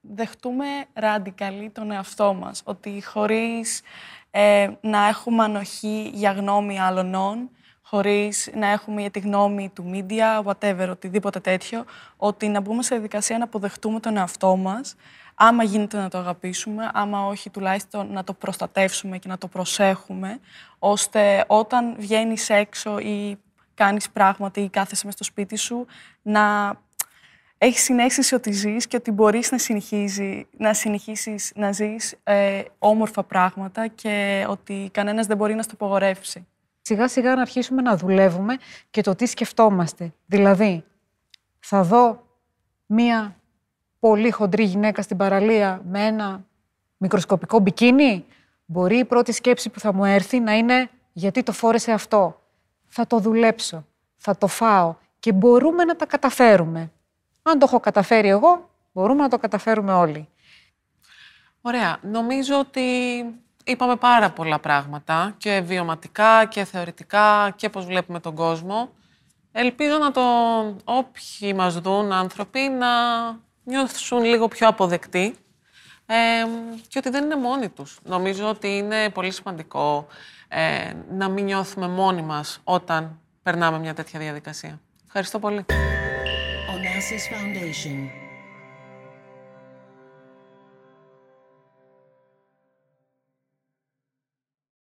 δεχτούμε 0.01 0.65
ραντικαλή 0.93 1.69
τον 1.69 1.91
εαυτό 1.91 2.33
μας. 2.33 2.61
Ότι 2.63 3.03
χωρίς 3.05 3.81
ε, 4.31 4.69
να 4.81 5.07
έχουμε 5.07 5.43
ανοχή 5.43 6.11
για 6.13 6.31
γνώμη 6.31 6.79
άλλων, 6.79 7.49
χωρίς 7.81 8.49
να 8.53 8.67
έχουμε 8.67 9.01
για 9.01 9.11
τη 9.11 9.19
γνώμη 9.19 9.69
του 9.75 9.91
media, 9.93 10.43
whatever, 10.43 10.87
οτιδήποτε 10.89 11.39
τέτοιο, 11.39 11.85
ότι 12.17 12.47
να 12.47 12.61
μπούμε 12.61 12.83
σε 12.83 12.95
διαδικασία 12.95 13.37
να 13.37 13.43
αποδεχτούμε 13.43 13.99
τον 13.99 14.17
εαυτό 14.17 14.55
μας, 14.55 14.95
άμα 15.39 15.63
γίνεται 15.63 15.97
να 15.97 16.09
το 16.09 16.17
αγαπήσουμε, 16.17 16.89
άμα 16.93 17.25
όχι 17.25 17.49
τουλάχιστον 17.49 18.11
να 18.11 18.23
το 18.23 18.33
προστατεύσουμε 18.33 19.17
και 19.17 19.27
να 19.27 19.37
το 19.37 19.47
προσέχουμε, 19.47 20.39
ώστε 20.79 21.43
όταν 21.47 21.95
βγαίνεις 21.97 22.49
έξω 22.49 22.99
ή 22.99 23.37
κάνεις 23.73 24.09
πράγματα 24.09 24.61
ή 24.61 24.69
κάθεσαι 24.69 25.05
μες 25.05 25.13
στο 25.13 25.23
σπίτι 25.23 25.55
σου, 25.55 25.85
να 26.21 26.75
έχεις 27.57 27.83
συνέστηση 27.83 28.35
ότι 28.35 28.51
ζεις 28.51 28.87
και 28.87 28.95
ότι 28.95 29.11
μπορείς 29.11 29.51
να, 29.51 29.57
συνεχίζει, 29.57 30.47
να 30.57 30.73
συνεχίσεις 30.73 31.51
να 31.55 31.71
ζεις 31.71 32.15
ε, 32.23 32.61
όμορφα 32.79 33.23
πράγματα 33.23 33.87
και 33.87 34.45
ότι 34.49 34.89
κανένας 34.93 35.25
δεν 35.25 35.37
μπορεί 35.37 35.55
να 35.55 35.61
στο 35.61 35.73
απογορεύσει. 35.73 36.47
Σιγά 36.81 37.07
σιγά 37.07 37.35
να 37.35 37.41
αρχίσουμε 37.41 37.81
να 37.81 37.97
δουλεύουμε 37.97 38.57
και 38.89 39.01
το 39.01 39.15
τι 39.15 39.25
σκεφτόμαστε. 39.25 40.13
Δηλαδή, 40.25 40.83
θα 41.59 41.83
δω 41.83 42.23
μία 42.85 43.36
πολύ 44.07 44.31
χοντρή 44.31 44.63
γυναίκα 44.63 45.01
στην 45.01 45.17
παραλία 45.17 45.81
με 45.85 46.05
ένα 46.05 46.45
μικροσκοπικό 46.97 47.59
μπικίνι, 47.59 48.25
μπορεί 48.65 48.97
η 48.97 49.05
πρώτη 49.05 49.31
σκέψη 49.31 49.69
που 49.69 49.79
θα 49.79 49.93
μου 49.93 50.05
έρθει 50.05 50.39
να 50.39 50.53
είναι 50.53 50.89
γιατί 51.13 51.43
το 51.43 51.51
φόρεσε 51.51 51.91
αυτό; 51.91 52.41
Θα 52.87 53.07
το 53.07 53.19
δουλέψω, 53.19 53.85
θα 54.15 54.37
το 54.37 54.47
φάω 54.47 54.95
και 55.19 55.31
μπορούμε 55.31 55.83
να 55.83 55.95
τα 55.95 56.05
καταφέρουμε. 56.05 56.91
Αν 57.41 57.59
το 57.59 57.65
έχω 57.67 57.79
καταφέρει 57.79 58.27
εγώ, 58.27 58.69
μπορούμε 58.91 59.21
να 59.21 59.29
το 59.29 59.37
καταφέρουμε 59.37 59.93
όλοι. 59.93 60.27
Ωραία. 61.61 61.97
Νομίζω 62.01 62.59
ότι 62.59 62.81
είπαμε 63.63 63.95
πάρα 63.95 64.31
πολλά 64.31 64.59
πράγματα 64.59 65.35
και 65.37 65.61
βιωματικά 65.65 66.45
και 66.45 66.63
θεωρητικά 66.63 67.53
και 67.55 67.69
πώς 67.69 67.85
βλέπουμε 67.85 68.19
τον 68.19 68.35
κόσμο. 68.35 68.89
Ελπίζω 69.51 69.97
να 69.97 70.11
το 70.11 70.21
όποιοι 70.83 71.53
μας 71.55 71.79
δουν 71.79 72.11
άνθρωποι 72.11 72.59
να 72.59 72.87
νιώθουν 73.67 74.23
λίγο 74.23 74.47
πιο 74.47 74.67
αποδεκτοί 74.67 75.35
ε, 76.05 76.15
και 76.87 76.97
ότι 76.97 77.09
δεν 77.09 77.23
είναι 77.23 77.35
μόνοι 77.35 77.69
τους. 77.69 77.99
Νομίζω 78.03 78.49
ότι 78.49 78.67
είναι 78.67 79.09
πολύ 79.09 79.31
σημαντικό 79.31 80.07
ε, 80.47 80.93
να 81.11 81.29
μην 81.29 81.43
νιώθουμε 81.43 81.87
μόνοι 81.87 82.21
μας 82.21 82.61
όταν 82.63 83.19
περνάμε 83.43 83.79
μια 83.79 83.93
τέτοια 83.93 84.19
διαδικασία. 84.19 84.79
Ευχαριστώ 85.05 85.39
πολύ. 85.39 85.65
Onassis 86.69 87.33
Foundation. 87.33 88.26